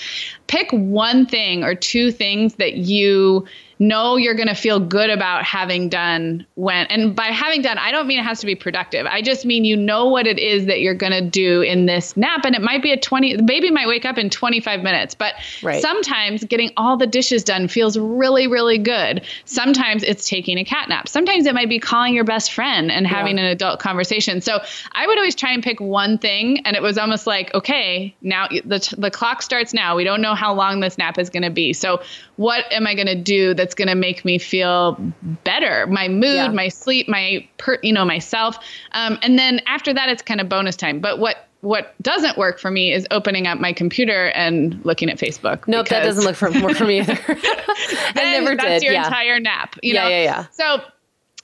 pick 0.47 0.69
one 0.71 1.25
thing 1.25 1.63
or 1.63 1.75
two 1.75 2.11
things 2.11 2.55
that 2.55 2.73
you 2.73 3.45
know 3.79 4.17
you're 4.17 4.35
going 4.35 4.47
to 4.47 4.55
feel 4.55 4.79
good 4.79 5.09
about 5.09 5.43
having 5.43 5.87
done 5.89 6.45
when 6.55 6.85
and 6.87 7.15
by 7.15 7.27
having 7.27 7.61
done 7.61 7.77
i 7.77 7.91
don't 7.91 8.07
mean 8.07 8.19
it 8.19 8.23
has 8.23 8.39
to 8.41 8.45
be 8.45 8.55
productive. 8.55 9.05
I 9.05 9.21
just 9.21 9.45
mean 9.45 9.63
you 9.63 9.77
know 9.77 10.07
what 10.07 10.27
it 10.27 10.37
is 10.37 10.65
that 10.65 10.81
you're 10.81 10.93
going 10.93 11.13
to 11.13 11.21
do 11.21 11.61
in 11.61 11.85
this 11.85 12.15
nap 12.17 12.41
and 12.45 12.55
it 12.55 12.61
might 12.61 12.83
be 12.83 12.91
a 12.91 12.97
20 12.99 13.37
the 13.37 13.43
baby 13.43 13.71
might 13.71 13.87
wake 13.87 14.05
up 14.05 14.17
in 14.17 14.29
25 14.29 14.83
minutes 14.83 15.15
but 15.15 15.33
Right. 15.63 15.81
sometimes 15.81 16.43
getting 16.43 16.71
all 16.77 16.97
the 16.97 17.07
dishes 17.07 17.43
done 17.43 17.67
feels 17.67 17.97
really 17.97 18.47
really 18.47 18.77
good. 18.77 19.21
Sometimes 19.45 20.03
it's 20.03 20.27
taking 20.27 20.57
a 20.57 20.65
cat 20.65 20.89
nap. 20.89 21.07
Sometimes 21.07 21.45
it 21.45 21.53
might 21.53 21.69
be 21.69 21.79
calling 21.79 22.13
your 22.13 22.23
best 22.23 22.51
friend 22.51 22.91
and 22.91 23.07
having 23.07 23.39
an 23.39 23.45
adult 23.45 23.79
conversation. 23.79 24.41
So 24.41 24.59
i 24.91 25.07
would 25.07 25.17
always 25.17 25.35
try 25.35 25.51
and 25.53 25.63
pick 25.63 25.79
one 25.79 26.17
thing 26.17 26.59
and 26.65 26.75
it 26.75 26.81
was 26.81 26.97
almost 26.97 27.25
like 27.27 27.53
okay 27.53 28.13
now 28.21 28.47
the, 28.49 28.95
the 28.97 29.11
clock 29.11 29.41
starts 29.41 29.73
now. 29.73 29.95
We 29.95 30.03
don't 30.03 30.21
know 30.21 30.35
how 30.35 30.53
long 30.53 30.79
this 30.81 30.97
nap 30.97 31.17
is 31.17 31.29
going 31.29 31.43
to 31.43 31.49
be. 31.49 31.73
So 31.73 32.01
what 32.35 32.65
am 32.71 32.87
i 32.87 32.95
going 32.95 33.07
to 33.07 33.15
do 33.15 33.53
that's 33.53 33.68
going 33.75 33.87
to 33.87 33.95
make 33.95 34.23
me 34.25 34.37
feel 34.37 34.97
better 35.43 35.87
my 35.87 36.07
mood 36.07 36.23
Yeah. 36.35 36.47
my 36.49 36.67
sleep 36.69 37.07
my 37.07 37.47
per, 37.57 37.77
you 37.83 37.93
know 37.93 38.05
myself 38.05 38.57
um, 38.93 39.17
and 39.21 39.37
then 39.39 39.61
after 39.67 39.93
that 39.93 40.09
it's 40.09 40.21
kind 40.21 40.41
of 40.41 40.49
bonus 40.49 40.75
time 40.75 40.99
but 40.99 41.19
what 41.19 41.45
what 41.61 41.93
doesn't 42.01 42.37
work 42.37 42.57
for 42.57 42.71
me 42.71 42.91
is 42.93 43.05
opening 43.11 43.45
up 43.45 43.59
my 43.59 43.73
computer 43.73 44.27
and 44.29 44.79
looking 44.85 45.09
at 45.09 45.17
facebook 45.17 45.67
nope, 45.67 45.87
that 45.89 46.03
doesn't 46.03 46.23
look 46.23 46.35
for 46.35 46.49
work 46.61 46.77
for 46.77 46.85
me 46.85 46.99
either. 46.99 47.17
I 47.27 48.13
never 48.39 48.55
that's 48.55 48.81
did. 48.81 48.83
your 48.83 48.93
yeah. 48.93 49.05
entire 49.07 49.39
nap 49.39 49.75
you 49.83 49.93
Yeah, 49.93 50.03
know 50.03 50.09
yeah, 50.09 50.23
yeah. 50.23 50.45
so 50.51 50.81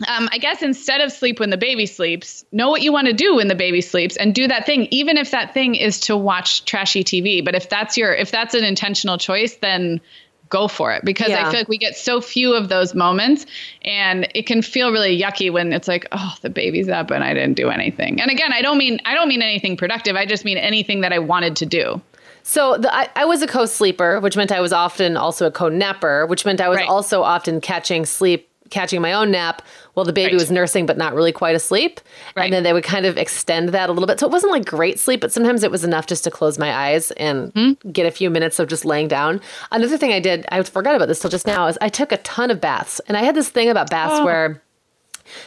um, 0.09 0.27
I 0.33 0.39
guess 0.39 0.61
instead 0.61 0.99
of 0.99 1.09
sleep 1.09 1.39
when 1.39 1.51
the 1.51 1.57
baby 1.57 1.85
sleeps, 1.85 2.43
know 2.51 2.69
what 2.69 2.81
you 2.81 2.91
want 2.91 3.07
to 3.07 3.13
do 3.13 3.35
when 3.35 3.47
the 3.47 3.55
baby 3.55 3.79
sleeps 3.79 4.17
and 4.17 4.35
do 4.35 4.45
that 4.45 4.65
thing, 4.65 4.89
even 4.91 5.15
if 5.15 5.31
that 5.31 5.53
thing 5.53 5.73
is 5.75 6.01
to 6.01 6.17
watch 6.17 6.65
trashy 6.65 7.01
TV. 7.01 7.41
But 7.45 7.55
if 7.55 7.69
that's 7.69 7.95
your, 7.97 8.13
if 8.13 8.29
that's 8.29 8.53
an 8.53 8.65
intentional 8.65 9.17
choice, 9.17 9.55
then 9.55 10.01
go 10.49 10.67
for 10.67 10.91
it 10.93 11.03
because 11.03 11.29
Yeah. 11.29 11.47
I 11.47 11.51
feel 11.51 11.59
like 11.59 11.67
we 11.67 11.77
get 11.77 11.95
so 11.95 12.21
few 12.21 12.53
of 12.53 12.69
those 12.69 12.93
moments 12.93 13.45
and 13.83 14.27
it 14.35 14.45
can 14.45 14.61
feel 14.61 14.91
really 14.91 15.19
yucky 15.19 15.51
when 15.51 15.73
it's 15.73 15.87
like, 15.87 16.07
oh, 16.11 16.35
the 16.41 16.49
baby's 16.49 16.87
up 16.89 17.09
and 17.11 17.23
I 17.23 17.33
didn't 17.33 17.55
do 17.55 17.69
anything. 17.69 18.21
And 18.21 18.29
again, 18.29 18.53
I 18.53 18.61
don't 18.61 18.77
mean, 18.77 18.99
I 19.05 19.13
don't 19.15 19.27
mean 19.27 19.41
anything 19.41 19.75
productive. 19.77 20.15
I 20.15 20.25
just 20.25 20.45
mean 20.45 20.57
anything 20.57 21.01
that 21.01 21.11
I 21.11 21.19
wanted 21.19 21.55
to 21.57 21.65
do. 21.65 22.01
So 22.43 22.77
the, 22.77 22.93
I, 22.93 23.09
I 23.15 23.25
was 23.25 23.41
a 23.41 23.47
co-sleeper, 23.47 24.19
which 24.19 24.37
meant 24.37 24.51
I 24.51 24.61
was 24.61 24.71
often 24.71 25.17
also 25.17 25.47
a 25.47 25.51
co-napper, 25.51 26.27
which 26.27 26.45
meant 26.45 26.61
I 26.61 26.69
was 26.69 26.77
Right. 26.77 26.87
also 26.87 27.23
often 27.23 27.59
catching 27.59 28.05
sleep, 28.05 28.47
catching 28.69 29.01
my 29.01 29.13
own 29.13 29.31
nap 29.31 29.61
while 29.93 30.05
the 30.05 30.11
baby 30.13 30.31
Right. 30.33 30.39
was 30.39 30.49
nursing, 30.51 30.85
but 30.85 30.97
not 30.97 31.13
really 31.13 31.31
quite 31.31 31.55
asleep. 31.55 31.99
Right. 32.35 32.45
And 32.45 32.53
then 32.53 32.63
they 32.63 32.73
would 32.73 32.83
kind 32.83 33.05
of 33.05 33.17
extend 33.17 33.69
that 33.69 33.89
a 33.89 33.93
little 33.93 34.07
bit. 34.07 34.19
So 34.19 34.25
it 34.25 34.31
wasn't 34.31 34.51
like 34.51 34.65
great 34.65 34.99
sleep, 34.99 35.21
but 35.21 35.31
sometimes 35.31 35.63
it 35.63 35.71
was 35.71 35.83
enough 35.83 36.07
just 36.07 36.23
to 36.25 36.31
close 36.31 36.57
my 36.57 36.73
eyes 36.73 37.11
and 37.11 37.51
Hmm? 37.53 37.73
get 37.91 38.05
a 38.05 38.11
few 38.11 38.29
minutes 38.29 38.59
of 38.59 38.67
just 38.67 38.83
laying 38.85 39.07
down. 39.07 39.39
Another 39.71 39.97
thing 39.97 40.11
I 40.11 40.19
did, 40.19 40.45
I 40.51 40.61
forgot 40.63 40.95
about 40.95 41.07
this 41.07 41.19
till 41.19 41.29
just 41.29 41.45
now, 41.47 41.67
is 41.67 41.77
I 41.81 41.89
took 41.89 42.11
a 42.11 42.17
ton 42.17 42.49
of 42.51 42.59
baths. 42.59 42.99
And 43.07 43.15
I 43.17 43.23
had 43.23 43.35
this 43.35 43.49
thing 43.49 43.69
about 43.69 43.89
baths 43.89 44.15
Oh. 44.19 44.25
where 44.25 44.61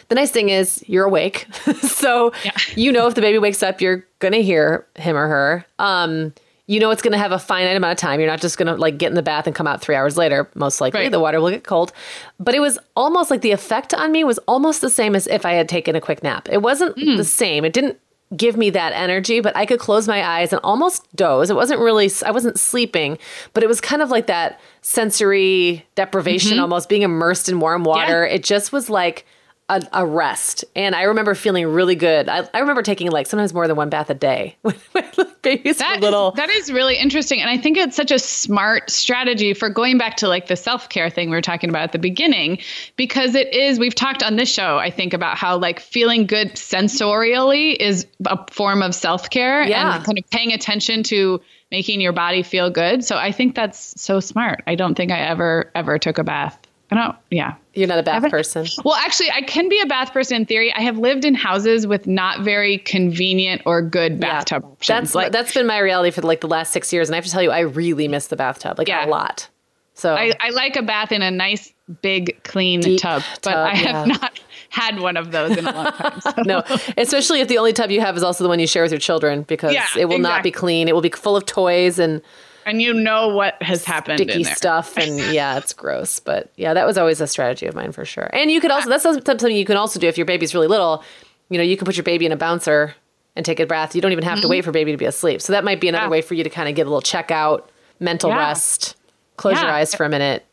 the 0.09 0.15
nice 0.15 0.31
thing 0.31 0.49
is 0.49 0.83
you're 0.89 1.05
awake. 1.05 1.47
so 1.83 2.33
Yeah. 2.45 2.53
you 2.77 2.91
know 2.93 3.07
if 3.07 3.15
the 3.15 3.21
baby 3.21 3.39
wakes 3.39 3.63
up, 3.63 3.81
you're 3.81 4.05
gonna 4.21 4.39
hear 4.39 4.87
him 4.97 5.17
or 5.17 5.29
her. 5.29 5.67
Um, 5.79 6.33
you 6.69 6.79
know 6.79 6.91
it's 6.91 7.03
gonna 7.03 7.19
have 7.19 7.33
a 7.33 7.39
finite 7.39 7.77
amount 7.77 7.93
of 7.93 7.99
time. 7.99 8.21
You're 8.21 8.29
not 8.29 8.41
just 8.41 8.59
gonna 8.59 8.77
like 8.77 8.99
get 8.99 9.09
in 9.09 9.15
the 9.15 9.23
bath 9.23 9.47
and 9.47 9.57
come 9.57 9.67
out 9.67 9.81
three 9.81 9.97
hours 9.97 10.17
later. 10.17 10.49
Most 10.55 10.81
likely 10.81 11.01
Right. 11.01 11.11
the 11.11 11.19
water 11.19 11.41
will 11.41 11.51
get 11.51 11.65
cold. 11.65 11.93
But 12.39 12.55
it 12.55 12.61
was 12.61 12.79
almost 12.95 13.31
like 13.31 13.41
the 13.41 13.53
effect 13.53 13.95
on 13.95 14.13
me 14.13 14.23
was 14.23 14.39
almost 14.47 14.83
the 14.83 14.91
same 14.91 15.17
as 15.17 15.27
if 15.27 15.45
I 15.45 15.55
had 15.55 15.69
taken 15.69 15.97
a 15.97 16.01
quick 16.01 16.23
nap. 16.23 16.49
It 16.53 16.63
wasn't 16.63 16.97
hmm. 16.97 17.17
the 17.17 17.25
same. 17.25 17.65
It 17.65 17.73
didn't 17.73 17.99
give 18.37 18.59
me 18.59 18.69
that 18.71 18.93
energy, 18.93 19.41
but 19.41 19.57
I 19.57 19.65
could 19.65 19.81
close 19.81 20.07
my 20.07 20.23
eyes 20.23 20.53
and 20.53 20.61
almost 20.63 21.05
doze. 21.17 21.49
It 21.49 21.57
wasn't 21.57 21.81
really 21.81 22.11
I 22.25 22.31
wasn't 22.31 22.61
sleeping, 22.61 23.19
but 23.55 23.63
it 23.65 23.67
was 23.67 23.81
kind 23.81 24.03
of 24.03 24.11
like 24.11 24.27
that 24.27 24.61
sensory 24.83 25.87
deprivation 25.95 26.53
mm-hmm. 26.53 26.61
almost 26.61 26.91
being 26.91 27.03
immersed 27.03 27.49
in 27.49 27.61
warm 27.61 27.85
water. 27.85 28.27
It 28.27 28.45
just 28.45 28.73
was 28.73 28.91
like 28.91 29.25
a, 29.71 29.83
a 29.93 30.07
rest. 30.07 30.65
And 30.75 30.95
I 30.95 31.03
remember 31.03 31.35
feeling 31.35 31.67
really 31.67 31.95
good. 31.95 32.29
I, 32.29 32.49
I 32.55 32.61
remember 32.61 32.83
taking 32.83 33.11
like 33.11 33.27
sometimes 33.27 33.53
more 33.53 33.67
than 33.69 33.77
one 33.77 33.91
bath 33.91 34.09
a 34.11 34.15
day 34.15 34.57
when, 34.63 34.75
when 34.93 35.27
babies 35.43 35.79
That 35.79 35.91
were 35.91 35.97
is- 35.97 36.01
little. 36.03 36.31
that 36.33 36.49
is 36.51 36.73
really 36.73 36.97
interesting. 36.97 37.41
And 37.41 37.51
I 37.51 37.59
think 37.59 37.77
it's 37.77 37.95
such 37.97 38.11
a 38.11 38.19
smart 38.19 38.91
strategy 38.91 39.53
for 39.55 39.69
going 39.69 39.99
back 39.99 40.17
to 40.19 40.29
like 40.29 40.47
the 40.47 40.57
self 40.57 40.89
care 40.89 41.11
thing 41.11 41.29
we 41.31 41.37
were 41.37 41.43
talking 41.43 41.69
about 41.71 41.83
at 41.83 41.93
the 41.93 41.99
beginning, 41.99 42.59
because 42.97 43.35
it 43.35 43.53
is, 43.55 43.79
we've 43.79 43.95
talked 43.95 44.23
on 44.23 44.37
this 44.37 44.51
show, 44.53 44.79
I 44.79 44.91
think, 44.91 45.13
about 45.13 45.37
how 45.37 45.59
like 45.59 45.81
feeling 45.81 46.27
good 46.27 46.55
sensorially 46.55 47.77
is 47.79 48.07
a 48.27 48.39
form 48.51 48.83
of 48.83 48.95
self 48.95 49.31
care 49.31 49.63
Yeah. 49.63 49.97
and 49.97 50.05
kind 50.05 50.19
of 50.19 50.29
paying 50.31 50.53
attention 50.53 51.03
to 51.05 51.41
making 51.71 52.01
your 52.01 52.13
body 52.13 52.43
feel 52.43 52.71
good. 52.71 53.05
So 53.05 53.17
I 53.17 53.31
think 53.33 53.55
that's 53.55 54.01
so 54.01 54.21
smart. 54.21 54.63
I 54.67 54.75
don't 54.75 54.95
think 54.95 55.13
I 55.13 55.19
ever, 55.21 55.71
ever 55.75 55.99
took 55.99 56.17
a 56.19 56.25
bath. 56.25 56.59
I 56.91 56.95
don't, 56.95 57.17
yeah. 57.31 57.57
You're 57.79 57.89
not 57.89 57.99
a 57.99 58.03
bath 58.03 58.29
person. 58.31 58.67
Well, 58.85 58.95
actually, 58.97 59.31
I 59.31 59.43
can 59.43 59.69
be 59.69 59.81
a 59.81 59.87
bath 59.87 60.13
person 60.13 60.37
in 60.37 60.47
theory. 60.47 60.73
I 60.75 60.81
have 60.81 60.99
lived 60.99 61.25
in 61.25 61.35
houses 61.35 61.87
with 61.87 62.07
not 62.07 62.41
very 62.41 62.79
convenient 62.79 63.63
or 63.65 63.81
good 63.83 64.19
bathtub 64.21 64.65
options. 64.65 64.87
That's 64.89 65.15
like 65.15 65.33
that's 65.33 65.55
been 65.55 65.67
my 65.67 65.79
reality 65.79 66.11
for 66.11 66.23
like 66.23 66.41
the 66.41 66.49
last 66.49 66.73
six 66.73 66.93
years, 66.93 67.09
and 67.09 67.15
I 67.15 67.19
have 67.19 67.25
to 67.25 67.31
tell 67.31 67.43
you, 67.43 67.51
I 67.51 67.61
really 67.61 68.09
miss 68.09 68.27
the 68.27 68.37
bathtub, 68.37 68.79
like 68.79 68.89
Yeah. 68.89 69.07
a 69.07 69.09
lot. 69.09 69.49
So 69.95 70.15
I, 70.15 70.33
I 70.41 70.51
like 70.51 70.77
a 70.77 70.83
bath 70.83 71.11
in 71.11 71.23
a 71.23 71.31
nice, 71.31 71.73
big, 72.03 72.41
clean 72.45 72.81
tub, 72.99 73.23
but 73.43 73.51
tub, 73.51 73.69
I 73.69 73.75
have 73.75 74.07
yeah. 74.07 74.15
not 74.21 74.41
had 74.71 75.01
one 75.01 75.17
of 75.17 75.33
those 75.33 75.57
in 75.57 75.67
a 75.67 75.73
long 75.73 75.87
time. 75.93 76.21
so- 76.21 76.33
no, 76.45 76.63
especially 76.97 77.41
if 77.41 77.49
the 77.49 77.59
only 77.59 77.73
tub 77.73 77.91
you 77.91 78.01
have 78.01 78.17
is 78.17 78.23
also 78.23 78.45
the 78.45 78.49
one 78.49 78.61
you 78.61 78.67
share 78.69 78.83
with 78.85 78.93
your 78.93 79.01
children, 79.01 79.43
because 79.43 79.73
Yeah, 79.73 79.87
it 79.97 80.05
will 80.05 80.21
not 80.21 80.43
be 80.45 80.51
clean. 80.53 80.87
It 80.89 80.95
will 80.95 81.01
be 81.03 81.11
full 81.11 81.37
of 81.37 81.47
toys 81.47 81.99
and 81.99 82.23
And 82.69 82.83
you 82.83 82.93
know 82.95 83.29
what 83.29 83.61
has 83.63 83.85
happened 83.85 84.21
in 84.21 84.29
sticky 84.29 84.45
stuff, 84.45 84.97
and 84.97 85.19
yeah, 85.33 85.57
it's 85.59 85.73
gross. 85.73 86.21
But 86.21 86.51
yeah, 86.57 86.75
that 86.75 86.87
was 86.87 86.99
always 86.99 87.21
a 87.21 87.27
strategy 87.27 87.67
of 87.67 87.75
mine 87.75 87.93
for 87.93 88.05
sure. 88.05 88.29
And 88.33 88.51
you 88.51 88.61
could 88.61 88.71
also 88.71 88.89
that's 88.91 89.03
something 89.03 89.55
you 89.57 89.65
can 89.65 89.77
also 89.77 89.99
do 89.99 90.07
if 90.09 90.17
your 90.19 90.27
baby's 90.27 90.55
really 90.55 90.67
little. 90.69 91.03
You 91.51 91.59
know, 91.59 91.65
you 91.65 91.77
can 91.77 91.87
put 91.87 91.97
your 91.97 92.05
baby 92.05 92.27
in 92.27 92.33
a 92.33 92.37
bouncer 92.37 92.95
and 93.35 93.47
take 93.47 93.59
a 93.61 93.67
bath. 93.67 93.95
You 93.95 94.01
don't 94.03 94.13
even 94.13 94.25
have 94.25 94.41
to 94.43 94.49
wait 94.49 94.65
for 94.65 94.71
baby 94.73 94.91
to 94.93 94.99
be 94.99 95.07
asleep. 95.07 95.41
So 95.41 95.53
that 95.55 95.65
might 95.65 95.81
be 95.81 95.89
another 95.89 96.03
Mm-hmm. 96.05 96.13
Yeah. 96.13 96.19
way 96.19 96.23
for 96.23 96.35
you 96.35 96.45
to 96.45 96.51
kind 96.51 96.69
of 96.69 96.75
get 96.75 96.83
a 96.87 96.91
little 96.91 97.01
check 97.01 97.31
out, 97.31 97.71
mental 98.01 98.31
Yeah. 98.31 98.37
rest, 98.39 98.97
close 99.37 99.61
your 99.61 99.71
eyes 99.71 99.95
for 99.95 100.05
a 100.05 100.09
minute. 100.09 100.45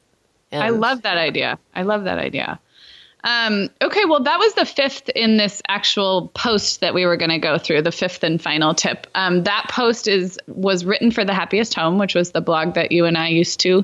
I 0.53 0.69
love 0.69 1.01
that 1.01 1.17
idea. 1.17 1.59
I 1.73 1.81
love 1.81 2.05
that 2.05 2.17
idea. 2.17 2.59
Um, 3.25 3.71
okay, 3.81 4.05
well, 4.05 4.21
that 4.21 4.37
was 4.37 4.53
the 4.53 4.65
fifth 4.65 5.09
in 5.09 5.37
this 5.37 5.61
actual 5.67 6.29
post 6.35 6.81
that 6.81 6.93
we 6.93 7.07
were 7.07 7.17
going 7.17 7.31
to 7.31 7.39
go 7.39 7.57
through. 7.57 7.81
The 7.81 7.91
fifth 7.91 8.23
and 8.23 8.39
final 8.39 8.75
tip. 8.75 9.07
Um, 9.15 9.43
that 9.43 9.65
post 9.69 10.07
is 10.07 10.39
was 10.47 10.85
written 10.85 11.09
for 11.09 11.25
the 11.25 11.33
Happiest 11.33 11.73
Home, 11.73 11.97
which 11.97 12.13
was 12.13 12.31
the 12.31 12.41
blog 12.41 12.75
that 12.75 12.91
you 12.91 13.05
and 13.05 13.17
I 13.17 13.29
used 13.29 13.59
to 13.61 13.83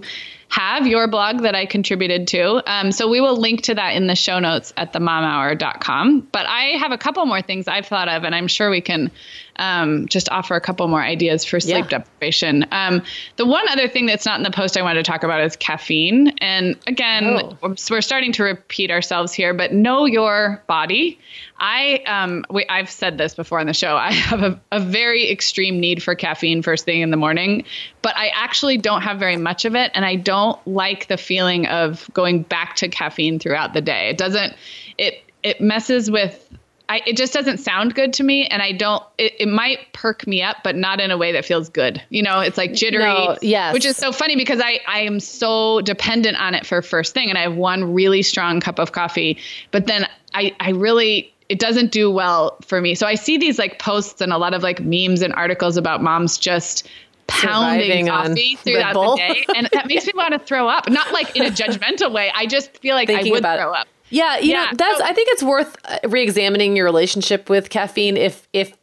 have 0.50 0.86
your 0.86 1.08
blog 1.08 1.42
that 1.42 1.56
I 1.56 1.66
contributed 1.66 2.28
to. 2.28 2.62
Um, 2.70 2.92
so 2.92 3.10
we 3.10 3.22
will 3.22 3.38
link 3.38 3.62
to 3.64 3.76
that 3.76 3.96
in 3.96 4.08
the 4.08 4.16
show 4.16 4.38
notes 4.38 4.74
at 4.76 4.92
themomhour.com. 4.94 6.28
But 6.32 6.46
I 6.46 6.78
have 6.78 6.92
a 6.92 6.98
couple 6.98 7.26
more 7.26 7.42
things 7.42 7.70
I've 7.70 7.88
thought 7.88 8.10
of, 8.10 8.26
and 8.26 8.36
I'm 8.36 8.48
sure 8.48 8.70
we 8.70 8.82
can 8.82 9.12
um, 9.58 10.08
just 10.08 10.30
offer 10.30 10.56
a 10.56 10.62
couple 10.62 10.88
more 10.88 11.02
ideas 11.02 11.46
for 11.46 11.60
sleep 11.60 11.92
yeah. 11.92 12.00
deprivation. 12.00 12.66
Um, 12.72 13.04
the 13.36 13.46
one 13.46 13.68
other 13.70 13.88
thing 13.88 14.06
that's 14.06 14.26
not 14.26 14.40
in 14.40 14.44
the 14.44 14.52
post 14.52 14.78
I 14.78 14.82
wanted 14.82 15.04
to 15.06 15.12
talk 15.12 15.24
about 15.24 15.42
is 15.42 15.56
caffeine. 15.56 16.30
And 16.40 16.78
again, 16.88 17.52
oh. 17.62 17.76
we're 17.90 18.02
starting 18.02 18.32
to 18.34 18.44
repeat 18.44 18.92
ourselves 18.92 19.34
here, 19.34 19.54
but 19.54 19.74
know 19.74 20.06
your 20.06 20.64
body. 20.68 21.20
I 21.60 22.02
um 22.08 22.44
we, 22.50 22.66
I've 22.68 22.90
said 22.90 23.20
this 23.20 23.36
before 23.36 23.60
on 23.60 23.68
the 23.68 23.74
show. 23.74 23.96
I 23.98 24.12
have 24.12 24.42
a, 24.42 24.60
a 24.72 24.80
very 24.80 25.30
extreme 25.30 25.80
need 25.80 26.02
for 26.02 26.16
caffeine 26.16 26.62
first 26.64 26.86
thing 26.86 27.02
in 27.02 27.12
the 27.12 27.18
morning, 27.18 27.66
but 28.02 28.18
I 28.18 28.30
actually 28.30 28.78
don't 28.78 29.04
have 29.04 29.20
very 29.20 29.38
much 29.38 29.66
of 29.66 29.76
it, 29.76 29.92
and 29.94 30.04
I 30.04 30.16
don't 30.16 30.60
like 30.68 31.08
the 31.08 31.18
feeling 31.18 31.68
of 31.68 32.10
going 32.14 32.42
back 32.42 32.76
to 32.78 32.90
caffeine 32.90 33.40
throughout 33.40 33.74
the 33.74 33.82
day. 33.82 34.10
It 34.10 34.18
doesn't 34.18 34.56
it 34.98 35.24
it 35.44 35.62
messes 35.62 36.10
with 36.10 36.48
I, 36.92 37.02
it 37.06 37.16
just 37.16 37.32
doesn't 37.32 37.60
sound 37.60 37.96
good 37.96 38.12
to 38.14 38.24
me 38.24 38.48
and 38.48 38.62
i 38.62 38.74
don't 38.74 39.02
it, 39.18 39.34
it 39.40 39.48
might 39.48 39.80
perk 39.94 40.28
me 40.28 40.42
up 40.42 40.58
but 40.62 40.76
not 40.76 41.00
in 41.00 41.10
a 41.10 41.18
way 41.18 41.32
that 41.32 41.46
feels 41.46 41.70
good 41.70 42.02
you 42.10 42.22
know 42.22 42.42
it's 42.42 42.58
like 42.58 42.74
jittery 42.74 43.04
no, 43.06 43.38
yes. 43.42 43.74
which 43.74 43.86
is 43.86 43.96
so 43.96 44.12
funny 44.12 44.36
because 44.36 44.60
i 44.60 44.80
i 44.88 45.00
am 45.00 45.20
so 45.22 45.80
dependent 45.82 46.38
on 46.38 46.54
it 46.54 46.66
for 46.66 46.82
first 46.82 47.14
thing 47.14 47.30
and 47.30 47.38
i 47.38 47.42
have 47.44 47.56
one 47.56 47.94
really 47.94 48.22
strong 48.22 48.60
cup 48.60 48.78
of 48.78 48.92
coffee 48.92 49.38
but 49.72 49.88
then 49.88 50.06
i 50.34 50.54
i 50.60 50.72
really 50.72 51.32
it 51.48 51.60
doesn't 51.60 51.92
do 51.92 52.10
well 52.10 52.58
for 52.62 52.80
me. 52.80 52.96
So 52.96 53.06
I 53.06 53.16
see 53.16 53.38
these 53.38 53.60
like 53.60 53.78
posts 53.78 54.22
and 54.22 54.32
a 54.32 54.38
lot 54.38 54.54
of 54.54 54.64
like 54.64 54.80
memes 54.80 55.22
and 55.22 55.34
articles 55.34 55.76
about 55.76 56.02
moms 56.02 56.38
just 56.38 56.88
pounding 57.28 58.08
coffee 58.08 58.56
throughout 58.56 58.94
the 58.94 59.16
day. 59.18 59.46
And 59.54 59.68
that 59.74 59.88
makes 59.88 60.06
me 60.06 60.14
want 60.16 60.32
to 60.32 60.40
throw 60.40 60.70
up. 60.70 60.90
Not 60.90 61.12
like 61.12 61.36
in 61.36 61.46
a 61.46 61.50
judgmental 61.50 62.14
way. 62.14 62.32
I 62.34 62.46
just 62.46 62.78
feel 62.78 62.96
like 62.96 63.08
Thinking 63.08 63.34
I 63.34 63.36
would 63.36 63.44
throw 63.44 63.74
up. 63.74 63.90
Yeah, 64.12 64.38
you 64.38 64.52
yeah, 64.52 64.66
know, 64.66 64.78
that's 64.78 65.00
so, 65.00 65.06
I 65.06 65.14
think 65.14 65.30
it's 65.32 65.42
worth 65.42 65.76
uh, 65.86 65.98
re-examining 66.08 66.76
your 66.76 66.86
relationship 66.86 67.50
with 67.50 67.70
caffeine 67.70 68.18
if 68.18 68.48
if 68.54 68.78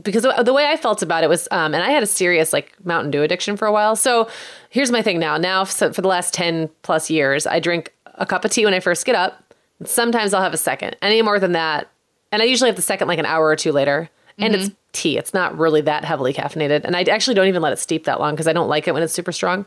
because 0.00 0.22
the 0.22 0.52
way 0.52 0.66
I 0.66 0.76
felt 0.76 1.02
about 1.02 1.22
it 1.22 1.28
was, 1.28 1.46
um, 1.52 1.72
and 1.72 1.82
I 1.82 1.90
had 1.90 2.02
a 2.02 2.06
serious 2.06 2.52
like 2.52 2.74
Mountain 2.84 3.12
Dew 3.12 3.22
addiction 3.22 3.56
for 3.56 3.66
a 3.66 3.72
while. 3.72 3.94
So 3.94 4.28
here's 4.68 4.90
my 4.90 5.02
thing 5.02 5.20
now. 5.20 5.36
Now, 5.36 5.64
for 5.64 5.88
the 5.88 6.08
last 6.08 6.34
10 6.34 6.68
plus 6.82 7.10
years, 7.10 7.46
I 7.46 7.60
drink 7.60 7.92
a 8.14 8.26
cup 8.26 8.44
of 8.44 8.50
tea 8.50 8.64
when 8.64 8.74
I 8.74 8.80
first 8.80 9.06
get 9.06 9.14
up. 9.14 9.54
Sometimes 9.84 10.34
I'll 10.34 10.42
have 10.42 10.54
a 10.54 10.58
second. 10.58 10.96
Any 11.00 11.22
more 11.22 11.38
than 11.38 11.52
that, 11.52 11.88
and 12.32 12.42
I 12.42 12.44
usually 12.44 12.68
have 12.68 12.76
the 12.76 12.82
second 12.82 13.06
like 13.06 13.20
an 13.20 13.26
hour 13.26 13.46
or 13.46 13.56
two 13.56 13.72
later. 13.72 14.10
And 14.36 14.52
mm-hmm. 14.52 14.64
it's 14.64 14.74
tea. 14.90 15.16
It's 15.16 15.32
not 15.32 15.56
really 15.56 15.80
that 15.82 16.04
heavily 16.04 16.32
caffeinated. 16.32 16.84
And 16.84 16.96
I 16.96 17.02
actually 17.02 17.34
don't 17.34 17.46
even 17.46 17.62
let 17.62 17.72
it 17.72 17.78
steep 17.78 18.04
that 18.04 18.18
long 18.18 18.34
because 18.34 18.48
I 18.48 18.52
don't 18.52 18.68
like 18.68 18.88
it 18.88 18.94
when 18.94 19.02
it's 19.04 19.12
super 19.12 19.30
strong. 19.30 19.64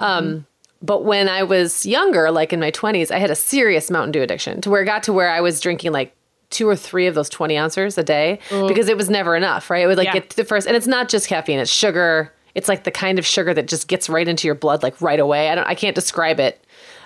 Um, 0.00 0.24
mm-hmm. 0.24 0.38
But 0.80 1.04
when 1.04 1.28
I 1.28 1.42
was 1.42 1.84
younger, 1.84 2.30
like 2.30 2.52
in 2.52 2.60
my 2.60 2.70
20s, 2.70 3.10
I 3.10 3.18
had 3.18 3.30
a 3.30 3.34
serious 3.34 3.90
Mountain 3.90 4.12
Dew 4.12 4.22
addiction 4.22 4.60
to 4.60 4.70
where 4.70 4.82
it 4.82 4.86
got 4.86 5.02
to 5.04 5.12
where 5.12 5.30
I 5.30 5.40
was 5.40 5.60
drinking 5.60 5.92
like 5.92 6.14
two 6.50 6.68
or 6.68 6.76
three 6.76 7.06
of 7.06 7.14
those 7.14 7.28
20 7.28 7.56
ounces 7.58 7.98
a 7.98 8.02
day 8.02 8.38
Ooh. 8.52 8.68
because 8.68 8.88
it 8.88 8.96
was 8.96 9.10
never 9.10 9.36
enough, 9.36 9.70
right? 9.70 9.82
It 9.82 9.86
would 9.86 9.98
like 9.98 10.06
yeah. 10.06 10.14
get 10.14 10.30
the 10.30 10.44
first, 10.44 10.66
and 10.66 10.76
it's 10.76 10.86
not 10.86 11.08
just 11.08 11.28
caffeine, 11.28 11.58
it's 11.58 11.70
sugar. 11.70 12.32
It's 12.54 12.68
like 12.68 12.84
the 12.84 12.90
kind 12.90 13.18
of 13.18 13.26
sugar 13.26 13.52
that 13.54 13.68
just 13.68 13.88
gets 13.88 14.08
right 14.08 14.26
into 14.26 14.48
your 14.48 14.54
blood, 14.54 14.82
like 14.82 15.00
right 15.00 15.20
away. 15.20 15.50
I 15.50 15.54
don't, 15.54 15.66
I 15.66 15.74
can't 15.74 15.94
describe 15.94 16.40
it. 16.40 16.64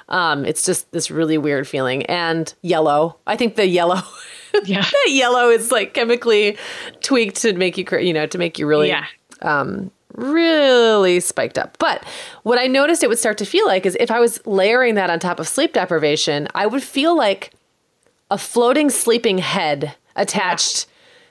Um, 0.08 0.44
it's 0.44 0.64
just 0.64 0.90
this 0.92 1.10
really 1.10 1.38
weird 1.38 1.66
feeling. 1.66 2.06
And 2.06 2.52
yellow. 2.62 3.16
I 3.26 3.36
think 3.36 3.56
the 3.56 3.66
yellow 3.66 4.00
yeah. 4.64 4.82
that 4.82 5.10
yellow 5.10 5.50
is 5.50 5.72
like 5.72 5.94
chemically 5.94 6.56
tweaked 7.00 7.36
to 7.42 7.52
make 7.54 7.76
you, 7.76 7.84
you 7.98 8.12
know, 8.12 8.26
to 8.26 8.38
make 8.38 8.58
you 8.58 8.66
really, 8.66 8.88
yeah. 8.88 9.06
um, 9.40 9.90
really 10.14 11.20
spiked 11.20 11.58
up. 11.58 11.76
But 11.78 12.04
what 12.42 12.58
I 12.58 12.66
noticed 12.66 13.02
it 13.02 13.08
would 13.08 13.18
start 13.18 13.38
to 13.38 13.44
feel 13.44 13.66
like 13.66 13.86
is 13.86 13.96
if 14.00 14.10
I 14.10 14.20
was 14.20 14.44
layering 14.46 14.94
that 14.96 15.10
on 15.10 15.18
top 15.18 15.40
of 15.40 15.48
sleep 15.48 15.72
deprivation, 15.72 16.48
I 16.54 16.66
would 16.66 16.82
feel 16.82 17.16
like 17.16 17.52
a 18.30 18.38
floating 18.38 18.90
sleeping 18.90 19.38
head 19.38 19.94
attached 20.16 20.86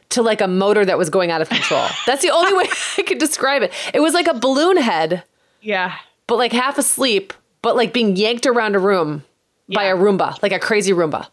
to 0.10 0.22
like 0.22 0.42
a 0.42 0.48
motor 0.48 0.86
that 0.86 0.98
was 0.98 1.10
going 1.10 1.32
out 1.32 1.42
of 1.42 1.50
control. 1.50 1.88
That's 2.06 2.22
the 2.22 2.32
only 2.32 2.54
way 2.54 2.66
I 2.98 3.02
could 3.04 3.18
describe 3.18 3.64
it. 3.64 3.74
It 3.94 4.00
was 4.00 4.14
like 4.14 4.28
a 4.28 4.34
balloon 4.34 4.78
head. 4.78 5.24
Yeah. 5.62 5.96
But 6.28 6.38
like 6.38 6.52
half 6.52 6.78
asleep, 6.78 7.34
but 7.62 7.76
like 7.76 7.94
being 7.94 8.16
yanked 8.16 8.46
around 8.46 8.76
a 8.76 8.80
room 8.80 9.24
yeah. 9.68 9.80
by 9.80 9.84
a 9.86 9.96
Roomba, 9.96 10.42
like 10.42 10.52
a 10.52 10.60
crazy 10.60 10.92
Roomba. 10.92 11.28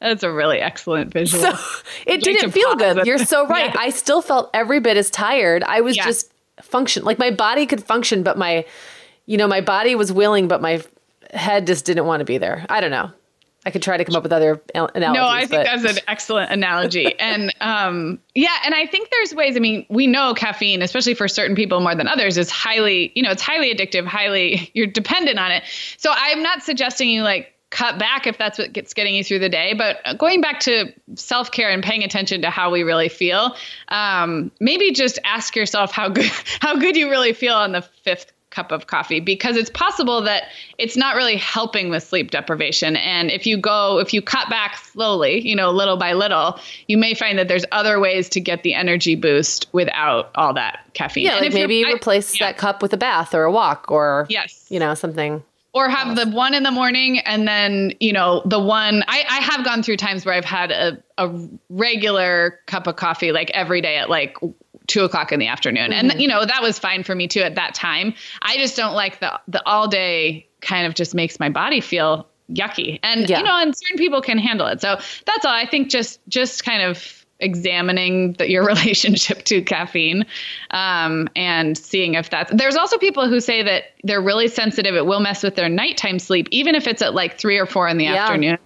That's 0.00 0.22
a 0.22 0.32
really 0.32 0.58
excellent 0.58 1.12
visual. 1.12 1.42
So 1.42 1.82
it 2.06 2.22
didn't 2.22 2.50
feel 2.52 2.74
good. 2.76 3.06
You're 3.06 3.18
so 3.18 3.46
right. 3.48 3.72
Yeah. 3.72 3.80
I 3.80 3.90
still 3.90 4.22
felt 4.22 4.50
every 4.54 4.80
bit 4.80 4.96
as 4.96 5.10
tired. 5.10 5.62
I 5.64 5.80
was 5.80 5.96
yeah. 5.96 6.04
just 6.04 6.32
function 6.60 7.04
like 7.04 7.18
my 7.18 7.30
body 7.30 7.66
could 7.66 7.82
function, 7.82 8.22
but 8.22 8.38
my, 8.38 8.64
you 9.26 9.36
know, 9.36 9.48
my 9.48 9.60
body 9.60 9.94
was 9.94 10.12
willing, 10.12 10.48
but 10.48 10.60
my 10.60 10.82
head 11.32 11.66
just 11.66 11.84
didn't 11.84 12.06
want 12.06 12.20
to 12.20 12.24
be 12.24 12.38
there. 12.38 12.66
I 12.68 12.80
don't 12.80 12.90
know. 12.90 13.10
I 13.64 13.70
could 13.70 13.82
try 13.82 13.96
to 13.96 14.04
come 14.04 14.16
up 14.16 14.24
with 14.24 14.32
other 14.32 14.60
analogies. 14.74 15.20
No, 15.20 15.26
I 15.28 15.40
think 15.40 15.50
but. 15.50 15.64
that's 15.64 15.98
an 15.98 16.04
excellent 16.08 16.50
analogy. 16.50 17.14
and 17.20 17.54
um, 17.60 18.18
yeah, 18.34 18.56
and 18.64 18.74
I 18.74 18.86
think 18.86 19.10
there's 19.10 19.34
ways. 19.34 19.56
I 19.56 19.60
mean, 19.60 19.86
we 19.88 20.08
know 20.08 20.34
caffeine, 20.34 20.82
especially 20.82 21.14
for 21.14 21.28
certain 21.28 21.54
people 21.54 21.80
more 21.80 21.94
than 21.94 22.08
others, 22.08 22.36
is 22.38 22.50
highly, 22.50 23.12
you 23.14 23.22
know, 23.22 23.30
it's 23.30 23.42
highly 23.42 23.72
addictive. 23.72 24.04
Highly, 24.04 24.70
you're 24.74 24.88
dependent 24.88 25.38
on 25.38 25.52
it. 25.52 25.62
So 25.96 26.10
I'm 26.12 26.42
not 26.42 26.62
suggesting 26.62 27.08
you 27.08 27.22
like 27.22 27.51
cut 27.72 27.98
back 27.98 28.26
if 28.26 28.38
that's 28.38 28.58
what 28.58 28.72
gets 28.72 28.94
getting 28.94 29.14
you 29.14 29.24
through 29.24 29.40
the 29.40 29.48
day. 29.48 29.74
But 29.74 30.18
going 30.18 30.40
back 30.40 30.60
to 30.60 30.92
self 31.16 31.50
care 31.50 31.70
and 31.70 31.82
paying 31.82 32.04
attention 32.04 32.42
to 32.42 32.50
how 32.50 32.70
we 32.70 32.84
really 32.84 33.08
feel, 33.08 33.56
um, 33.88 34.52
maybe 34.60 34.92
just 34.92 35.18
ask 35.24 35.56
yourself 35.56 35.90
how 35.90 36.08
good 36.08 36.30
how 36.60 36.76
good 36.76 36.96
you 36.96 37.10
really 37.10 37.32
feel 37.32 37.54
on 37.54 37.72
the 37.72 37.82
fifth 37.82 38.32
cup 38.50 38.70
of 38.70 38.86
coffee 38.86 39.18
because 39.18 39.56
it's 39.56 39.70
possible 39.70 40.20
that 40.20 40.42
it's 40.76 40.94
not 40.94 41.16
really 41.16 41.36
helping 41.36 41.88
with 41.88 42.02
sleep 42.02 42.30
deprivation. 42.30 42.96
And 42.96 43.30
if 43.30 43.46
you 43.46 43.56
go 43.56 43.98
if 43.98 44.12
you 44.12 44.20
cut 44.20 44.50
back 44.50 44.76
slowly 44.76 45.40
you 45.40 45.56
know 45.56 45.70
little 45.70 45.96
by 45.96 46.12
little 46.12 46.60
you 46.86 46.98
may 46.98 47.14
find 47.14 47.38
that 47.38 47.48
there's 47.48 47.64
other 47.72 47.98
ways 47.98 48.28
to 48.28 48.40
get 48.40 48.62
the 48.62 48.74
energy 48.74 49.14
boost 49.14 49.68
without 49.72 50.30
all 50.34 50.52
that 50.52 50.80
caffeine. 50.92 51.24
Yeah 51.24 51.36
like 51.36 51.54
maybe 51.54 51.82
replace 51.86 52.34
I, 52.34 52.44
that 52.44 52.58
cup 52.58 52.82
with 52.82 52.92
a 52.92 52.98
bath 52.98 53.34
or 53.34 53.44
a 53.44 53.50
walk 53.50 53.90
or 53.90 54.26
yes. 54.28 54.66
you 54.68 54.78
know 54.78 54.92
something 54.92 55.42
or 55.74 55.88
have 55.88 56.16
the 56.16 56.28
one 56.28 56.54
in 56.54 56.62
the 56.62 56.70
morning 56.70 57.18
and 57.20 57.48
then 57.48 57.92
you 58.00 58.12
know 58.12 58.42
the 58.44 58.60
one 58.60 59.02
I, 59.08 59.24
I 59.28 59.40
have 59.42 59.64
gone 59.64 59.82
through 59.82 59.96
times 59.96 60.24
where 60.24 60.34
i've 60.34 60.44
had 60.44 60.70
a, 60.70 61.02
a 61.18 61.32
regular 61.70 62.60
cup 62.66 62.86
of 62.86 62.96
coffee 62.96 63.32
like 63.32 63.50
every 63.50 63.80
day 63.80 63.96
at 63.96 64.10
like 64.10 64.36
two 64.86 65.04
o'clock 65.04 65.32
in 65.32 65.40
the 65.40 65.46
afternoon. 65.46 65.90
Mm-hmm. 65.90 66.10
and 66.10 66.20
you 66.20 66.28
know 66.28 66.44
that 66.44 66.62
was 66.62 66.78
fine 66.78 67.02
for 67.02 67.14
me 67.14 67.28
too 67.28 67.40
at 67.40 67.54
that 67.54 67.74
time. 67.74 68.14
I 68.40 68.56
just 68.56 68.76
don't 68.76 68.94
like 68.94 69.20
the 69.20 69.40
the 69.48 69.66
all 69.66 69.88
day 69.88 70.48
kind 70.60 70.86
of 70.86 70.94
just 70.94 71.14
makes 71.14 71.40
my 71.40 71.48
body 71.48 71.80
feel 71.80 72.28
yucky. 72.50 73.00
And 73.02 73.28
yeah. 73.28 73.38
you 73.38 73.44
know 73.44 73.58
and 73.58 73.76
certain 73.76 73.98
people 73.98 74.20
can 74.20 74.38
handle 74.38 74.66
it. 74.66 74.80
So 74.80 74.98
that's 75.26 75.44
all. 75.44 75.52
I 75.52 75.66
think 75.66 75.90
just 75.90 76.20
just 76.28 76.64
kind 76.64 76.82
of 76.82 77.21
examining 77.42 78.32
the, 78.34 78.50
your 78.50 78.64
relationship 78.66 79.42
to 79.44 79.62
caffeine 79.62 80.24
um, 80.70 81.28
and 81.36 81.76
seeing 81.76 82.14
if 82.14 82.30
that's 82.30 82.50
there's 82.52 82.76
also 82.76 82.98
people 82.98 83.28
who 83.28 83.40
say 83.40 83.62
that 83.62 83.84
they're 84.04 84.22
really 84.22 84.48
sensitive. 84.48 84.94
It 84.94 85.06
will 85.06 85.20
mess 85.20 85.42
with 85.42 85.56
their 85.56 85.68
nighttime 85.68 86.18
sleep 86.18 86.48
even 86.50 86.74
if 86.74 86.86
it's 86.86 87.02
at 87.02 87.14
like 87.14 87.38
three 87.38 87.58
or 87.58 87.66
four 87.66 87.88
in 87.88 87.98
the 87.98 88.04
yeah. 88.04 88.24
afternoon. 88.24 88.58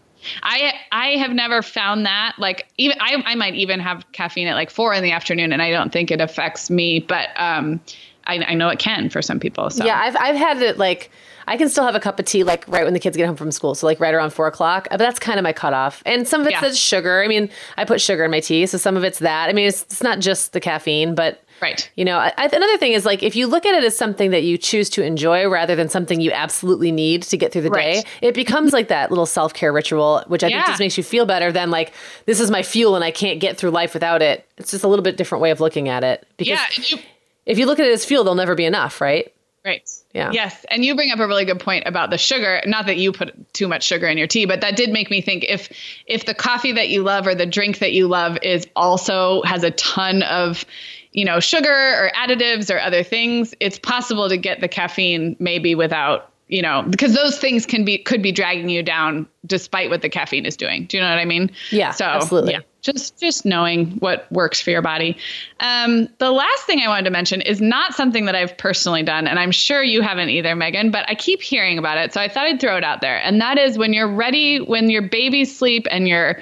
I 0.42 0.74
I 0.92 1.08
have 1.16 1.32
never 1.32 1.62
found 1.62 2.06
that 2.06 2.34
like 2.38 2.68
even 2.78 2.96
I, 3.00 3.22
I 3.24 3.34
might 3.34 3.54
even 3.54 3.80
have 3.80 4.10
caffeine 4.12 4.48
at 4.48 4.54
like 4.54 4.70
four 4.70 4.92
in 4.92 5.02
the 5.02 5.12
afternoon 5.12 5.52
and 5.52 5.62
I 5.62 5.70
don't 5.70 5.92
think 5.92 6.10
it 6.10 6.20
affects 6.20 6.70
me 6.70 7.00
but 7.00 7.28
um 7.36 7.80
I, 8.24 8.38
I 8.38 8.54
know 8.54 8.68
it 8.68 8.78
can 8.78 9.08
for 9.08 9.22
some 9.22 9.38
people 9.38 9.70
so. 9.70 9.84
Yeah 9.84 9.98
I've 9.98 10.16
I've 10.16 10.36
had 10.36 10.62
it 10.62 10.78
like 10.78 11.10
I 11.48 11.56
can 11.56 11.68
still 11.68 11.84
have 11.84 11.94
a 11.94 12.00
cup 12.00 12.18
of 12.18 12.26
tea 12.26 12.44
like 12.44 12.66
right 12.66 12.84
when 12.84 12.92
the 12.92 13.00
kids 13.00 13.16
get 13.16 13.26
home 13.26 13.36
from 13.36 13.52
school. 13.52 13.74
So 13.74 13.86
like 13.86 14.00
right 14.00 14.14
around 14.14 14.30
four 14.30 14.46
o'clock. 14.46 14.88
But 14.90 14.98
that's 14.98 15.18
kind 15.18 15.38
of 15.38 15.44
my 15.44 15.52
cutoff. 15.52 16.02
And 16.04 16.26
some 16.26 16.40
of 16.40 16.46
it 16.46 16.52
yeah. 16.52 16.60
says 16.60 16.78
sugar. 16.78 17.22
I 17.22 17.28
mean, 17.28 17.48
I 17.76 17.84
put 17.84 18.00
sugar 18.00 18.24
in 18.24 18.30
my 18.30 18.40
tea, 18.40 18.66
so 18.66 18.78
some 18.78 18.96
of 18.96 19.04
it's 19.04 19.20
that. 19.20 19.48
I 19.48 19.52
mean, 19.52 19.68
it's, 19.68 19.82
it's 19.82 20.02
not 20.02 20.18
just 20.18 20.52
the 20.52 20.60
caffeine, 20.60 21.14
but 21.14 21.42
right. 21.62 21.88
You 21.94 22.04
know, 22.04 22.18
I, 22.18 22.32
another 22.36 22.76
thing 22.78 22.92
is 22.92 23.06
like 23.06 23.22
if 23.22 23.36
you 23.36 23.46
look 23.46 23.64
at 23.64 23.74
it 23.74 23.84
as 23.84 23.96
something 23.96 24.30
that 24.30 24.42
you 24.42 24.58
choose 24.58 24.90
to 24.90 25.04
enjoy 25.04 25.48
rather 25.48 25.76
than 25.76 25.88
something 25.88 26.20
you 26.20 26.32
absolutely 26.32 26.90
need 26.90 27.22
to 27.24 27.36
get 27.36 27.52
through 27.52 27.62
the 27.62 27.70
right. 27.70 28.04
day, 28.04 28.10
it 28.22 28.34
becomes 28.34 28.72
like 28.72 28.88
that 28.88 29.10
little 29.10 29.26
self 29.26 29.54
care 29.54 29.72
ritual, 29.72 30.24
which 30.26 30.42
I 30.42 30.48
yeah. 30.48 30.56
think 30.56 30.66
just 30.66 30.80
makes 30.80 30.98
you 30.98 31.04
feel 31.04 31.26
better 31.26 31.52
than 31.52 31.70
like 31.70 31.92
this 32.26 32.40
is 32.40 32.50
my 32.50 32.62
fuel 32.62 32.96
and 32.96 33.04
I 33.04 33.12
can't 33.12 33.40
get 33.40 33.56
through 33.56 33.70
life 33.70 33.94
without 33.94 34.20
it. 34.20 34.46
It's 34.58 34.72
just 34.72 34.84
a 34.84 34.88
little 34.88 35.04
bit 35.04 35.16
different 35.16 35.42
way 35.42 35.50
of 35.50 35.60
looking 35.60 35.88
at 35.88 36.02
it 36.02 36.26
because. 36.36 36.92
Yeah, 36.92 36.98
if 37.46 37.58
you 37.58 37.66
look 37.66 37.78
at 37.78 37.86
it 37.86 37.92
as 37.92 38.04
fuel, 38.04 38.24
there'll 38.24 38.34
never 38.34 38.56
be 38.56 38.64
enough, 38.64 39.00
right? 39.00 39.32
Right. 39.66 39.90
Yeah. 40.14 40.30
Yes. 40.30 40.64
And 40.70 40.84
you 40.84 40.94
bring 40.94 41.10
up 41.10 41.18
a 41.18 41.26
really 41.26 41.44
good 41.44 41.58
point 41.58 41.88
about 41.88 42.10
the 42.10 42.18
sugar. 42.18 42.62
Not 42.66 42.86
that 42.86 42.98
you 42.98 43.10
put 43.10 43.52
too 43.52 43.66
much 43.66 43.82
sugar 43.82 44.06
in 44.06 44.16
your 44.16 44.28
tea, 44.28 44.46
but 44.46 44.60
that 44.60 44.76
did 44.76 44.90
make 44.90 45.10
me 45.10 45.20
think 45.20 45.44
if 45.48 45.68
if 46.06 46.24
the 46.24 46.34
coffee 46.34 46.70
that 46.70 46.88
you 46.88 47.02
love 47.02 47.26
or 47.26 47.34
the 47.34 47.46
drink 47.46 47.80
that 47.80 47.92
you 47.92 48.06
love 48.06 48.38
is 48.42 48.68
also 48.76 49.42
has 49.42 49.64
a 49.64 49.72
ton 49.72 50.22
of, 50.22 50.64
you 51.10 51.24
know, 51.24 51.40
sugar 51.40 51.68
or 51.68 52.12
additives 52.14 52.72
or 52.72 52.78
other 52.78 53.02
things, 53.02 53.54
it's 53.58 53.76
possible 53.76 54.28
to 54.28 54.36
get 54.36 54.60
the 54.60 54.68
caffeine 54.68 55.34
maybe 55.40 55.74
without 55.74 56.30
you 56.48 56.62
know, 56.62 56.84
because 56.88 57.14
those 57.14 57.38
things 57.38 57.66
can 57.66 57.84
be 57.84 57.98
could 57.98 58.22
be 58.22 58.30
dragging 58.30 58.68
you 58.68 58.82
down 58.82 59.26
despite 59.46 59.90
what 59.90 60.02
the 60.02 60.08
caffeine 60.08 60.46
is 60.46 60.56
doing. 60.56 60.86
Do 60.86 60.96
you 60.96 61.02
know 61.02 61.10
what 61.10 61.18
I 61.18 61.24
mean? 61.24 61.50
Yeah, 61.70 61.90
so, 61.90 62.04
absolutely. 62.04 62.52
Yeah, 62.52 62.60
just 62.82 63.18
just 63.18 63.44
knowing 63.44 63.92
what 63.98 64.30
works 64.30 64.60
for 64.60 64.70
your 64.70 64.82
body. 64.82 65.16
Um, 65.58 66.08
the 66.18 66.30
last 66.30 66.62
thing 66.64 66.80
I 66.80 66.88
wanted 66.88 67.04
to 67.04 67.10
mention 67.10 67.40
is 67.40 67.60
not 67.60 67.94
something 67.94 68.26
that 68.26 68.36
I've 68.36 68.56
personally 68.56 69.02
done, 69.02 69.26
and 69.26 69.40
I'm 69.40 69.50
sure 69.50 69.82
you 69.82 70.02
haven't 70.02 70.28
either, 70.28 70.54
Meagan. 70.54 70.90
But 70.92 71.08
I 71.08 71.16
keep 71.16 71.42
hearing 71.42 71.78
about 71.78 71.98
it, 71.98 72.12
so 72.12 72.20
I 72.20 72.28
thought 72.28 72.44
I'd 72.46 72.60
throw 72.60 72.76
it 72.76 72.84
out 72.84 73.00
there. 73.00 73.20
And 73.22 73.40
that 73.40 73.58
is 73.58 73.76
when 73.76 73.92
you're 73.92 74.12
ready, 74.12 74.58
when 74.58 74.88
your 74.88 75.02
babies 75.02 75.56
sleep 75.56 75.86
and 75.90 76.06
you're 76.06 76.40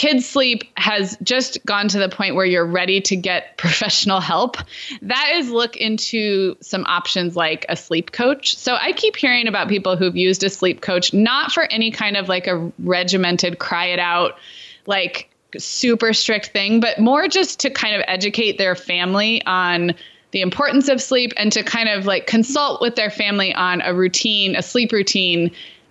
kids 0.00 0.26
sleep 0.26 0.64
has 0.78 1.18
just 1.22 1.62
gone 1.66 1.86
to 1.86 1.98
the 1.98 2.08
point 2.08 2.34
where 2.34 2.46
you're 2.46 2.64
ready 2.64 3.02
to 3.02 3.14
get 3.14 3.54
professional 3.58 4.18
help, 4.18 4.56
that 5.02 5.32
is 5.34 5.50
look 5.50 5.76
into 5.76 6.56
some 6.62 6.86
options 6.86 7.36
like 7.36 7.66
a 7.68 7.76
sleep 7.76 8.10
coach. 8.10 8.56
So 8.56 8.76
I 8.80 8.92
keep 8.92 9.14
hearing 9.14 9.46
about 9.46 9.68
people 9.68 9.96
who've 9.96 10.16
used 10.16 10.42
a 10.42 10.48
sleep 10.48 10.80
coach, 10.80 11.12
not 11.12 11.52
for 11.52 11.64
any 11.64 11.90
kind 11.90 12.16
of 12.16 12.30
like 12.30 12.46
a 12.46 12.72
regimented 12.78 13.58
cry 13.58 13.88
it 13.88 13.98
out, 13.98 14.38
like 14.86 15.28
super 15.58 16.14
strict 16.14 16.46
thing, 16.46 16.80
but 16.80 16.98
more 16.98 17.28
just 17.28 17.60
to 17.60 17.68
kind 17.68 17.94
of 17.94 18.02
educate 18.08 18.56
their 18.56 18.74
family 18.74 19.44
on 19.44 19.92
the 20.30 20.40
importance 20.40 20.88
of 20.88 21.02
sleep 21.02 21.34
and 21.36 21.52
to 21.52 21.62
kind 21.62 21.90
of 21.90 22.06
like 22.06 22.26
consult 22.26 22.80
with 22.80 22.94
their 22.94 23.10
family 23.10 23.52
on 23.52 23.82
a 23.82 23.92
routine, 23.92 24.56
a 24.56 24.62
sleep 24.62 24.92
routine 24.92 25.50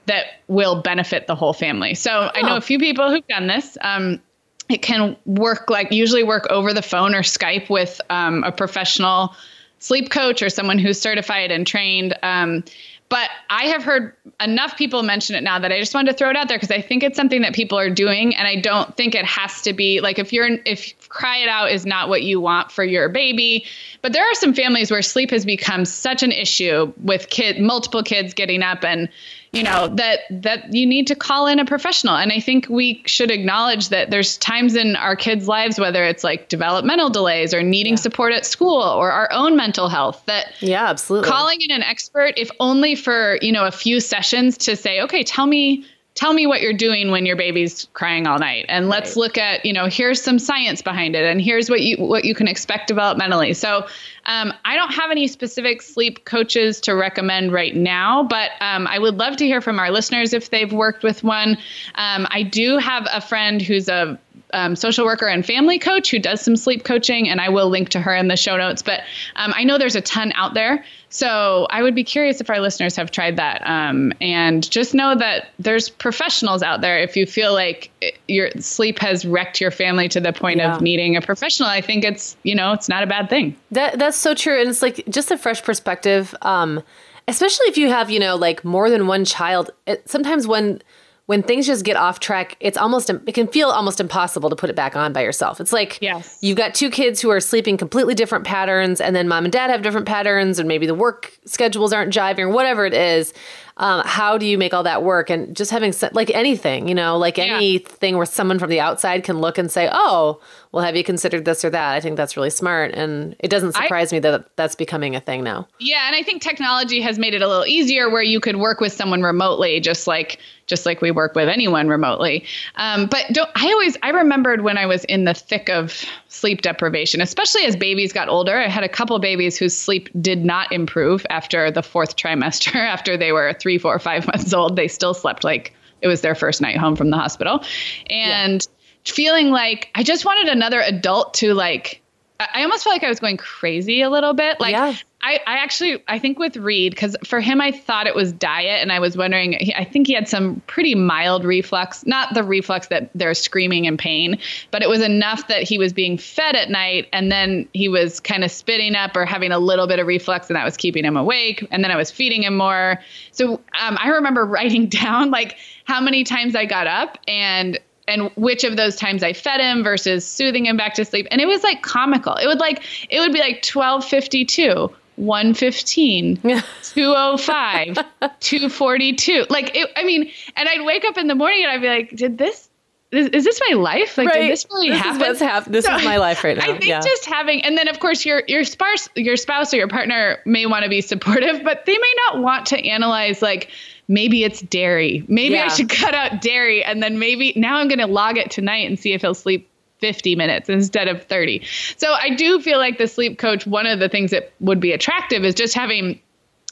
that 0.10 0.26
will 0.48 0.82
benefit 0.82 1.28
the 1.28 1.36
whole 1.36 1.54
family. 1.54 1.94
So 1.94 2.12
oh. 2.12 2.32
I 2.34 2.42
know 2.42 2.58
a 2.58 2.62
few 2.62 2.80
people 2.80 3.12
who've 3.12 3.28
done 3.28 3.46
this. 3.46 3.78
Um, 3.80 4.20
it 4.68 4.82
can 4.82 5.16
work 5.26 5.70
like 5.70 5.92
usually 5.92 6.24
work 6.24 6.48
over 6.50 6.74
the 6.74 6.82
phone 6.82 7.14
or 7.16 7.22
Skype 7.22 7.70
with 7.70 8.02
um, 8.10 8.44
a 8.44 8.52
professional 8.52 9.36
sleep 9.80 10.10
coach 10.10 10.42
or 10.42 10.50
someone 10.50 10.80
who's 10.80 11.00
certified 11.00 11.52
and 11.52 11.66
trained. 11.66 12.18
Um, 12.22 12.64
but 13.10 13.30
I 13.50 13.66
have 13.66 13.84
heard 13.84 14.14
enough 14.40 14.78
people 14.78 15.02
mention 15.02 15.36
it 15.36 15.42
now 15.42 15.58
that 15.58 15.72
I 15.72 15.80
just 15.80 15.96
wanted 15.96 16.12
to 16.12 16.18
throw 16.18 16.30
it 16.30 16.36
out 16.36 16.48
there 16.48 16.58
because 16.58 16.70
I 16.70 16.82
think 16.82 17.02
it's 17.02 17.18
something 17.18 17.42
that 17.42 17.56
people 17.56 17.80
are 17.80 17.90
doing, 17.90 18.36
and 18.36 18.48
I 18.48 18.58
don't 18.58 18.96
think 18.96 19.16
it 19.16 19.26
has 19.26 19.64
to 19.64 19.74
be 19.74 20.00
like 20.00 20.20
if 20.20 20.32
you're 20.32 20.48
if 20.66 21.10
cry 21.10 21.38
it 21.38 21.50
out 21.50 21.72
is 21.72 21.88
not 21.88 22.10
what 22.10 22.22
you 22.22 22.40
want 22.40 22.72
for 22.72 22.84
your 22.84 23.10
baby. 23.10 23.66
But 24.04 24.14
there 24.14 24.24
are 24.24 24.36
some 24.36 24.54
families 24.54 24.92
where 24.92 25.02
sleep 25.02 25.32
has 25.32 25.44
become 25.44 25.86
such 25.86 26.22
an 26.22 26.32
issue 26.32 26.94
with 27.02 27.30
kid 27.30 27.60
multiple 27.60 28.04
kids 28.04 28.36
getting 28.36 28.62
up 28.62 28.84
and 28.84 29.10
you 29.52 29.64
know 29.64 29.88
that 29.88 30.20
that 30.30 30.74
you 30.74 30.86
need 30.86 31.08
to 31.08 31.16
call 31.16 31.48
in 31.48 31.60
a 31.60 31.66
professional 31.66 32.16
and 32.16 32.32
i 32.32 32.40
think 32.40 32.68
we 32.70 33.02
should 33.06 33.32
acknowledge 33.32 33.90
that 33.90 34.12
there's 34.12 34.38
times 34.38 34.76
in 34.76 34.96
our 34.96 35.16
kids 35.16 35.48
lives 35.48 35.80
whether 35.80 36.04
it's 36.04 36.24
like 36.24 36.50
developmental 36.50 37.10
delays 37.10 37.54
or 37.54 37.64
needing 37.64 37.94
yeah. 37.94 37.98
support 37.98 38.34
at 38.34 38.46
school 38.46 38.82
or 38.82 39.12
our 39.12 39.32
own 39.32 39.56
mental 39.56 39.90
health 39.90 40.22
that 40.26 40.52
yeah 40.60 40.90
absolutely 40.90 41.30
calling 41.30 41.62
in 41.62 41.72
an 41.72 41.84
expert 41.84 42.34
if 42.38 42.52
only 42.60 42.96
for 42.96 43.38
you 43.42 43.52
know 43.52 43.66
a 43.66 43.72
few 43.72 44.00
sessions 44.00 44.58
to 44.58 44.76
say 44.76 45.02
okay 45.02 45.24
tell 45.24 45.48
me 45.48 45.86
tell 46.20 46.34
me 46.34 46.46
what 46.46 46.62
you're 46.62 46.74
doing 46.74 47.12
when 47.12 47.26
your 47.26 47.38
baby's 47.38 47.88
crying 47.94 48.28
all 48.28 48.40
night. 48.40 48.66
And 48.68 48.90
let's 48.90 49.12
right. 49.12 49.18
look 49.18 49.38
at 49.38 49.66
you 49.66 49.72
know 49.72 49.86
here's 49.86 50.22
some 50.22 50.38
science 50.38 50.82
behind 50.82 51.16
it 51.16 51.24
and 51.24 51.40
here's 51.40 51.70
what 51.70 51.80
you 51.80 51.96
what 51.96 52.26
you 52.26 52.36
can 52.36 52.46
expect 52.46 52.90
developmentally. 52.90 53.56
So 53.56 53.88
um, 54.26 54.54
i 54.66 54.76
don't 54.76 54.94
have 54.94 55.12
any 55.12 55.28
specific 55.28 55.82
sleep 55.82 56.26
coaches 56.26 56.82
to 56.82 56.94
recommend 56.94 57.52
right 57.54 57.76
now 57.76 58.24
but 58.24 58.52
um, 58.60 58.86
i 58.88 59.00
would 59.00 59.16
love 59.16 59.38
to 59.38 59.46
hear 59.46 59.62
from 59.62 59.80
our 59.80 59.92
listeners 59.92 60.34
if 60.34 60.50
they've 60.50 60.74
worked 60.74 61.04
with 61.04 61.24
one. 61.24 61.58
Um, 61.96 62.28
i 62.30 62.44
do 62.44 62.78
have 62.78 63.08
a 63.12 63.22
friend 63.22 63.62
who's 63.62 63.88
a 63.88 64.20
um, 64.54 64.76
social 64.76 65.06
worker 65.06 65.28
and 65.28 65.46
family 65.46 65.80
coach 65.80 66.12
who 66.12 66.20
does 66.20 66.42
some 66.42 66.56
sleep 66.56 66.84
coaching, 66.84 67.30
and 67.30 67.40
I 67.40 67.50
will 67.50 67.70
link 67.70 67.90
to 67.90 68.00
her 68.00 68.16
in 68.16 68.28
the 68.28 68.38
show 68.38 68.58
notes. 68.58 68.82
But 68.82 69.02
um, 69.36 69.54
I 69.56 69.64
know 69.64 69.78
there's 69.78 69.96
a 69.96 70.02
ton 70.02 70.32
out 70.36 70.54
there. 70.54 70.84
So 71.10 71.66
I 71.72 71.82
would 71.82 71.96
be 71.96 72.04
curious 72.04 72.40
if 72.40 72.50
our 72.50 72.60
listeners 72.60 72.96
have 72.96 73.10
tried 73.10 73.38
that. 73.38 73.68
Um, 73.68 74.14
and 74.22 74.70
just 74.70 74.94
know 74.94 75.16
that 75.16 75.50
there's 75.58 75.90
professionals 75.90 76.62
out 76.62 76.82
there. 76.82 77.00
If 77.00 77.18
you 77.18 77.26
feel 77.26 77.54
like 77.54 77.92
your 78.28 78.52
sleep 78.60 79.00
has 79.00 79.26
wrecked 79.26 79.60
your 79.60 79.72
family 79.72 80.08
to 80.10 80.20
the 80.20 80.32
point 80.32 80.58
yeah. 80.58 80.76
of 80.76 80.82
needing 80.82 81.16
a 81.16 81.22
professional, 81.22 81.68
I 81.68 81.82
think 81.82 82.04
it's, 82.04 82.38
you 82.44 82.54
know, 82.54 82.74
it's 82.74 82.88
not 82.88 83.02
a 83.02 83.08
bad 83.08 83.28
thing. 83.28 83.56
That 83.72 83.98
That's 83.98 84.18
so 84.18 84.36
true. 84.36 84.60
And 84.60 84.70
it's 84.70 84.84
like 84.84 85.04
just 85.10 85.32
a 85.32 85.38
fresh 85.38 85.64
perspective. 85.64 86.36
Um, 86.44 86.84
especially 87.28 87.68
if 87.68 87.78
you 87.78 87.90
have, 87.90 88.10
you 88.10 88.20
know, 88.20 88.36
like 88.36 88.64
more 88.66 88.90
than 88.90 89.08
one 89.08 89.26
child. 89.26 89.72
It, 89.88 90.08
sometimes 90.10 90.48
when 90.48 90.82
when 91.30 91.44
things 91.44 91.68
just 91.68 91.86
get 91.86 91.96
off 91.96 92.20
track, 92.20 92.58
it's 92.60 92.76
almost 92.76 93.08
it 93.08 93.36
can 93.36 93.46
feel 93.46 93.70
almost 93.70 94.00
impossible 94.00 94.50
to 94.50 94.56
put 94.56 94.68
it 94.68 94.76
back 94.76 94.96
on 94.96 95.14
by 95.14 95.22
yourself. 95.22 95.62
It's 95.62 95.72
like 95.72 96.00
yes. 96.02 96.40
you've 96.42 96.58
got 96.58 96.74
two 96.74 96.90
kids 96.90 97.22
who 97.22 97.30
are 97.30 97.40
sleeping 97.40 97.78
completely 97.78 98.16
different 98.16 98.46
patterns, 98.46 99.00
and 99.00 99.16
then 99.16 99.28
mom 99.28 99.46
and 99.46 99.52
dad 99.52 99.70
have 99.70 99.84
different 99.84 100.08
patterns, 100.08 100.58
and 100.58 100.68
maybe 100.68 100.88
the 100.88 100.96
work 100.96 101.32
schedules 101.46 101.94
aren't 101.94 102.12
jiving 102.12 102.40
or 102.40 102.50
whatever 102.50 102.84
it 102.84 102.96
is 102.96 103.32
um, 103.80 104.04
how 104.06 104.38
do 104.38 104.46
you 104.46 104.58
make 104.58 104.74
all 104.74 104.84
that 104.84 105.04
work? 105.04 105.30
And 105.30 105.56
just 105.56 105.72
having 105.72 105.94
like 106.12 106.30
anything, 106.32 106.90
you 106.90 106.96
know, 106.96 107.18
like 107.18 107.38
yeah. 107.38 107.56
anything 107.56 108.18
where 108.18 108.26
someone 108.26 108.60
from 108.60 108.70
the 108.70 108.82
outside 108.82 109.24
can 109.24 109.40
look 109.40 109.58
and 109.58 109.72
say, 109.72 109.90
"Oh, 109.92 110.42
well, 110.74 110.84
have 110.84 110.98
you 110.98 111.04
considered 111.04 111.46
this 111.46 111.64
or 111.64 111.70
that?" 111.70 111.94
I 111.94 112.02
think 112.02 112.18
that's 112.18 112.36
really 112.36 112.50
smart, 112.50 112.94
and 112.94 113.38
it 113.40 113.48
doesn't 113.48 113.72
surprise 113.72 114.12
I, 114.12 114.18
me 114.18 114.20
that 114.20 114.56
that's 114.58 114.76
becoming 114.76 115.16
a 115.16 115.22
thing 115.22 115.44
now. 115.46 115.66
Yeah, 115.80 116.08
and 116.08 116.16
I 116.16 116.24
think 116.24 116.42
technology 116.42 117.00
has 117.02 117.18
made 117.18 117.34
it 117.34 117.42
a 117.42 117.48
little 117.48 117.66
easier 117.66 118.10
where 118.10 118.22
you 118.22 118.42
could 118.42 118.58
work 118.58 118.82
with 118.82 118.92
someone 118.92 119.24
remotely, 119.24 119.80
just 119.80 120.08
like 120.08 120.40
just 120.68 120.86
like 120.86 121.02
we 121.02 121.10
work 121.10 121.34
with 121.34 121.50
anyone 121.50 121.88
remotely. 121.88 122.46
Um, 122.76 123.08
but 123.08 123.26
don't 123.32 123.50
I 123.56 123.72
always 123.72 123.98
I 124.04 124.10
remembered 124.10 124.62
when 124.62 124.78
I 124.78 124.86
was 124.86 125.06
in 125.06 125.24
the 125.24 125.34
thick 125.34 125.70
of 125.70 126.06
sleep 126.28 126.62
deprivation, 126.62 127.22
especially 127.22 127.64
as 127.66 127.76
babies 127.76 128.14
got 128.14 128.30
older. 128.30 128.58
I 128.58 128.68
had 128.68 128.84
a 128.84 128.90
couple 128.90 129.18
babies 129.20 129.58
whose 129.58 129.76
sleep 129.76 130.10
did 130.22 130.46
not 130.46 130.72
improve 130.72 131.26
after 131.30 131.72
the 131.72 131.82
fourth 131.82 132.16
trimester, 132.18 132.76
after 132.76 133.18
they 133.18 133.32
were 133.32 133.54
three, 133.54 133.69
four, 133.78 133.98
five 134.00 134.26
months 134.34 134.54
old. 134.54 134.76
They 134.76 134.88
still 134.88 135.14
slept 135.14 135.44
like 135.44 135.74
it 136.02 136.08
was 136.08 136.22
their 136.22 136.36
first 136.36 136.62
night 136.62 136.78
home 136.78 136.96
from 136.96 137.10
the 137.10 137.18
hospital. 137.18 137.64
And 138.10 138.66
yeah. 139.06 139.14
feeling 139.14 139.52
like 139.52 139.90
I 139.96 140.04
just 140.04 140.26
wanted 140.26 140.52
another 140.52 140.82
adult 140.82 141.36
to 141.36 141.54
like 141.54 142.02
I 142.40 142.64
almost 142.64 142.86
felt 142.86 142.96
like 142.96 143.04
I 143.04 143.10
was 143.10 143.20
going 143.20 143.38
crazy 143.38 144.02
a 144.02 144.10
little 144.10 144.34
bit. 144.34 144.60
Like 144.60 144.72
yeah. 144.72 144.96
I, 145.22 145.40
I 145.46 145.58
actually 145.58 146.02
I 146.08 146.18
think 146.18 146.40
with 146.40 146.56
Reed 146.56 146.92
because 146.92 147.18
for 147.26 147.42
him 147.42 147.60
I 147.60 147.72
thought 147.72 148.08
it 148.08 148.16
was 148.16 148.32
diet 148.32 148.82
and 148.82 148.90
I 148.92 149.00
was 149.00 149.18
wondering 149.18 149.74
I 149.76 149.84
think 149.84 150.08
he 150.08 150.14
had 150.14 150.30
some 150.30 150.62
pretty 150.66 150.96
mild 150.96 151.44
reflux 151.44 152.06
not 152.06 152.34
the 152.34 152.44
reflux 152.44 152.88
that 152.88 153.10
they're 153.14 153.34
screaming 153.34 153.86
in 153.86 153.98
pain 153.98 154.38
but 154.72 154.82
it 154.82 154.88
was 154.88 155.02
enough 155.02 155.48
that 155.48 155.64
he 155.64 155.78
was 155.78 155.92
being 155.92 156.18
fed 156.18 156.56
at 156.56 156.70
night 156.70 157.10
and 157.12 157.30
then 157.30 157.68
he 157.74 157.90
was 157.90 158.22
kind 158.22 158.46
of 158.46 158.52
spitting 158.52 158.96
up 158.96 159.16
or 159.18 159.26
having 159.26 159.52
a 159.52 159.60
little 159.60 159.88
bit 159.88 160.00
of 160.00 160.08
reflux 160.08 160.48
and 160.48 160.56
that 160.56 160.64
was 160.64 160.78
keeping 160.78 161.04
him 161.04 161.18
awake 161.18 161.68
and 161.70 161.84
then 161.84 161.92
I 161.92 161.98
was 161.98 162.10
feeding 162.10 162.44
him 162.44 162.56
more 162.56 163.02
so 163.32 163.56
um, 163.80 163.98
I 164.00 164.10
remember 164.10 164.46
writing 164.50 164.88
down 164.88 165.32
like 165.32 165.58
how 165.84 166.00
many 166.00 166.24
times 166.24 166.56
I 166.56 166.66
got 166.66 166.88
up 166.88 167.18
and 167.28 167.78
and 168.08 168.32
which 168.36 168.64
of 168.64 168.76
those 168.76 168.96
times 168.96 169.22
I 169.22 169.34
fed 169.34 169.62
him 169.62 169.84
versus 169.84 170.26
soothing 170.26 170.66
him 170.66 170.78
back 170.78 170.96
to 170.96 171.06
sleep. 171.06 171.28
And 171.30 171.40
it 171.40 171.46
was 171.46 171.62
like 171.62 171.84
comical. 171.84 172.34
It 172.34 172.48
would 172.48 172.60
like 172.60 172.84
it 173.10 173.20
would 173.20 173.32
be 173.32 173.40
like 173.40 173.64
1252, 173.64 174.90
115, 175.20 176.38
205, 176.84 177.98
242. 178.40 179.46
Like, 179.50 179.76
it, 179.76 179.90
I 179.96 180.04
mean, 180.04 180.32
and 180.56 180.70
I'd 180.70 180.86
wake 180.86 181.06
up 181.06 181.18
in 181.18 181.28
the 181.28 181.36
morning 181.36 181.64
and 181.64 181.72
I'd 181.72 181.82
be 181.82 181.88
like, 181.88 182.16
did 182.16 182.38
this, 182.38 182.70
is, 183.12 183.28
is 183.28 183.44
this 183.44 183.60
my 183.70 183.76
life? 183.76 184.18
Like, 184.18 184.30
right. 184.30 184.42
did 184.42 184.52
this 184.52 184.66
really 184.72 184.90
this 184.90 185.00
happen? 185.00 185.22
Is 185.24 185.40
hap- 185.40 185.66
this 185.66 185.86
so, 185.86 185.96
is 185.96 186.06
my 186.06 186.18
life 186.18 186.44
right 186.44 186.58
now. 186.58 186.64
I 186.64 186.68
think 186.68 186.86
yeah. 186.86 187.02
just 187.02 187.26
having, 187.26 187.64
and 187.66 187.78
then 187.78 187.88
of 187.88 188.00
course 188.00 188.26
your, 188.26 188.44
your 188.48 188.64
spouse, 188.64 189.10
your 189.16 189.36
spouse 189.36 189.74
or 189.74 189.78
your 189.78 189.90
partner 189.90 190.40
may 190.46 190.66
want 190.66 190.84
to 190.84 190.90
be 190.90 191.02
supportive, 191.02 191.64
but 191.64 191.86
they 191.86 191.98
may 191.98 192.14
not 192.28 192.42
want 192.42 192.66
to 192.68 192.88
analyze 192.88 193.42
like, 193.42 193.70
maybe 194.08 194.44
it's 194.44 194.62
dairy. 194.62 195.24
Maybe 195.28 195.56
yeah. 195.56 195.66
I 195.66 195.68
should 195.68 195.90
cut 195.90 196.14
out 196.14 196.42
dairy. 196.42 196.84
And 196.84 197.04
then 197.04 197.20
maybe 197.20 197.54
now 197.56 197.78
I'm 197.78 197.88
going 197.88 198.00
to 198.00 198.08
log 198.08 198.38
it 198.38 198.52
tonight 198.52 198.88
and 198.88 198.98
see 198.98 199.14
if 199.14 199.22
he'll 199.22 199.34
sleep 199.34 199.70
50 200.00 200.36
minutes 200.36 200.70
instead 200.70 201.08
of 201.08 201.24
30. 201.24 201.62
So 201.98 202.14
I 202.14 202.30
do 202.36 202.60
feel 202.62 202.78
like 202.78 202.98
the 202.98 203.08
sleep 203.08 203.38
coach, 203.38 203.68
one 203.68 203.86
of 203.86 204.00
the 204.00 204.10
things 204.10 204.32
that 204.32 204.52
would 204.60 204.80
be 204.80 204.92
attractive 204.92 205.44
is 205.44 205.56
just 205.56 205.74
having 205.74 206.20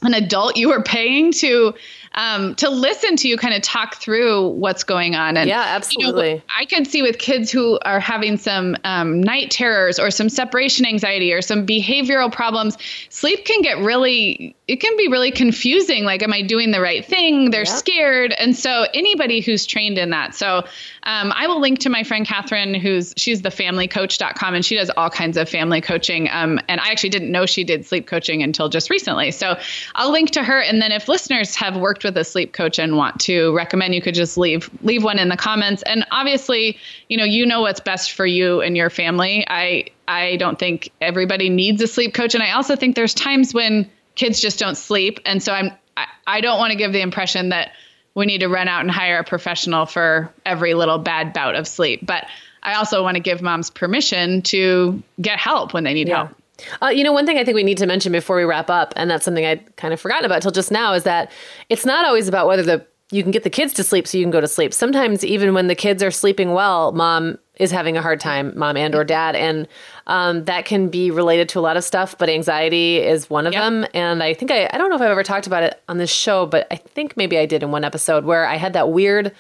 an 0.04 0.14
adult 0.14 0.58
you 0.58 0.72
are 0.72 0.84
paying 0.84 1.32
to 1.32 1.74
um, 2.14 2.56
to 2.56 2.70
listen 2.70 3.16
to 3.18 3.28
you 3.28 3.38
kind 3.38 3.54
of 3.54 3.62
talk 3.62 3.96
through 3.96 4.50
what's 4.50 4.84
going 4.84 5.16
on. 5.16 5.38
And 5.38 5.48
yeah, 5.48 5.64
absolutely. 5.68 6.30
You 6.30 6.36
know, 6.38 6.42
I 6.58 6.66
can 6.66 6.84
see 6.84 7.04
with 7.04 7.20
kids 7.20 7.52
who 7.52 7.78
are 7.84 8.00
having 8.00 8.38
some 8.38 8.76
um, 8.84 9.22
night 9.22 9.52
terrors 9.52 10.00
or 10.00 10.10
some 10.10 10.28
separation 10.28 10.86
anxiety 10.86 11.32
or 11.32 11.44
some 11.44 11.66
behavioral 11.66 12.32
problems, 12.32 12.76
sleep 13.10 13.46
can 13.46 13.62
get 13.62 13.78
really, 13.78 14.56
it 14.68 14.78
can 14.78 14.98
be 14.98 15.08
really 15.08 15.30
confusing. 15.30 16.06
Like, 16.06 16.24
am 16.24 16.34
I 16.34 16.42
doing 16.42 16.72
the 16.72 16.82
right 16.82 17.06
thing? 17.06 17.52
They're 17.52 17.66
scared. 17.66 18.34
And 18.34 18.56
so 18.56 18.88
anybody 18.96 19.40
who's 19.40 19.68
trained 19.68 20.00
in 20.00 20.10
that. 20.10 20.34
So 20.34 20.66
um, 21.08 21.32
I 21.34 21.48
will 21.48 21.62
link 21.62 21.80
to 21.80 21.90
my 21.90 22.04
friend 22.04 22.28
Catherine, 22.28 22.74
who's 22.74 23.14
she's 23.16 23.42
the 23.42 23.50
familycoach.com 23.50 24.54
and 24.54 24.66
she 24.66 24.76
does 24.76 24.92
all 24.98 25.10
kinds 25.10 25.38
of 25.38 25.48
family 25.48 25.80
coaching. 25.80 26.28
Um, 26.30 26.60
and 26.68 26.82
I 26.82 26.90
actually 26.90 27.12
didn't 27.12 27.32
know 27.32 27.46
she 27.46 27.64
did 27.64 27.86
sleep 27.86 28.08
coaching 28.08 28.44
until 28.44 28.68
just 28.68 28.90
recently. 28.90 29.32
So 29.32 29.58
I'll 29.96 30.12
link 30.12 30.32
to 30.32 30.44
her. 30.44 30.60
And 30.60 30.82
then 30.82 30.92
if 30.92 31.08
listeners 31.08 31.56
have 31.56 31.78
worked 31.78 32.04
with 32.04 32.18
a 32.18 32.26
sleep 32.26 32.52
coach 32.52 32.78
and 32.78 32.98
want 32.98 33.22
to 33.22 33.56
recommend, 33.56 33.96
you 33.96 34.02
could 34.02 34.16
just 34.16 34.38
leave 34.38 34.70
leave 34.84 35.02
one 35.02 35.18
in 35.18 35.30
the 35.30 35.38
comments. 35.38 35.82
And 35.84 36.06
obviously, 36.12 36.78
you 37.08 37.16
know, 37.16 37.24
you 37.24 37.46
know 37.46 37.62
what's 37.62 37.80
best 37.80 38.12
for 38.12 38.26
you 38.26 38.60
and 38.60 38.76
your 38.76 38.90
family. 38.90 39.46
I 39.48 39.86
I 40.10 40.36
don't 40.36 40.60
think 40.60 40.90
everybody 41.00 41.48
needs 41.48 41.82
a 41.82 41.88
sleep 41.88 42.14
coach, 42.14 42.34
and 42.34 42.44
I 42.44 42.52
also 42.52 42.76
think 42.76 42.98
there's 42.98 43.14
times 43.14 43.54
when 43.54 43.90
kids 44.16 44.42
just 44.42 44.60
don't 44.60 44.76
sleep, 44.76 45.22
and 45.26 45.42
so 45.42 45.54
I'm 45.54 45.72
I, 45.96 46.08
I 46.28 46.42
don't 46.42 46.60
want 46.60 46.72
to 46.72 46.78
give 46.78 46.92
the 46.92 47.02
impression 47.02 47.50
that 47.50 47.72
we 48.18 48.26
need 48.26 48.40
to 48.40 48.48
run 48.48 48.68
out 48.68 48.82
and 48.82 48.90
hire 48.90 49.20
a 49.20 49.24
professional 49.24 49.86
for 49.86 50.34
every 50.44 50.74
little 50.74 50.98
bad 50.98 51.34
bout 51.34 51.54
of 51.54 51.68
sleep. 51.68 52.04
But 52.04 52.26
I 52.64 52.74
also 52.74 53.04
want 53.04 53.14
to 53.14 53.22
give 53.22 53.44
moms 53.44 53.70
permission 53.70 54.42
to 54.42 55.04
get 55.22 55.38
help 55.38 55.72
when 55.72 55.84
they 55.84 55.94
need 55.94 56.08
yeah. 56.08 56.26
help. 56.26 56.36
Uh, 56.82 56.88
you 56.88 57.04
know, 57.04 57.14
one 57.14 57.28
thing 57.28 57.38
I 57.38 57.44
think 57.44 57.54
we 57.54 57.62
need 57.62 57.78
to 57.78 57.86
mention 57.86 58.12
before 58.12 58.36
we 58.36 58.44
wrap 58.44 58.72
up, 58.72 58.92
and 58.96 59.08
that's 59.08 59.24
something 59.24 59.46
I'd 59.46 59.76
kind 59.76 59.94
of 59.94 60.02
forgotten 60.02 60.26
about 60.26 60.42
till 60.42 60.50
just 60.50 60.72
now, 60.72 60.94
is 60.94 61.04
that 61.04 61.32
it's 61.70 61.86
not 61.86 62.06
always 62.06 62.28
about 62.28 62.48
whether 62.48 62.64
the 62.64 62.88
you 63.12 63.22
can 63.22 63.32
get 63.32 63.44
the 63.44 63.52
kids 63.52 63.72
to 63.74 63.84
sleep 63.84 64.08
so 64.08 64.18
you 64.18 64.24
can 64.24 64.32
go 64.32 64.42
to 64.42 64.48
sleep. 64.48 64.74
Sometimes 64.74 65.24
even 65.24 65.54
when 65.54 65.68
the 65.68 65.76
kids 65.76 66.02
are 66.02 66.12
sleeping 66.12 66.54
well, 66.54 66.92
mom 66.94 67.38
is 67.60 67.72
having 67.72 67.98
a 67.98 68.02
hard 68.02 68.20
time, 68.20 68.54
mom 68.58 68.78
and 68.78 68.96
or 68.96 69.04
dad, 69.04 69.36
and 69.36 69.68
um, 70.08 70.46
that 70.46 70.66
can 70.66 70.90
be 70.90 71.12
related 71.12 71.50
to 71.50 71.60
a 71.60 71.62
lot 71.62 71.78
of 71.78 71.84
stuff. 71.84 72.18
But 72.18 72.30
anxiety 72.30 72.98
is 72.98 73.30
one 73.30 73.48
of 73.48 73.54
yep. 73.54 73.64
them, 73.64 73.86
and 73.94 74.24
I 74.24 74.34
think 74.34 74.52
I 74.52 74.70
I 74.72 74.78
don't 74.78 74.90
know 74.90 74.96
if 74.96 75.02
I've 75.02 75.12
ever 75.12 75.24
talked 75.24 75.48
about 75.48 75.64
it 75.64 75.82
on 75.88 75.98
this 75.98 76.12
show, 76.12 76.46
but 76.46 76.68
I 76.72 76.76
think 76.76 77.18
maybe 77.18 77.38
I 77.38 77.46
did 77.46 77.64
in 77.64 77.72
one 77.72 77.84
episode 77.84 78.26
where 78.26 78.46
I 78.46 78.56
had 78.56 78.74
that 78.74 78.90
weird 78.90 79.34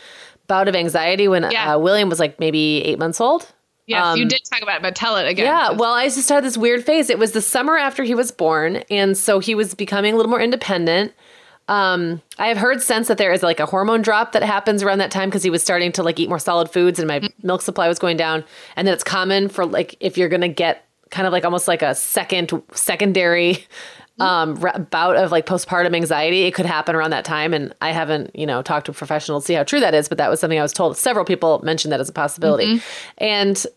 bout 0.47 0.68
of 0.68 0.76
anxiety 0.76 1.28
when 1.28 1.49
yeah. 1.51 1.76
uh, 1.76 1.80
William 1.80 2.09
was 2.09 2.20
like 2.20 2.39
maybe 2.39 2.84
eight 2.84 2.99
months 2.99 3.20
old. 3.22 3.51
Yes, 3.86 4.05
um, 4.05 4.20
you 4.20 4.26
did 4.28 4.41
talk 4.49 4.61
about 4.61 4.78
it, 4.78 4.82
but 4.82 4.95
tell 4.95 5.15
it 5.15 5.28
again. 5.28 5.45
Yeah, 5.45 5.72
well, 5.72 5.93
I 5.93 6.05
just 6.09 6.28
had 6.28 6.43
this 6.43 6.57
weird 6.57 6.84
phase. 6.84 7.09
It 7.09 7.20
was 7.20 7.32
the 7.32 7.41
summer 7.41 7.78
after 7.78 8.03
he 8.03 8.15
was 8.15 8.32
born, 8.32 8.78
and 8.89 9.18
so 9.18 9.39
he 9.39 9.55
was 9.55 9.74
becoming 9.76 10.13
a 10.13 10.18
little 10.18 10.30
more 10.30 10.41
independent. 10.41 11.13
Um, 11.68 12.22
I 12.38 12.47
have 12.47 12.57
heard 12.57 12.82
since 12.82 13.07
that 13.07 13.18
there 13.18 13.34
is 13.34 13.43
like 13.43 13.59
a 13.59 13.65
hormone 13.65 14.01
drop 14.01 14.32
that 14.32 14.43
happens 14.43 14.84
around 14.84 14.99
that 14.99 15.11
time 15.11 15.30
because 15.30 15.43
he 15.43 15.49
was 15.49 15.61
starting 15.61 15.91
to 15.93 16.03
like 16.03 16.20
eat 16.20 16.30
more 16.30 16.39
solid 16.39 16.70
foods 16.70 16.97
and 16.99 17.07
my 17.07 17.20
mm-hmm. 17.20 17.47
milk 17.47 17.61
supply 17.61 17.88
was 17.88 17.99
going 17.99 18.18
down, 18.18 18.43
and 18.76 18.88
that 18.88 18.93
it's 18.93 19.03
common 19.03 19.49
for 19.49 19.65
like 19.65 19.95
if 19.99 20.18
you're 20.18 20.30
gonna 20.30 20.47
get 20.47 20.86
kind 21.09 21.28
of 21.28 21.34
like 21.34 21.45
almost 21.45 21.68
like 21.68 21.82
a 21.82 21.95
second 21.95 22.51
secondary 22.74 23.65
um, 24.20 24.55
bout 24.89 25.15
of 25.15 25.32
like 25.32 25.45
postpartum 25.45 25.95
anxiety. 25.95 26.43
It 26.43 26.53
could 26.53 26.65
happen 26.65 26.95
around 26.95 27.11
that 27.11 27.26
time. 27.26 27.53
And 27.53 27.74
I 27.82 27.91
haven't, 27.91 28.36
you 28.36 28.45
know, 28.45 28.61
talked 28.61 28.88
to 28.88 28.91
a 28.91 28.95
professional 28.95 29.39
to 29.39 29.45
see 29.45 29.53
how 29.53 29.63
true 29.63 29.80
that 29.80 29.93
is, 29.93 30.09
but 30.09 30.18
that 30.18 30.30
was 30.30 30.39
something 30.39 30.59
I 30.59 30.63
was 30.63 30.74
told. 30.74 30.97
Several 30.97 31.26
people 31.26 31.59
mentioned 31.63 31.91
that 31.91 31.99
as 31.99 32.09
a 32.09 32.13
possibility. 32.13 32.78
Mm-hmm. 32.78 33.24
And 33.24 33.68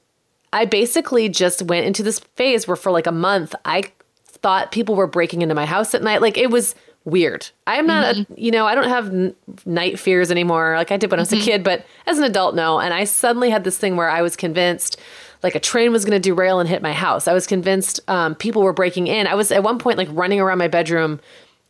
I 0.52 0.64
basically 0.64 1.28
just 1.28 1.62
went 1.62 1.86
into 1.86 2.02
this 2.02 2.20
phase 2.36 2.66
where 2.66 2.76
for 2.76 2.90
like 2.90 3.06
a 3.06 3.12
month, 3.12 3.54
I 3.64 3.84
thought 4.26 4.72
people 4.72 4.94
were 4.94 5.06
breaking 5.06 5.42
into 5.42 5.54
my 5.54 5.66
house 5.66 5.94
at 5.94 6.02
night. 6.02 6.22
Like 6.22 6.38
it 6.38 6.50
was 6.50 6.74
weird. 7.04 7.48
I'm 7.66 7.86
not, 7.86 8.14
mm-hmm. 8.14 8.32
a, 8.32 8.40
you 8.40 8.50
know, 8.50 8.66
I 8.66 8.74
don't 8.74 8.88
have 8.88 9.08
n- 9.08 9.34
night 9.64 9.98
fears 9.98 10.30
anymore 10.30 10.74
like 10.76 10.92
I 10.92 10.96
did 10.96 11.10
when 11.10 11.20
I 11.20 11.22
was 11.22 11.30
mm-hmm. 11.30 11.42
a 11.42 11.44
kid, 11.44 11.64
but 11.64 11.84
as 12.06 12.18
an 12.18 12.24
adult, 12.24 12.54
no. 12.54 12.78
And 12.78 12.92
I 12.92 13.04
suddenly 13.04 13.50
had 13.50 13.64
this 13.64 13.78
thing 13.78 13.96
where 13.96 14.10
I 14.10 14.22
was 14.22 14.36
convinced 14.36 14.98
like 15.42 15.54
a 15.54 15.60
train 15.60 15.92
was 15.92 16.04
going 16.04 16.20
to 16.20 16.28
derail 16.28 16.60
and 16.60 16.68
hit 16.68 16.82
my 16.82 16.92
house. 16.92 17.26
I 17.26 17.32
was 17.32 17.46
convinced 17.46 18.00
um, 18.08 18.34
people 18.34 18.62
were 18.62 18.72
breaking 18.72 19.06
in. 19.06 19.26
I 19.26 19.34
was 19.34 19.50
at 19.50 19.62
one 19.62 19.78
point 19.78 19.98
like 19.98 20.08
running 20.10 20.40
around 20.40 20.58
my 20.58 20.68
bedroom, 20.68 21.20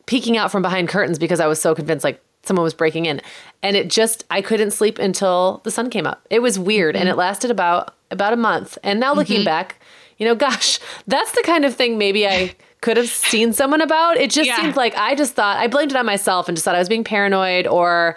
peeking 0.07 0.37
out 0.37 0.51
from 0.51 0.63
behind 0.63 0.89
curtains 0.89 1.19
because 1.19 1.41
I 1.41 1.47
was 1.47 1.61
so 1.61 1.75
convinced 1.75 2.05
like 2.05 2.23
someone 2.43 2.65
was 2.65 2.75
breaking 2.75 3.07
in. 3.07 3.21
And 3.63 3.77
it 3.77 3.89
just 3.89 4.25
I 4.31 4.43
couldn't 4.43 4.73
sleep 4.73 4.99
until 4.99 5.61
the 5.65 5.71
sun 5.71 5.91
came 5.91 6.07
up. 6.07 6.27
It 6.31 6.41
was 6.41 6.59
weird 6.59 6.95
mm-hmm. 6.95 7.03
and 7.03 7.09
it 7.09 7.17
lasted 7.17 7.51
about 7.51 7.95
about 8.11 8.33
a 8.33 8.37
month. 8.37 8.77
And 8.83 8.99
now 8.99 9.15
looking 9.15 9.39
mm-hmm. 9.39 9.45
back, 9.45 9.81
you 10.19 10.27
know, 10.27 10.35
gosh, 10.35 10.81
that's 11.07 11.33
the 11.33 11.43
kind 11.45 11.65
of 11.65 11.75
thing 11.75 11.99
maybe 11.99 12.27
I 12.27 12.55
could 12.81 12.97
have 12.97 13.09
seen 13.09 13.53
someone 13.53 13.81
about. 13.81 14.17
It 14.17 14.31
just 14.31 14.49
yeah. 14.49 14.57
seemed 14.57 14.77
like 14.77 14.97
I 14.97 15.15
just 15.15 15.35
thought 15.35 15.57
I 15.59 15.67
blamed 15.67 15.93
it 15.93 15.97
on 15.97 16.07
myself 16.07 16.49
and 16.49 16.57
just 16.57 16.65
thought 16.65 16.75
I 16.75 16.79
was 16.79 16.89
being 16.89 17.05
paranoid 17.05 17.67
or 17.67 18.17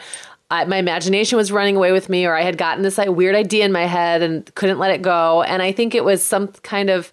I, 0.53 0.65
my 0.65 0.77
imagination 0.77 1.35
was 1.35 1.51
running 1.51 1.75
away 1.75 1.91
with 1.91 2.09
me, 2.09 2.27
or 2.27 2.35
I 2.35 2.41
had 2.41 2.59
gotten 2.59 2.83
this 2.83 2.99
like, 2.99 3.09
weird 3.09 3.33
idea 3.33 3.65
in 3.65 3.71
my 3.71 3.85
head 3.85 4.21
and 4.21 4.53
couldn't 4.53 4.77
let 4.77 4.91
it 4.91 5.01
go. 5.01 5.41
And 5.41 5.63
I 5.63 5.71
think 5.71 5.95
it 5.95 6.05
was 6.05 6.21
some 6.21 6.49
kind 6.61 6.91
of 6.91 7.11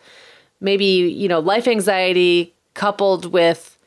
maybe, 0.60 0.84
you 0.84 1.26
know, 1.26 1.40
life 1.40 1.66
anxiety 1.66 2.52
coupled 2.74 3.32
with, 3.32 3.78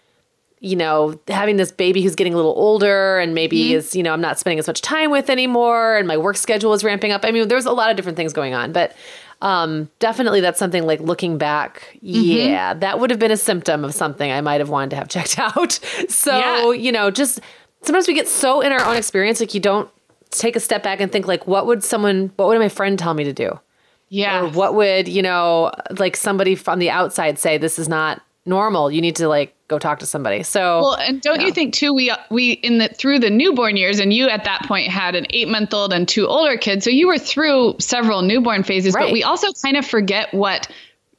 you 0.59 0.75
know, 0.75 1.19
having 1.27 1.57
this 1.57 1.71
baby 1.71 2.01
who's 2.01 2.15
getting 2.15 2.33
a 2.33 2.35
little 2.35 2.55
older 2.57 3.19
and 3.19 3.35
maybe 3.35 3.65
mm-hmm. 3.65 3.75
is, 3.75 3.95
you 3.95 4.01
know, 4.01 4.11
I'm 4.11 4.21
not 4.21 4.39
spending 4.39 4.57
as 4.57 4.65
much 4.65 4.81
time 4.81 5.11
with 5.11 5.29
anymore 5.29 5.97
and 5.97 6.07
my 6.07 6.17
work 6.17 6.37
schedule 6.37 6.73
is 6.73 6.83
ramping 6.83 7.11
up. 7.11 7.23
I 7.23 7.29
mean, 7.29 7.47
there's 7.47 7.67
a 7.67 7.71
lot 7.71 7.91
of 7.91 7.95
different 7.95 8.15
things 8.15 8.33
going 8.33 8.55
on, 8.55 8.71
but 8.71 8.95
um, 9.43 9.89
definitely 9.99 10.39
that's 10.39 10.57
something 10.57 10.85
like 10.85 11.01
looking 11.01 11.37
back, 11.37 11.97
mm-hmm. 11.97 12.09
yeah, 12.13 12.73
that 12.75 12.99
would 12.99 13.09
have 13.09 13.19
been 13.19 13.29
a 13.29 13.37
symptom 13.37 13.83
of 13.83 13.93
something 13.93 14.31
I 14.31 14.39
might 14.39 14.61
have 14.61 14.69
wanted 14.69 14.91
to 14.91 14.95
have 14.95 15.09
checked 15.09 15.37
out. 15.57 15.73
so, 16.07 16.71
yeah. 16.71 16.71
you 16.71 16.93
know, 16.93 17.11
just 17.11 17.41
sometimes 17.81 18.07
we 18.07 18.13
get 18.13 18.29
so 18.29 18.61
in 18.61 18.71
our 18.71 18.83
own 18.85 18.95
experience, 18.95 19.41
like 19.41 19.53
you 19.53 19.59
don't 19.59 19.89
take 20.29 20.55
a 20.55 20.61
step 20.61 20.81
back 20.81 21.01
and 21.01 21.11
think 21.11 21.27
like, 21.27 21.45
what 21.45 21.67
would 21.67 21.83
someone, 21.83 22.31
what 22.37 22.47
would 22.47 22.57
my 22.57 22.69
friend 22.69 22.97
tell 22.97 23.13
me 23.13 23.25
to 23.25 23.33
do? 23.33 23.59
Yeah. 24.07 24.43
Or 24.43 24.47
what 24.47 24.75
would, 24.75 25.09
you 25.09 25.21
know, 25.21 25.71
like 25.99 26.15
somebody 26.15 26.55
from 26.55 26.79
the 26.79 26.89
outside 26.89 27.37
say, 27.37 27.57
this 27.57 27.77
is 27.77 27.89
not 27.89 28.21
normal. 28.45 28.91
You 28.91 29.01
need 29.01 29.17
to 29.17 29.27
like 29.27 29.53
go 29.73 29.79
talk 29.79 29.99
to 29.99 30.05
somebody. 30.05 30.43
So 30.43 30.81
well, 30.81 30.95
and 30.95 31.21
don't 31.21 31.41
you, 31.41 31.47
you 31.47 31.53
think 31.53 31.73
too? 31.73 31.93
We 31.93 32.11
we 32.29 32.51
in 32.51 32.77
the 32.77 32.89
through 32.89 33.19
the 33.19 33.29
newborn 33.29 33.77
years, 33.77 33.99
and 33.99 34.13
you 34.13 34.29
at 34.29 34.43
that 34.45 34.63
point 34.67 34.89
had 34.89 35.15
an 35.15 35.25
eight 35.31 35.47
month 35.47 35.73
old 35.73 35.93
and 35.93 36.07
two 36.07 36.27
older 36.27 36.57
kids, 36.57 36.85
so 36.85 36.89
you 36.91 37.07
were 37.07 37.17
through 37.17 37.75
several 37.79 38.21
newborn 38.21 38.63
phases. 38.63 38.93
Right. 38.93 39.05
But 39.05 39.13
we 39.13 39.23
also 39.23 39.47
kind 39.61 39.77
of 39.77 39.85
forget 39.85 40.33
what 40.33 40.67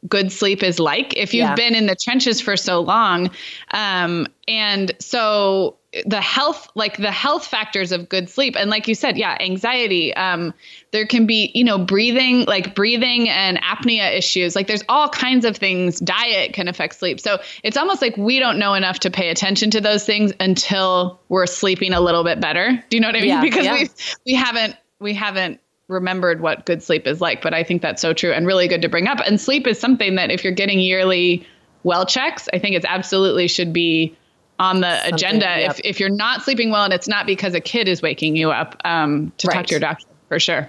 good 0.08 0.30
sleep 0.32 0.62
is 0.62 0.78
like 0.78 1.16
if 1.16 1.34
you've 1.34 1.42
yeah. 1.42 1.54
been 1.54 1.74
in 1.74 1.86
the 1.86 1.96
trenches 1.96 2.40
for 2.40 2.56
so 2.56 2.80
long. 2.80 3.30
Um, 3.72 4.26
and 4.46 4.92
so 5.00 5.76
the 6.06 6.20
health 6.20 6.68
like 6.74 6.96
the 6.96 7.12
health 7.12 7.46
factors 7.46 7.92
of 7.92 8.08
good 8.08 8.28
sleep 8.28 8.56
and 8.58 8.68
like 8.68 8.88
you 8.88 8.94
said 8.94 9.16
yeah 9.16 9.36
anxiety 9.38 10.12
um 10.14 10.52
there 10.90 11.06
can 11.06 11.26
be 11.26 11.52
you 11.54 11.62
know 11.62 11.78
breathing 11.78 12.44
like 12.46 12.74
breathing 12.74 13.28
and 13.28 13.58
apnea 13.62 14.12
issues 14.16 14.56
like 14.56 14.66
there's 14.66 14.82
all 14.88 15.08
kinds 15.08 15.44
of 15.44 15.56
things 15.56 16.00
diet 16.00 16.52
can 16.52 16.66
affect 16.66 16.96
sleep 16.96 17.20
so 17.20 17.38
it's 17.62 17.76
almost 17.76 18.02
like 18.02 18.16
we 18.16 18.40
don't 18.40 18.58
know 18.58 18.74
enough 18.74 18.98
to 18.98 19.10
pay 19.10 19.28
attention 19.28 19.70
to 19.70 19.80
those 19.80 20.04
things 20.04 20.32
until 20.40 21.20
we're 21.28 21.46
sleeping 21.46 21.92
a 21.92 22.00
little 22.00 22.24
bit 22.24 22.40
better 22.40 22.72
do 22.90 22.96
you 22.96 23.00
know 23.00 23.08
what 23.08 23.16
i 23.16 23.20
mean 23.20 23.28
yeah, 23.28 23.40
because 23.42 23.64
yeah. 23.64 23.74
we 23.74 23.88
we 24.26 24.34
haven't 24.34 24.76
we 24.98 25.14
haven't 25.14 25.60
remembered 25.88 26.40
what 26.40 26.64
good 26.64 26.82
sleep 26.82 27.06
is 27.06 27.20
like 27.20 27.42
but 27.42 27.52
i 27.52 27.62
think 27.62 27.82
that's 27.82 28.00
so 28.00 28.14
true 28.14 28.32
and 28.32 28.46
really 28.46 28.66
good 28.66 28.80
to 28.80 28.88
bring 28.88 29.06
up. 29.06 29.18
And 29.26 29.38
sleep 29.38 29.66
is 29.66 29.78
something 29.78 30.14
that 30.14 30.30
if 30.30 30.42
you're 30.42 30.52
getting 30.52 30.80
yearly 30.80 31.46
well 31.82 32.06
checks 32.06 32.48
i 32.54 32.58
think 32.58 32.74
it's 32.74 32.86
absolutely 32.86 33.48
should 33.48 33.72
be 33.72 34.16
on 34.58 34.80
the 34.80 34.96
Something, 34.96 35.14
agenda. 35.14 35.46
Yep. 35.46 35.70
if, 35.70 35.80
if 35.84 36.00
you're 36.00 36.10
not 36.10 36.42
sleeping 36.42 36.70
well 36.70 36.84
and 36.84 36.92
it's 36.92 37.08
not 37.08 37.26
because 37.26 37.54
a 37.54 37.60
kid 37.60 37.88
is 37.88 38.02
waking 38.02 38.36
you 38.36 38.50
up 38.50 38.80
um, 38.84 39.32
to 39.38 39.48
right. 39.48 39.54
talk 39.54 39.66
to 39.66 39.70
your 39.72 39.80
doctor 39.80 40.06
for 40.28 40.38
sure. 40.38 40.68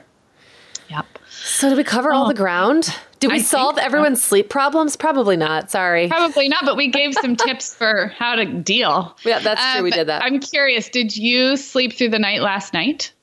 Yep. 0.89 1.05
So 1.30 1.70
did 1.70 1.78
we 1.78 1.84
cover 1.84 2.13
all 2.13 2.28
the 2.28 2.34
ground? 2.34 2.95
Did 3.20 3.32
we 3.32 3.38
I 3.38 3.41
solve 3.41 3.78
everyone's 3.78 4.22
so. 4.22 4.30
sleep 4.30 4.49
problems? 4.49 4.95
Probably 4.95 5.38
not. 5.38 5.72
Sorry. 5.72 6.07
Probably 6.07 6.47
not 6.47 6.66
but 6.66 6.76
we 6.78 6.88
gave 6.88 7.13
some 7.16 7.36
tips 7.36 7.74
for 7.74 8.07
how 8.07 8.36
to 8.36 8.45
deal. 8.45 9.16
Yeah 9.24 9.39
that's 9.39 9.74
true 9.74 9.84
we 9.84 9.91
did 9.91 10.07
that. 10.07 10.24
I'm 10.24 10.39
curious 10.39 10.89
did 10.89 11.16
you 11.16 11.57
sleep 11.57 11.93
through 11.93 12.09
the 12.09 12.20
night 12.20 12.41
last 12.41 12.74
night? 12.74 13.13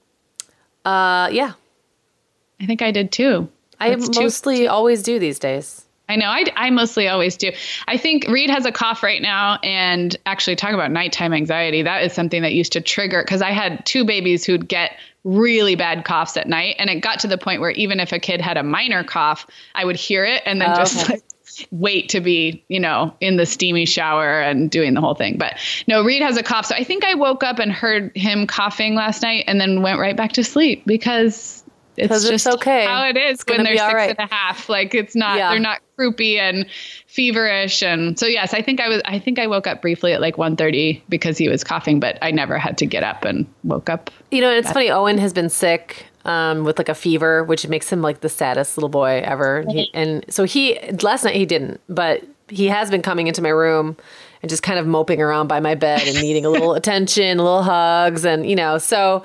Uh 0.85 1.29
yeah 1.33 1.53
i 2.63 2.67
think 2.67 2.81
i 2.81 2.91
did 2.91 3.13
too 3.13 3.49
i 3.81 3.95
mostly 3.97 4.69
always 4.69 5.03
do 5.03 5.19
these 5.19 5.39
days 5.39 5.85
I 6.09 6.17
know. 6.17 6.27
I, 6.27 6.45
I 6.57 6.71
mostly 6.71 7.09
always 7.09 7.39
do. 7.39 7.53
I 7.89 7.97
think 7.97 8.27
Reed 8.29 8.51
has 8.51 8.67
a 8.67 8.73
cough 8.73 9.03
right 9.03 9.23
now. 9.23 9.59
And 9.63 10.15
actually, 10.27 10.57
talking 10.57 10.75
about 10.75 10.91
nighttime 10.91 11.33
anxiety, 11.33 11.81
that 11.83 12.03
is 12.03 12.13
something 12.13 12.43
that 12.43 12.53
used 12.53 12.73
to 12.73 12.83
trigger 12.83 13.23
because 13.25 13.41
I 13.41 13.53
had 13.53 13.87
two 13.87 14.05
babies 14.05 14.45
who'd 14.45 14.69
get 14.69 14.99
really 15.25 15.75
bad 15.75 16.05
coughs 16.05 16.37
at 16.37 16.49
night. 16.49 16.77
And 16.79 16.91
it 16.91 16.97
got 16.97 17.21
to 17.21 17.29
the 17.29 17.39
point 17.39 17.63
where 17.63 17.71
even 17.71 17.99
if 17.99 18.13
a 18.13 18.19
kid 18.19 18.43
had 18.43 18.59
a 18.59 18.63
minor 18.63 19.05
cough, 19.05 19.47
I 19.75 19.87
would 19.87 19.97
hear 19.97 20.25
it 20.25 20.43
and 20.45 20.61
then 20.61 20.73
oh, 20.73 20.77
just 20.77 21.05
okay. 21.05 21.15
like 21.15 21.23
wait 21.71 22.09
to 22.11 22.21
be, 22.21 22.63
you 22.69 22.81
know, 22.81 23.15
in 23.21 23.37
the 23.37 23.47
steamy 23.47 23.87
shower 23.87 24.41
and 24.41 24.71
doing 24.71 24.95
the 24.95 25.01
whole 25.01 25.15
thing. 25.15 25.39
But 25.39 25.59
no, 25.87 26.03
Reed 26.03 26.23
has 26.23 26.37
a 26.37 26.43
cough. 26.43 26.67
So 26.67 26.75
I 26.75 26.85
think 26.85 27.05
I 27.05 27.15
woke 27.15 27.43
up 27.43 27.59
and 27.59 27.73
heard 27.73 28.15
him 28.17 28.47
coughing 28.47 28.95
last 28.95 29.23
night 29.23 29.45
and 29.47 29.61
then 29.61 29.83
went 29.83 29.99
right 29.99 30.17
back 30.17 30.33
to 30.33 30.45
sleep 30.45 30.85
because 30.87 31.62
it's 31.97 32.23
just 32.23 32.33
it's 32.33 32.47
okay. 32.47 32.87
how 32.87 33.07
it 33.07 33.17
is 33.17 33.43
when 33.47 33.65
they're 33.65 33.77
six 33.77 33.95
right. 33.95 34.17
and 34.19 34.31
a 34.31 34.35
half. 34.35 34.69
Like 34.69 34.95
it's 34.95 35.15
not, 35.15 35.37
yeah. 35.37 35.51
they're 35.51 35.61
not 35.61 35.81
croupy 35.99 36.39
and 36.39 36.67
feverish. 37.07 37.83
And 37.83 38.19
so, 38.19 38.27
yes, 38.27 38.55
I 38.55 38.63
think 38.63 38.81
I 38.81 38.89
was, 38.89 39.03
I 39.05 39.19
think 39.19 39.39
I 39.39 39.47
woke 39.47 39.67
up 39.67 39.83
briefly 39.83 40.13
at 40.13 40.21
like 40.21 40.37
1.30 40.37 41.03
because 41.09 41.39
he 41.39 41.49
was 41.49 41.63
coughing, 41.63 42.01
but 42.01 42.19
I 42.23 42.31
never 42.31 42.59
had 42.59 42.79
to 42.79 42.87
get 42.87 43.03
up 43.03 43.25
and 43.25 43.47
woke 43.65 43.91
up. 43.91 44.11
You 44.31 44.41
know, 44.41 44.51
it's 44.51 44.73
funny. 44.73 44.91
Owen 44.91 45.19
has 45.19 45.33
been 45.33 45.51
sick 45.51 46.07
um, 46.25 46.65
with 46.65 46.79
like 46.79 46.89
a 46.89 46.95
fever, 46.95 47.45
which 47.45 47.67
makes 47.69 47.93
him 47.93 48.01
like 48.01 48.21
the 48.21 48.29
saddest 48.29 48.77
little 48.77 48.89
boy 48.89 49.23
ever. 49.25 49.65
He, 49.69 49.91
and 49.93 50.25
so 50.29 50.45
he, 50.45 50.79
last 51.03 51.25
night 51.25 51.37
he 51.37 51.47
didn't, 51.47 51.81
but 51.89 52.23
he 52.49 52.67
has 52.69 52.91
been 52.91 53.03
coming 53.03 53.27
into 53.27 53.43
my 53.43 53.49
room 53.49 53.97
and 54.43 54.51
just 54.51 54.63
kind 54.63 54.79
of 54.79 54.87
moping 54.87 55.21
around 55.21 55.47
by 55.47 55.61
my 55.61 55.75
bed 55.75 56.03
and 56.07 56.21
needing 56.21 56.45
a 56.45 56.51
little 56.51 56.75
attention, 56.75 57.39
a 57.39 57.43
little 57.43 57.63
hugs. 57.63 58.25
And, 58.25 58.49
you 58.49 58.57
know, 58.57 58.79
so, 58.79 59.23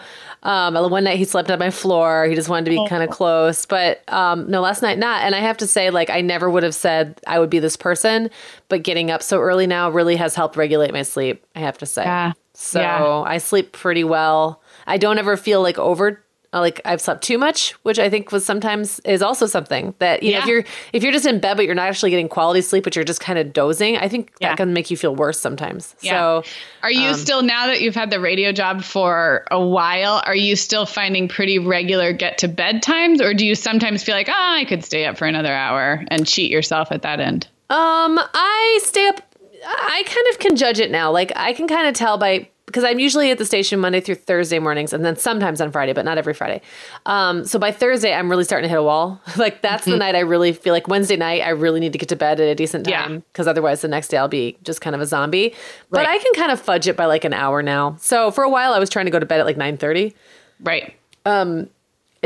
um, 0.47 0.75
one 0.89 1.03
night 1.03 1.17
he 1.17 1.25
slept 1.25 1.51
on 1.51 1.59
my 1.59 1.69
floor. 1.69 2.25
He 2.25 2.33
just 2.33 2.47
wanted 2.47 2.65
to 2.65 2.71
be 2.71 2.79
oh. 2.79 2.87
kind 2.87 3.03
of 3.03 3.09
close. 3.09 3.65
But 3.65 4.01
um, 4.07 4.49
no, 4.49 4.61
last 4.61 4.81
night 4.81 4.97
not. 4.97 5.23
And 5.23 5.35
I 5.35 5.39
have 5.39 5.57
to 5.57 5.67
say, 5.67 5.89
like, 5.89 6.09
I 6.09 6.21
never 6.21 6.49
would 6.49 6.63
have 6.63 6.73
said 6.73 7.19
I 7.27 7.37
would 7.37 7.49
be 7.49 7.59
this 7.59 7.75
person. 7.75 8.29
But 8.69 8.81
getting 8.83 9.11
up 9.11 9.21
so 9.21 9.41
early 9.41 9.67
now 9.67 9.89
really 9.89 10.15
has 10.15 10.35
helped 10.35 10.55
regulate 10.55 10.93
my 10.93 11.01
sleep. 11.01 11.45
I 11.53 11.59
have 11.59 11.77
to 11.79 11.85
say. 11.85 12.03
Yeah. 12.03 12.31
So 12.53 12.79
yeah. 12.79 13.23
I 13.25 13.39
sleep 13.39 13.73
pretty 13.73 14.05
well. 14.05 14.61
I 14.87 14.97
don't 14.97 15.19
ever 15.19 15.35
feel 15.35 15.61
like 15.61 15.77
over 15.77 16.23
like 16.53 16.81
I've 16.85 17.01
slept 17.01 17.23
too 17.23 17.37
much, 17.37 17.71
which 17.83 17.99
I 17.99 18.09
think 18.09 18.31
was 18.31 18.45
sometimes 18.45 18.99
is 19.01 19.21
also 19.21 19.45
something 19.45 19.93
that 19.99 20.23
you 20.23 20.33
know 20.33 20.39
if 20.39 20.45
you're 20.45 20.63
if 20.93 21.03
you're 21.03 21.11
just 21.11 21.25
in 21.25 21.39
bed 21.39 21.57
but 21.57 21.65
you're 21.65 21.75
not 21.75 21.87
actually 21.89 22.09
getting 22.09 22.29
quality 22.29 22.61
sleep, 22.61 22.83
but 22.83 22.95
you're 22.95 23.05
just 23.05 23.19
kind 23.19 23.37
of 23.37 23.53
dozing. 23.53 23.97
I 23.97 24.07
think 24.07 24.31
Yeah. 24.39 24.49
that 24.49 24.57
can 24.57 24.73
make 24.73 24.89
you 24.89 24.97
feel 24.97 25.15
worse 25.15 25.39
sometimes. 25.39 25.95
Yeah. 26.01 26.11
So 26.41 26.43
Are 26.83 26.91
you 26.91 27.13
still 27.13 27.41
now 27.41 27.67
that 27.67 27.81
you've 27.81 27.95
had 27.95 28.09
the 28.09 28.19
radio 28.19 28.51
job 28.51 28.83
for 28.83 29.45
a 29.51 29.59
while? 29.59 30.21
Are 30.25 30.35
you 30.35 30.55
still 30.55 30.85
finding 30.85 31.27
pretty 31.27 31.59
regular 31.59 32.13
get 32.13 32.37
to 32.39 32.47
bed 32.47 32.81
times, 32.81 33.21
or 33.21 33.33
do 33.33 33.45
you 33.45 33.55
sometimes 33.55 34.03
feel 34.03 34.15
like, 34.15 34.29
oh, 34.29 34.33
I 34.35 34.65
could 34.65 34.83
stay 34.85 35.05
up 35.05 35.17
for 35.17 35.25
another 35.25 35.53
hour 35.53 36.03
and 36.07 36.25
cheat 36.25 36.49
yourself 36.51 36.91
at 36.91 37.01
that 37.01 37.19
end? 37.19 37.47
Um, 37.69 38.17
I 38.33 38.79
stay 38.81 39.07
up. 39.07 39.21
I 39.65 40.03
kind 40.05 40.27
of 40.31 40.39
can 40.39 40.55
judge 40.55 40.79
it 40.79 40.91
now. 40.91 41.11
Like 41.11 41.33
I 41.35 41.51
can 41.53 41.67
kind 41.67 41.87
of 41.87 41.93
tell 41.95 42.17
by 42.17 42.47
because 42.67 42.83
I'm 42.83 42.99
usually 42.99 43.31
at 43.31 43.37
the 43.37 43.45
station 43.45 43.79
Monday 43.79 44.01
through 44.01 44.15
Thursday 44.15 44.59
mornings, 44.59 44.91
and 44.93 45.03
then 45.03 45.15
sometimes 45.15 45.59
on 45.61 45.71
Friday, 45.71 45.93
but 45.93 46.03
not 46.05 46.17
every 46.17 46.33
Friday. 46.33 46.61
Um, 47.05 47.45
so 47.45 47.57
by 47.57 47.71
Thursday, 47.71 48.13
I'm 48.13 48.29
really 48.29 48.43
starting 48.43 48.65
to 48.65 48.69
hit 48.69 48.77
a 48.77 48.83
wall. 48.83 49.19
like 49.37 49.61
that's 49.61 49.85
the 49.85 49.95
night 49.97 50.15
I 50.15 50.19
really 50.19 50.51
feel 50.53 50.73
like 50.73 50.87
Wednesday 50.87 51.15
night. 51.15 51.41
I 51.41 51.49
really 51.49 51.79
need 51.79 51.93
to 51.93 51.97
get 51.97 52.09
to 52.09 52.15
bed 52.17 52.39
at 52.39 52.47
a 52.47 52.55
decent 52.55 52.85
time 52.85 53.23
because 53.31 53.47
otherwise 53.47 53.81
the 53.81 53.87
next 53.87 54.09
day 54.09 54.17
I'll 54.17 54.27
be 54.27 54.57
just 54.63 54.81
kind 54.81 54.95
of 54.95 55.01
a 55.01 55.05
zombie. 55.05 55.55
But 55.89 56.05
I 56.05 56.17
can 56.19 56.33
kind 56.33 56.51
of 56.51 56.59
fudge 56.61 56.87
it 56.87 56.95
by 56.97 57.05
like 57.05 57.23
an 57.23 57.33
hour 57.33 57.63
now. 57.63 57.95
So 57.99 58.31
for 58.31 58.43
a 58.43 58.49
while, 58.49 58.73
I 58.73 58.79
was 58.79 58.89
trying 58.89 59.05
to 59.05 59.11
go 59.11 59.19
to 59.19 59.25
bed 59.25 59.39
at 59.39 59.45
like 59.45 59.57
9:30. 59.57 60.13
Right. 60.59 60.93
And 61.25 61.69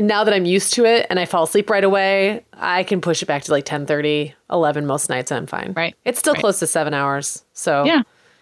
now 0.08 0.24
that 0.24 0.34
I'm 0.34 0.46
used 0.46 0.74
to 0.76 0.86
it 0.86 1.06
and 1.10 1.20
I 1.20 1.26
fall 1.26 1.44
asleep 1.44 1.70
right 1.70 1.84
away, 1.84 2.44
I 2.54 2.84
can 2.84 3.02
push 3.02 3.22
it 3.22 3.26
back 3.26 3.44
to 3.44 3.52
like 3.52 3.66
10:30, 3.66 4.34
11 4.50 4.86
most 4.88 5.10
nights 5.10 5.32
and 5.32 5.38
I'm 5.38 5.46
fine. 5.48 5.74
Right. 5.76 5.96
It's 6.06 6.18
still 6.18 6.34
Right. 6.34 6.40
close 6.40 6.60
to 6.60 6.68
7 6.68 6.94
hours. 6.94 7.44
So 7.54 7.84
Yeah. 7.86 8.02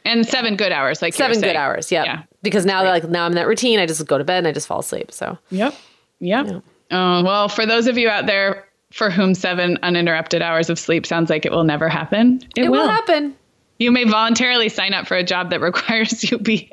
And 0.09 0.27
seven 0.27 0.55
good 0.55 0.71
hours, 0.71 1.01
like 1.01 1.13
seven 1.13 1.39
good 1.39 1.55
hours. 1.55 1.91
Yep. 1.91 2.05
Yeah. 2.05 2.23
Because 2.41 2.65
now 2.65 2.83
they 2.83 2.89
like 2.89 3.07
now 3.07 3.25
I'm 3.25 3.31
in 3.31 3.35
that 3.35 3.47
routine. 3.47 3.79
I 3.79 3.85
just 3.85 4.05
go 4.07 4.17
to 4.17 4.23
bed 4.23 4.39
and 4.39 4.47
I 4.47 4.51
just 4.51 4.67
fall 4.67 4.79
asleep. 4.79 5.11
So 5.11 5.37
Yep. 5.51 5.75
Yep. 6.19 6.63
Oh, 6.91 7.23
well, 7.23 7.47
for 7.49 7.65
those 7.65 7.87
of 7.87 7.97
you 7.97 8.09
out 8.09 8.25
there 8.25 8.67
for 8.91 9.09
whom 9.09 9.35
seven 9.35 9.77
uninterrupted 9.83 10.41
hours 10.41 10.69
of 10.69 10.79
sleep 10.79 11.05
sounds 11.05 11.29
like 11.29 11.45
it 11.45 11.51
will 11.51 11.63
never 11.63 11.87
happen, 11.87 12.41
it, 12.55 12.65
it 12.65 12.69
will 12.69 12.87
happen. 12.87 13.35
You 13.77 13.91
may 13.91 14.03
voluntarily 14.03 14.67
sign 14.67 14.93
up 14.93 15.07
for 15.07 15.15
a 15.15 15.23
job 15.23 15.51
that 15.51 15.61
requires 15.61 16.29
you 16.29 16.37
be 16.37 16.71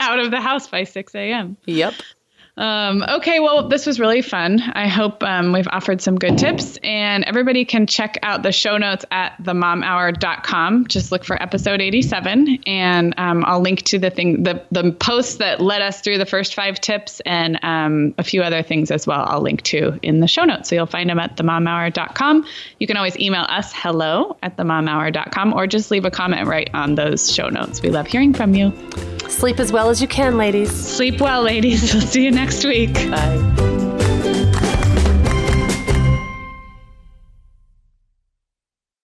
out 0.00 0.18
of 0.20 0.30
the 0.30 0.40
house 0.40 0.68
by 0.68 0.84
6 0.84 1.14
a.m. 1.14 1.56
Yep. 1.66 1.94
Um, 2.58 3.02
okay, 3.02 3.38
well, 3.38 3.68
this 3.68 3.84
was 3.84 4.00
really 4.00 4.22
fun. 4.22 4.60
I 4.60 4.88
hope 4.88 5.22
um, 5.22 5.52
we've 5.52 5.68
offered 5.70 6.00
some 6.00 6.16
good 6.16 6.38
tips, 6.38 6.78
and 6.82 7.22
everybody 7.24 7.66
can 7.66 7.86
check 7.86 8.18
out 8.22 8.42
the 8.42 8.52
show 8.52 8.78
notes 8.78 9.04
at 9.10 9.36
themomhour.com. 9.42 10.86
Just 10.86 11.12
look 11.12 11.22
for 11.22 11.40
episode 11.42 11.82
87, 11.82 12.60
and 12.66 13.14
um, 13.18 13.44
I'll 13.44 13.60
link 13.60 13.82
to 13.84 13.98
the 13.98 14.08
thing, 14.08 14.42
the 14.42 14.62
the 14.70 14.92
post 14.92 15.38
that 15.38 15.60
led 15.60 15.82
us 15.82 16.00
through 16.00 16.16
the 16.16 16.24
first 16.24 16.54
five 16.54 16.80
tips, 16.80 17.20
and 17.26 17.62
um, 17.62 18.14
a 18.16 18.24
few 18.24 18.42
other 18.42 18.62
things 18.62 18.90
as 18.90 19.06
well. 19.06 19.26
I'll 19.28 19.42
link 19.42 19.60
to 19.64 19.98
in 20.02 20.20
the 20.20 20.28
show 20.28 20.44
notes, 20.44 20.70
so 20.70 20.76
you'll 20.76 20.86
find 20.86 21.10
them 21.10 21.18
at 21.18 21.36
themomhour.com. 21.36 22.46
You 22.80 22.86
can 22.86 22.96
always 22.96 23.18
email 23.18 23.44
us 23.48 23.72
hello 23.74 24.36
at 24.42 24.56
themomhour.com, 24.56 25.52
or 25.52 25.66
just 25.66 25.90
leave 25.90 26.06
a 26.06 26.10
comment 26.10 26.48
right 26.48 26.70
on 26.72 26.94
those 26.94 27.30
show 27.30 27.50
notes. 27.50 27.82
We 27.82 27.90
love 27.90 28.06
hearing 28.06 28.32
from 28.32 28.54
you. 28.54 28.72
Sleep 29.28 29.58
as 29.58 29.72
well 29.72 29.90
as 29.90 30.00
you 30.00 30.08
can, 30.08 30.36
ladies. 30.36 30.70
Sleep 30.70 31.20
well, 31.20 31.42
ladies. 31.42 31.92
We'll 31.96 32.06
see 32.06 32.24
you 32.24 32.30
next 32.46 32.64
week. 32.64 32.94
Bye. 33.10 33.95